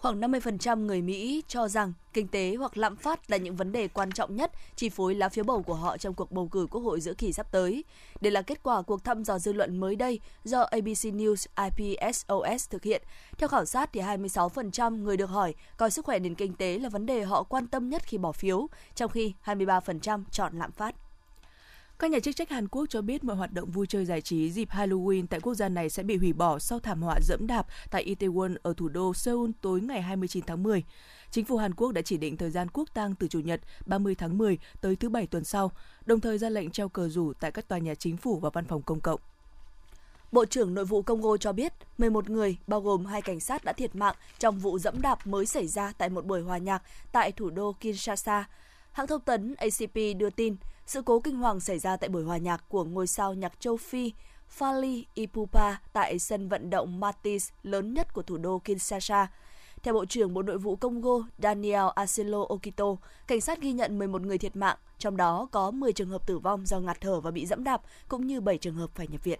Khoảng 0.01 0.21
50% 0.21 0.85
người 0.85 1.01
Mỹ 1.01 1.43
cho 1.47 1.67
rằng 1.67 1.93
kinh 2.13 2.27
tế 2.27 2.55
hoặc 2.59 2.77
lạm 2.77 2.95
phát 2.95 3.31
là 3.31 3.37
những 3.37 3.55
vấn 3.55 3.71
đề 3.71 3.87
quan 3.87 4.11
trọng 4.11 4.35
nhất 4.35 4.51
chi 4.75 4.89
phối 4.89 5.15
lá 5.15 5.29
phiếu 5.29 5.43
bầu 5.43 5.61
của 5.61 5.73
họ 5.73 5.97
trong 5.97 6.13
cuộc 6.13 6.31
bầu 6.31 6.47
cử 6.47 6.67
quốc 6.71 6.81
hội 6.81 7.01
giữa 7.01 7.13
kỳ 7.13 7.33
sắp 7.33 7.51
tới. 7.51 7.83
Đây 8.21 8.31
là 8.31 8.41
kết 8.41 8.63
quả 8.63 8.81
cuộc 8.81 9.03
thăm 9.03 9.23
dò 9.23 9.39
dư 9.39 9.53
luận 9.53 9.79
mới 9.79 9.95
đây 9.95 10.19
do 10.43 10.61
ABC 10.61 11.03
News 11.03 11.45
IPSOS 11.55 12.69
thực 12.69 12.83
hiện. 12.83 13.03
Theo 13.37 13.49
khảo 13.49 13.65
sát, 13.65 13.89
thì 13.93 14.01
26% 14.01 15.03
người 15.03 15.17
được 15.17 15.29
hỏi 15.29 15.53
coi 15.77 15.91
sức 15.91 16.05
khỏe 16.05 16.19
nền 16.19 16.35
kinh 16.35 16.53
tế 16.53 16.77
là 16.77 16.89
vấn 16.89 17.05
đề 17.05 17.23
họ 17.23 17.43
quan 17.43 17.67
tâm 17.67 17.89
nhất 17.89 18.01
khi 18.05 18.17
bỏ 18.17 18.31
phiếu, 18.31 18.67
trong 18.95 19.11
khi 19.11 19.33
23% 19.45 20.23
chọn 20.31 20.59
lạm 20.59 20.71
phát. 20.71 20.95
Các 21.99 22.11
nhà 22.11 22.19
chức 22.19 22.35
trách 22.35 22.49
Hàn 22.49 22.67
Quốc 22.67 22.85
cho 22.89 23.01
biết 23.01 23.23
mọi 23.23 23.35
hoạt 23.35 23.53
động 23.53 23.71
vui 23.71 23.87
chơi 23.87 24.05
giải 24.05 24.21
trí 24.21 24.51
dịp 24.51 24.69
Halloween 24.69 25.27
tại 25.29 25.39
quốc 25.39 25.53
gia 25.53 25.69
này 25.69 25.89
sẽ 25.89 26.03
bị 26.03 26.17
hủy 26.17 26.33
bỏ 26.33 26.59
sau 26.59 26.79
thảm 26.79 27.01
họa 27.01 27.19
dẫm 27.21 27.47
đạp 27.47 27.67
tại 27.91 28.05
Itaewon 28.05 28.55
ở 28.63 28.73
thủ 28.77 28.89
đô 28.89 29.13
Seoul 29.13 29.51
tối 29.61 29.81
ngày 29.81 30.01
29 30.01 30.43
tháng 30.47 30.63
10. 30.63 30.83
Chính 31.31 31.45
phủ 31.45 31.57
Hàn 31.57 31.73
Quốc 31.73 31.91
đã 31.91 32.01
chỉ 32.01 32.17
định 32.17 32.37
thời 32.37 32.49
gian 32.49 32.67
quốc 32.73 32.89
tang 32.93 33.15
từ 33.15 33.27
Chủ 33.27 33.39
nhật 33.39 33.61
30 33.85 34.15
tháng 34.15 34.37
10 34.37 34.57
tới 34.81 34.95
thứ 34.95 35.09
Bảy 35.09 35.27
tuần 35.27 35.43
sau, 35.43 35.71
đồng 36.05 36.19
thời 36.19 36.37
ra 36.37 36.49
lệnh 36.49 36.71
treo 36.71 36.89
cờ 36.89 37.09
rủ 37.09 37.33
tại 37.39 37.51
các 37.51 37.67
tòa 37.67 37.77
nhà 37.77 37.95
chính 37.95 38.17
phủ 38.17 38.39
và 38.39 38.49
văn 38.53 38.65
phòng 38.65 38.81
công 38.81 39.01
cộng. 39.01 39.19
Bộ 40.31 40.45
trưởng 40.45 40.73
Nội 40.73 40.85
vụ 40.85 41.01
Congo 41.01 41.37
cho 41.37 41.53
biết 41.53 41.73
11 41.97 42.29
người, 42.29 42.57
bao 42.67 42.81
gồm 42.81 43.05
hai 43.05 43.21
cảnh 43.21 43.39
sát 43.39 43.63
đã 43.63 43.73
thiệt 43.73 43.95
mạng 43.95 44.15
trong 44.39 44.59
vụ 44.59 44.79
dẫm 44.79 45.01
đạp 45.01 45.27
mới 45.27 45.45
xảy 45.45 45.67
ra 45.67 45.93
tại 45.97 46.09
một 46.09 46.25
buổi 46.25 46.41
hòa 46.41 46.57
nhạc 46.57 46.83
tại 47.11 47.31
thủ 47.31 47.49
đô 47.49 47.75
Kinshasa. 47.79 48.45
Hãng 48.91 49.07
thông 49.07 49.21
tấn 49.21 49.55
ACP 49.57 50.17
đưa 50.17 50.29
tin, 50.29 50.55
sự 50.85 51.01
cố 51.01 51.19
kinh 51.19 51.35
hoàng 51.35 51.59
xảy 51.59 51.79
ra 51.79 51.97
tại 51.97 52.09
buổi 52.09 52.23
hòa 52.23 52.37
nhạc 52.37 52.69
của 52.69 52.83
ngôi 52.83 53.07
sao 53.07 53.33
nhạc 53.33 53.59
châu 53.59 53.77
Phi 53.77 54.13
Fali 54.57 55.03
Ipupa 55.13 55.75
tại 55.93 56.19
sân 56.19 56.49
vận 56.49 56.69
động 56.69 56.99
Matis 56.99 57.49
lớn 57.63 57.93
nhất 57.93 58.13
của 58.13 58.21
thủ 58.21 58.37
đô 58.37 58.59
Kinshasa. 58.59 59.27
Theo 59.83 59.93
Bộ 59.93 60.05
trưởng 60.05 60.33
Bộ 60.33 60.41
Nội 60.41 60.57
vụ 60.57 60.75
Congo 60.75 61.19
Daniel 61.37 61.85
Asilo 61.95 62.45
Okito, 62.49 62.95
cảnh 63.27 63.41
sát 63.41 63.61
ghi 63.61 63.71
nhận 63.71 63.99
11 63.99 64.21
người 64.21 64.37
thiệt 64.37 64.55
mạng, 64.55 64.77
trong 64.97 65.17
đó 65.17 65.47
có 65.51 65.71
10 65.71 65.93
trường 65.93 66.09
hợp 66.09 66.27
tử 66.27 66.39
vong 66.39 66.65
do 66.65 66.79
ngạt 66.79 67.01
thở 67.01 67.19
và 67.19 67.31
bị 67.31 67.45
dẫm 67.45 67.63
đạp, 67.63 67.81
cũng 68.07 68.27
như 68.27 68.41
7 68.41 68.57
trường 68.57 68.75
hợp 68.75 68.89
phải 68.95 69.07
nhập 69.07 69.23
viện. 69.23 69.39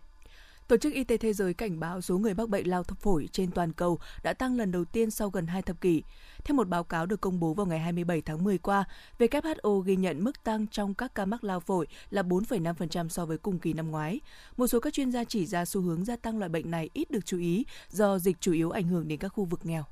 Tổ 0.69 0.77
chức 0.77 0.93
Y 0.93 1.03
tế 1.03 1.17
Thế 1.17 1.33
giới 1.33 1.53
cảnh 1.53 1.79
báo 1.79 2.01
số 2.01 2.17
người 2.17 2.33
mắc 2.33 2.49
bệnh 2.49 2.69
lao 2.69 2.83
phổi 2.83 3.29
trên 3.31 3.51
toàn 3.51 3.73
cầu 3.73 3.99
đã 4.23 4.33
tăng 4.33 4.57
lần 4.57 4.71
đầu 4.71 4.85
tiên 4.85 5.11
sau 5.11 5.29
gần 5.29 5.47
2 5.47 5.61
thập 5.61 5.81
kỷ. 5.81 6.03
Theo 6.43 6.55
một 6.55 6.67
báo 6.67 6.83
cáo 6.83 7.05
được 7.05 7.21
công 7.21 7.39
bố 7.39 7.53
vào 7.53 7.65
ngày 7.65 7.79
27 7.79 8.21
tháng 8.21 8.43
10 8.43 8.57
qua, 8.57 8.83
WHO 9.19 9.79
ghi 9.79 9.95
nhận 9.95 10.23
mức 10.23 10.43
tăng 10.43 10.67
trong 10.67 10.93
các 10.93 11.15
ca 11.15 11.25
mắc 11.25 11.43
lao 11.43 11.59
phổi 11.59 11.87
là 12.09 12.21
4,5% 12.21 13.09
so 13.09 13.25
với 13.25 13.37
cùng 13.37 13.59
kỳ 13.59 13.73
năm 13.73 13.91
ngoái. 13.91 14.19
Một 14.57 14.67
số 14.67 14.79
các 14.79 14.93
chuyên 14.93 15.11
gia 15.11 15.23
chỉ 15.23 15.45
ra 15.45 15.65
xu 15.65 15.81
hướng 15.81 16.05
gia 16.05 16.15
tăng 16.15 16.37
loại 16.37 16.49
bệnh 16.49 16.71
này 16.71 16.89
ít 16.93 17.11
được 17.11 17.25
chú 17.25 17.37
ý 17.37 17.65
do 17.89 18.19
dịch 18.19 18.41
chủ 18.41 18.51
yếu 18.51 18.71
ảnh 18.71 18.87
hưởng 18.87 19.07
đến 19.07 19.19
các 19.19 19.29
khu 19.29 19.45
vực 19.45 19.65
nghèo. 19.65 19.83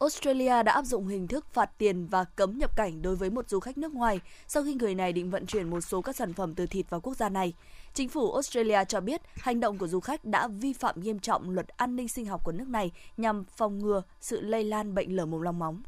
Australia 0.00 0.62
đã 0.62 0.72
áp 0.72 0.84
dụng 0.84 1.06
hình 1.06 1.28
thức 1.28 1.46
phạt 1.52 1.70
tiền 1.78 2.06
và 2.06 2.24
cấm 2.24 2.58
nhập 2.58 2.76
cảnh 2.76 3.02
đối 3.02 3.16
với 3.16 3.30
một 3.30 3.48
du 3.48 3.60
khách 3.60 3.78
nước 3.78 3.92
ngoài 3.92 4.20
sau 4.46 4.62
khi 4.62 4.74
người 4.74 4.94
này 4.94 5.12
định 5.12 5.30
vận 5.30 5.46
chuyển 5.46 5.70
một 5.70 5.80
số 5.80 6.02
các 6.02 6.16
sản 6.16 6.32
phẩm 6.32 6.54
từ 6.54 6.66
thịt 6.66 6.90
vào 6.90 7.00
quốc 7.00 7.16
gia 7.16 7.28
này. 7.28 7.54
Chính 7.94 8.08
phủ 8.08 8.32
Australia 8.32 8.84
cho 8.88 9.00
biết 9.00 9.20
hành 9.36 9.60
động 9.60 9.78
của 9.78 9.88
du 9.88 10.00
khách 10.00 10.24
đã 10.24 10.48
vi 10.48 10.72
phạm 10.72 11.00
nghiêm 11.00 11.18
trọng 11.18 11.50
luật 11.50 11.68
an 11.68 11.96
ninh 11.96 12.08
sinh 12.08 12.26
học 12.26 12.44
của 12.44 12.52
nước 12.52 12.68
này 12.68 12.90
nhằm 13.16 13.44
phòng 13.56 13.78
ngừa 13.78 14.02
sự 14.20 14.40
lây 14.40 14.64
lan 14.64 14.94
bệnh 14.94 15.16
lở 15.16 15.26
mồm 15.26 15.40
long 15.40 15.58
móng. 15.58 15.82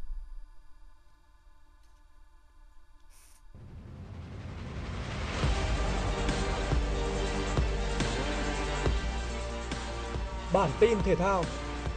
Bản 10.52 10.70
tin 10.80 10.98
thể 11.04 11.14
thao 11.14 11.44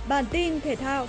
Bản 0.08 0.26
tin 0.32 0.62
thể 0.62 0.76
thao 0.76 1.08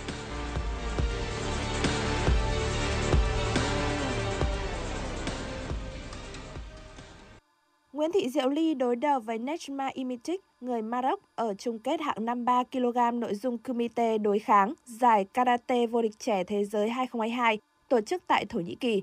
Nguyễn 7.94 8.12
Thị 8.12 8.28
Diệu 8.28 8.48
Ly 8.48 8.74
đối 8.74 8.96
đầu 8.96 9.20
với 9.20 9.38
Nejma 9.38 9.90
Imitic, 9.94 10.40
người 10.60 10.82
Maroc 10.82 11.20
ở 11.34 11.54
chung 11.54 11.78
kết 11.78 12.00
hạng 12.00 12.24
53 12.24 12.62
kg 12.64 13.20
nội 13.20 13.34
dung 13.34 13.58
Kumite 13.58 14.18
đối 14.18 14.38
kháng 14.38 14.74
giải 14.84 15.24
karate 15.24 15.86
vô 15.86 16.02
địch 16.02 16.18
trẻ 16.18 16.44
thế 16.44 16.64
giới 16.64 16.90
2022 16.90 17.58
tổ 17.88 18.00
chức 18.00 18.22
tại 18.26 18.44
Thổ 18.44 18.60
Nhĩ 18.60 18.74
Kỳ. 18.74 19.02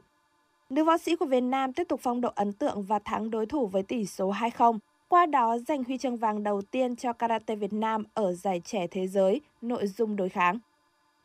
Nữ 0.70 0.84
võ 0.84 0.98
sĩ 0.98 1.16
của 1.16 1.26
Việt 1.26 1.42
Nam 1.42 1.74
tiếp 1.74 1.84
tục 1.84 2.00
phong 2.04 2.22
độ 2.22 2.30
ấn 2.36 2.54
tượng 2.54 2.84
và 2.84 3.00
thắng 3.00 3.30
đối 3.30 3.46
thủ 3.46 3.68
với 3.68 3.84
tỷ 3.84 4.06
số 4.06 4.34
2-0, 4.34 4.78
qua 5.08 5.26
đó 5.26 5.58
giành 5.58 5.84
huy 5.84 5.98
chương 5.98 6.18
vàng 6.18 6.44
đầu 6.44 6.62
tiên 6.62 6.96
cho 6.96 7.14
karate 7.14 7.56
Việt 7.56 7.74
Nam 7.74 8.04
ở 8.14 8.34
giải 8.34 8.62
trẻ 8.66 8.88
thế 8.88 9.08
giới 9.08 9.42
nội 9.62 9.88
dung 9.88 10.16
đối 10.16 10.30
kháng. 10.30 10.60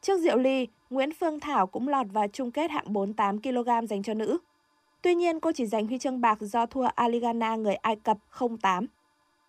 Trước 0.02 0.20
Diệu 0.20 0.36
Ly, 0.36 0.66
Nguyễn 0.90 1.10
Phương 1.20 1.40
Thảo 1.40 1.66
cũng 1.66 1.88
lọt 1.88 2.06
vào 2.12 2.26
chung 2.28 2.50
kết 2.50 2.70
hạng 2.70 2.92
48 2.92 3.42
kg 3.42 3.86
dành 3.88 4.02
cho 4.02 4.14
nữ. 4.14 4.38
Tuy 5.02 5.14
nhiên, 5.14 5.40
cô 5.40 5.52
chỉ 5.52 5.66
giành 5.66 5.86
huy 5.86 5.98
chương 5.98 6.20
bạc 6.20 6.38
do 6.40 6.66
thua 6.66 6.88
Aligana 6.94 7.56
người 7.56 7.74
Ai 7.74 7.96
Cập 7.96 8.18
08. 8.62 8.86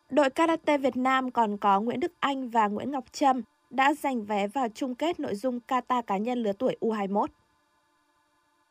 Đội 0.10 0.30
karate 0.30 0.78
Việt 0.78 0.98
Nam 0.98 1.32
còn 1.32 1.58
có 1.58 1.82
Nguyễn 1.82 2.00
Đức 2.00 2.12
Anh 2.20 2.50
và 2.50 2.68
Nguyễn 2.68 2.92
Ngọc 2.92 3.04
Trâm 3.12 3.42
đã 3.70 3.94
giành 3.94 4.24
vé 4.24 4.48
vào 4.48 4.68
chung 4.74 4.96
kết 4.96 5.20
nội 5.20 5.36
dung 5.36 5.60
kata 5.60 6.02
cá 6.02 6.18
nhân 6.18 6.44
lứa 6.44 6.54
tuổi 6.54 6.78
U21. 6.82 7.26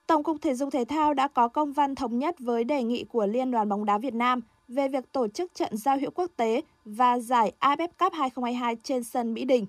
Tổng 0.07 0.23
cục 0.23 0.37
Thể 0.43 0.55
dục 0.55 0.69
Thể 0.73 0.85
thao 0.85 1.15
đã 1.15 1.29
có 1.29 1.49
công 1.49 1.73
văn 1.73 1.95
thống 1.95 2.19
nhất 2.19 2.37
với 2.39 2.65
đề 2.65 2.83
nghị 2.83 3.05
của 3.05 3.27
Liên 3.27 3.51
đoàn 3.51 3.69
bóng 3.69 3.85
đá 3.85 3.99
Việt 3.99 4.15
Nam 4.15 4.41
về 4.69 4.89
việc 4.89 5.13
tổ 5.13 5.29
chức 5.29 5.55
trận 5.55 5.77
giao 5.77 5.99
hữu 5.99 6.11
quốc 6.11 6.31
tế 6.37 6.61
và 6.85 7.19
giải 7.19 7.53
AFF 7.61 7.89
Cup 7.99 8.13
2022 8.13 8.77
trên 8.83 9.05
sân 9.05 9.35
Mỹ 9.35 9.45
Đình. 9.45 9.67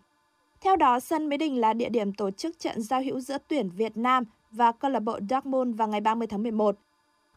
Theo 0.62 0.76
đó, 0.76 1.00
sân 1.00 1.30
Mỹ 1.30 1.38
Đình 1.38 1.62
là 1.62 1.74
địa 1.74 1.90
điểm 1.90 2.14
tổ 2.14 2.32
chức 2.32 2.60
trận 2.60 2.82
giao 2.82 3.02
hữu 3.02 3.20
giữa 3.20 3.38
tuyển 3.48 3.70
Việt 3.70 3.98
Nam 3.98 4.24
và 4.52 4.72
câu 4.72 4.92
lạc 4.92 5.00
bộ 5.00 5.20
Dortmund 5.30 5.78
vào 5.78 5.88
ngày 5.88 6.02
30 6.02 6.28
tháng 6.28 6.44
11. 6.44 6.76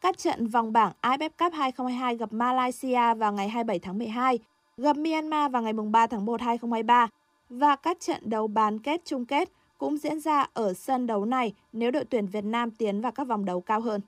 Các 0.00 0.18
trận 0.18 0.46
vòng 0.46 0.72
bảng 0.72 0.92
AFF 1.02 1.30
Cup 1.38 1.52
2022 1.52 2.16
gặp 2.16 2.32
Malaysia 2.32 3.14
vào 3.14 3.32
ngày 3.32 3.48
27 3.48 3.78
tháng 3.78 3.98
12, 3.98 4.38
gặp 4.76 4.96
Myanmar 4.96 5.52
vào 5.52 5.62
ngày 5.62 5.72
3 5.72 6.06
tháng 6.06 6.24
1 6.24 6.40
2023 6.40 7.08
và 7.48 7.76
các 7.76 8.00
trận 8.00 8.30
đấu 8.30 8.46
bán 8.46 8.78
kết 8.78 9.00
chung 9.04 9.24
kết 9.24 9.50
cũng 9.78 9.96
diễn 9.96 10.20
ra 10.20 10.46
ở 10.54 10.74
sân 10.74 11.06
đấu 11.06 11.24
này 11.24 11.54
nếu 11.72 11.90
đội 11.90 12.04
tuyển 12.04 12.26
Việt 12.26 12.44
Nam 12.44 12.70
tiến 12.70 13.00
vào 13.00 13.12
các 13.12 13.26
vòng 13.26 13.44
đấu 13.44 13.60
cao 13.60 13.80
hơn. 13.80 14.00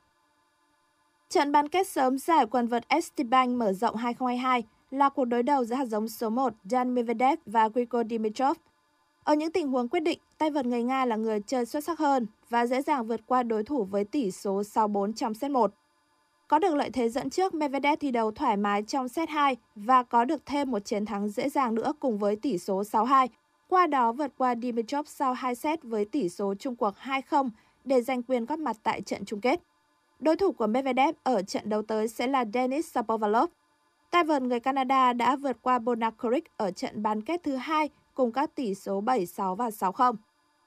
Trận 1.29 1.53
bán 1.53 1.69
kết 1.69 1.89
sớm 1.89 2.19
giải 2.19 2.47
quần 2.47 2.67
vợt 2.67 2.89
Estebank 2.89 3.57
mở 3.57 3.73
rộng 3.73 3.97
2022 3.97 4.63
là 4.91 5.09
cuộc 5.09 5.25
đối 5.25 5.43
đầu 5.43 5.65
giữa 5.65 5.77
hạt 5.77 5.87
giống 5.87 6.09
số 6.09 6.31
1 6.31 6.53
Dan 6.65 6.95
Medvedev 6.95 7.39
và 7.47 7.69
Grigor 7.69 8.07
Dimitrov. 8.11 8.57
Ở 9.25 9.35
những 9.35 9.53
tình 9.53 9.69
huống 9.69 9.89
quyết 9.89 10.01
định, 10.01 10.19
tay 10.39 10.51
vợt 10.51 10.67
người 10.67 10.83
Nga 10.83 11.05
là 11.05 11.17
người 11.17 11.41
chơi 11.41 11.67
xuất 11.67 11.85
sắc 11.85 11.99
hơn 11.99 12.27
và 12.51 12.67
dễ 12.67 12.83
dàng 12.83 13.07
vượt 13.07 13.21
qua 13.27 13.43
đối 13.43 13.65
thủ 13.65 13.85
với 13.85 14.05
tỷ 14.05 14.31
số 14.31 14.63
6-4 14.63 15.13
trong 15.13 15.35
set 15.35 15.51
1. 15.51 15.75
Có 16.49 16.59
được 16.59 16.75
lợi 16.75 16.91
thế 16.91 17.09
dẫn 17.09 17.31
trước, 17.31 17.55
Medvedev 17.55 17.99
thi 18.01 18.11
đấu 18.11 18.31
thoải 18.31 18.57
mái 18.57 18.83
trong 18.83 19.09
set 19.09 19.29
2 19.29 19.57
và 19.75 20.03
có 20.03 20.25
được 20.25 20.47
thêm 20.47 20.71
một 20.71 20.85
chiến 20.85 21.05
thắng 21.05 21.29
dễ 21.29 21.49
dàng 21.49 21.75
nữa 21.75 21.93
cùng 22.01 22.19
với 22.19 22.37
tỷ 22.37 22.59
số 22.59 22.83
6-2, 22.83 23.29
qua 23.69 23.87
đó 23.87 24.13
vượt 24.13 24.33
qua 24.39 24.55
Dimitrov 24.63 25.07
sau 25.07 25.33
2 25.33 25.55
set 25.55 25.83
với 25.83 26.05
tỷ 26.05 26.29
số 26.29 26.55
chung 26.59 26.77
cuộc 26.77 26.95
2-0 27.03 27.51
để 27.85 28.03
giành 28.03 28.23
quyền 28.23 28.47
góp 28.47 28.59
mặt 28.59 28.77
tại 28.83 29.01
trận 29.01 29.25
chung 29.25 29.41
kết. 29.41 29.61
Đối 30.19 30.37
thủ 30.37 30.53
của 30.53 30.67
Medvedev 30.67 31.15
ở 31.23 31.43
trận 31.43 31.69
đấu 31.69 31.83
tới 31.83 32.09
sẽ 32.09 32.27
là 32.27 32.45
Denis 32.55 32.93
Shapovalov. 32.93 33.51
Tay 34.11 34.25
vợt 34.25 34.43
người 34.43 34.61
Canada 34.61 35.13
đã 35.13 35.37
vượt 35.37 35.57
qua 35.63 35.79
Bonakoric 35.79 36.45
ở 36.57 36.71
trận 36.71 37.03
bán 37.03 37.23
kết 37.23 37.43
thứ 37.43 37.57
hai 37.57 37.89
cùng 38.15 38.33
các 38.33 38.55
tỷ 38.55 38.75
số 38.75 39.03
7-6 39.03 39.55
và 39.55 39.69
6-0. 39.69 40.15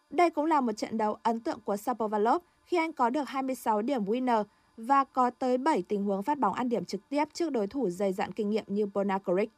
Đây 0.10 0.30
cũng 0.30 0.46
là 0.46 0.62
một 0.62 0.72
trận 0.72 0.98
đấu 0.98 1.18
ấn 1.24 1.40
tượng 1.40 1.60
của 1.60 1.78
Shapovalov 1.78 2.44
khi 2.66 2.78
anh 2.78 2.94
có 2.94 3.10
được 3.10 3.30
26 3.30 3.82
điểm 3.82 4.06
winner 4.06 4.44
và 4.78 5.04
có 5.04 5.30
tới 5.40 5.58
7 5.58 5.84
tình 5.88 6.04
huống 6.04 6.24
phát 6.24 6.40
bóng 6.40 6.54
ăn 6.54 6.70
điểm 6.70 6.86
trực 6.86 7.10
tiếp 7.10 7.24
trước 7.34 7.52
đối 7.52 7.68
thủ 7.68 7.90
dày 7.90 8.14
dặn 8.14 8.32
kinh 8.32 8.50
nghiệm 8.50 8.64
như 8.68 8.86
Bonacoric. 8.86 9.50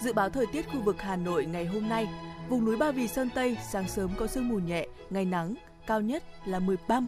Dự 0.00 0.12
báo 0.12 0.30
thời 0.30 0.46
tiết 0.46 0.62
khu 0.72 0.80
vực 0.80 0.96
Hà 0.98 1.16
Nội 1.16 1.44
ngày 1.44 1.66
hôm 1.66 1.88
nay, 1.88 2.08
vùng 2.48 2.64
núi 2.64 2.76
Ba 2.76 2.92
Vì 2.92 3.08
Sơn 3.08 3.28
Tây 3.34 3.56
sáng 3.70 3.88
sớm 3.88 4.10
có 4.16 4.26
sương 4.26 4.48
mù 4.48 4.58
nhẹ, 4.58 4.86
ngày 5.10 5.24
nắng, 5.24 5.54
cao 5.86 6.00
nhất 6.00 6.22
là 6.44 6.58
13 6.58 7.00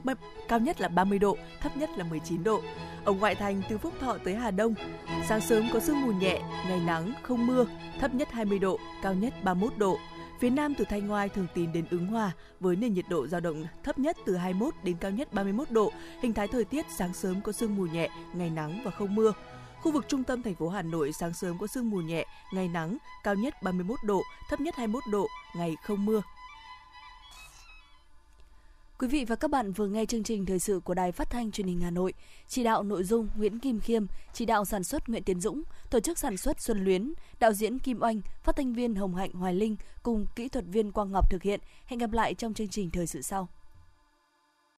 cao 0.49 0.61
nhất 0.61 0.81
là 0.81 0.89
30 0.89 1.19
độ, 1.19 1.37
thấp 1.61 1.77
nhất 1.77 1.91
là 1.97 2.05
19 2.05 2.45
độ. 2.45 2.61
Ở 3.05 3.13
ngoại 3.13 3.35
thành 3.35 3.63
từ 3.69 3.79
Phúc 3.79 3.93
Thọ 4.01 4.19
tới 4.25 4.35
Hà 4.35 4.51
Đông, 4.51 4.75
sáng 5.29 5.41
sớm 5.41 5.65
có 5.73 5.81
sương 5.81 6.03
mù 6.03 6.13
nhẹ, 6.13 6.41
ngày 6.69 6.81
nắng, 6.87 7.13
không 7.23 7.47
mưa, 7.47 7.67
thấp 8.01 8.15
nhất 8.15 8.29
20 8.33 8.59
độ, 8.59 8.79
cao 9.03 9.15
nhất 9.15 9.35
31 9.45 9.79
độ. 9.79 9.99
Phía 10.39 10.51
Nam 10.51 10.75
từ 10.75 10.85
Thanh 10.85 11.07
Ngoai 11.07 11.29
thường 11.29 11.47
tín 11.55 11.73
đến 11.73 11.85
Ứng 11.91 12.07
Hòa 12.07 12.33
với 12.61 12.77
nền 12.77 12.95
nhiệt 12.95 13.05
độ 13.09 13.27
dao 13.27 13.41
động 13.41 13.67
thấp 13.85 13.99
nhất 13.99 14.17
từ 14.27 14.37
21 14.37 14.75
đến 14.83 14.97
cao 15.01 15.11
nhất 15.11 15.33
31 15.33 15.71
độ. 15.71 15.93
Hình 16.23 16.35
thái 16.35 16.49
thời 16.49 16.65
tiết 16.65 16.87
sáng 16.97 17.15
sớm 17.15 17.41
có 17.41 17.53
sương 17.53 17.77
mù 17.77 17.87
nhẹ, 17.87 18.09
ngày 18.35 18.51
nắng 18.51 18.81
và 18.85 18.91
không 18.91 19.15
mưa. 19.15 19.33
Khu 19.83 19.93
vực 19.93 20.05
trung 20.09 20.25
tâm 20.25 20.43
thành 20.43 20.55
phố 20.55 20.69
Hà 20.69 20.83
Nội 20.83 21.13
sáng 21.13 21.35
sớm 21.35 21.59
có 21.59 21.67
sương 21.67 21.91
mù 21.91 21.97
nhẹ, 21.97 22.27
ngày 22.53 22.69
nắng, 22.69 22.97
cao 23.25 23.35
nhất 23.35 23.55
31 23.63 23.99
độ, 24.05 24.23
thấp 24.51 24.61
nhất 24.61 24.75
21 24.77 25.03
độ, 25.11 25.27
ngày 25.57 25.77
không 25.83 26.07
mưa. 26.07 26.23
Quý 29.05 29.09
vị 29.09 29.25
và 29.25 29.37
các 29.37 29.51
bạn 29.51 29.73
vừa 29.73 29.87
nghe 29.87 30.07
chương 30.07 30.23
trình 30.23 30.47
thời 30.47 30.59
sự 30.59 30.81
của 30.85 30.95
Đài 30.95 31.13
Phát 31.13 31.31
thanh 31.31 31.51
Truyền 31.51 31.67
hình 31.67 31.81
Hà 31.81 31.91
Nội. 31.91 32.13
Chỉ 32.49 32.65
đạo 32.65 32.83
nội 32.83 33.05
dung 33.05 33.29
Nguyễn 33.37 33.59
Kim 33.59 33.81
Khiêm, 33.81 34.07
chỉ 34.33 34.47
đạo 34.47 34.65
sản 34.65 34.85
xuất 34.85 35.09
Nguyễn 35.09 35.23
Tiến 35.23 35.41
Dũng, 35.41 35.63
tổ 35.91 36.01
chức 36.01 36.19
sản 36.19 36.37
xuất 36.37 36.61
Xuân 36.61 36.85
Luyến, 36.85 37.13
đạo 37.39 37.53
diễn 37.53 37.79
Kim 37.79 38.03
Oanh, 38.03 38.21
phát 38.43 38.57
thanh 38.57 38.73
viên 38.73 38.95
Hồng 38.95 39.15
Hạnh 39.15 39.33
Hoài 39.33 39.55
Linh 39.55 39.77
cùng 40.03 40.27
kỹ 40.37 40.49
thuật 40.49 40.65
viên 40.69 40.93
Quang 40.93 41.13
Ngọc 41.13 41.31
thực 41.31 41.43
hiện. 41.43 41.61
Hẹn 41.87 41.99
gặp 41.99 42.13
lại 42.13 42.35
trong 42.35 42.55
chương 42.55 42.69
trình 42.69 42.91
thời 42.91 43.07
sự 43.07 43.23
sau. 43.23 43.49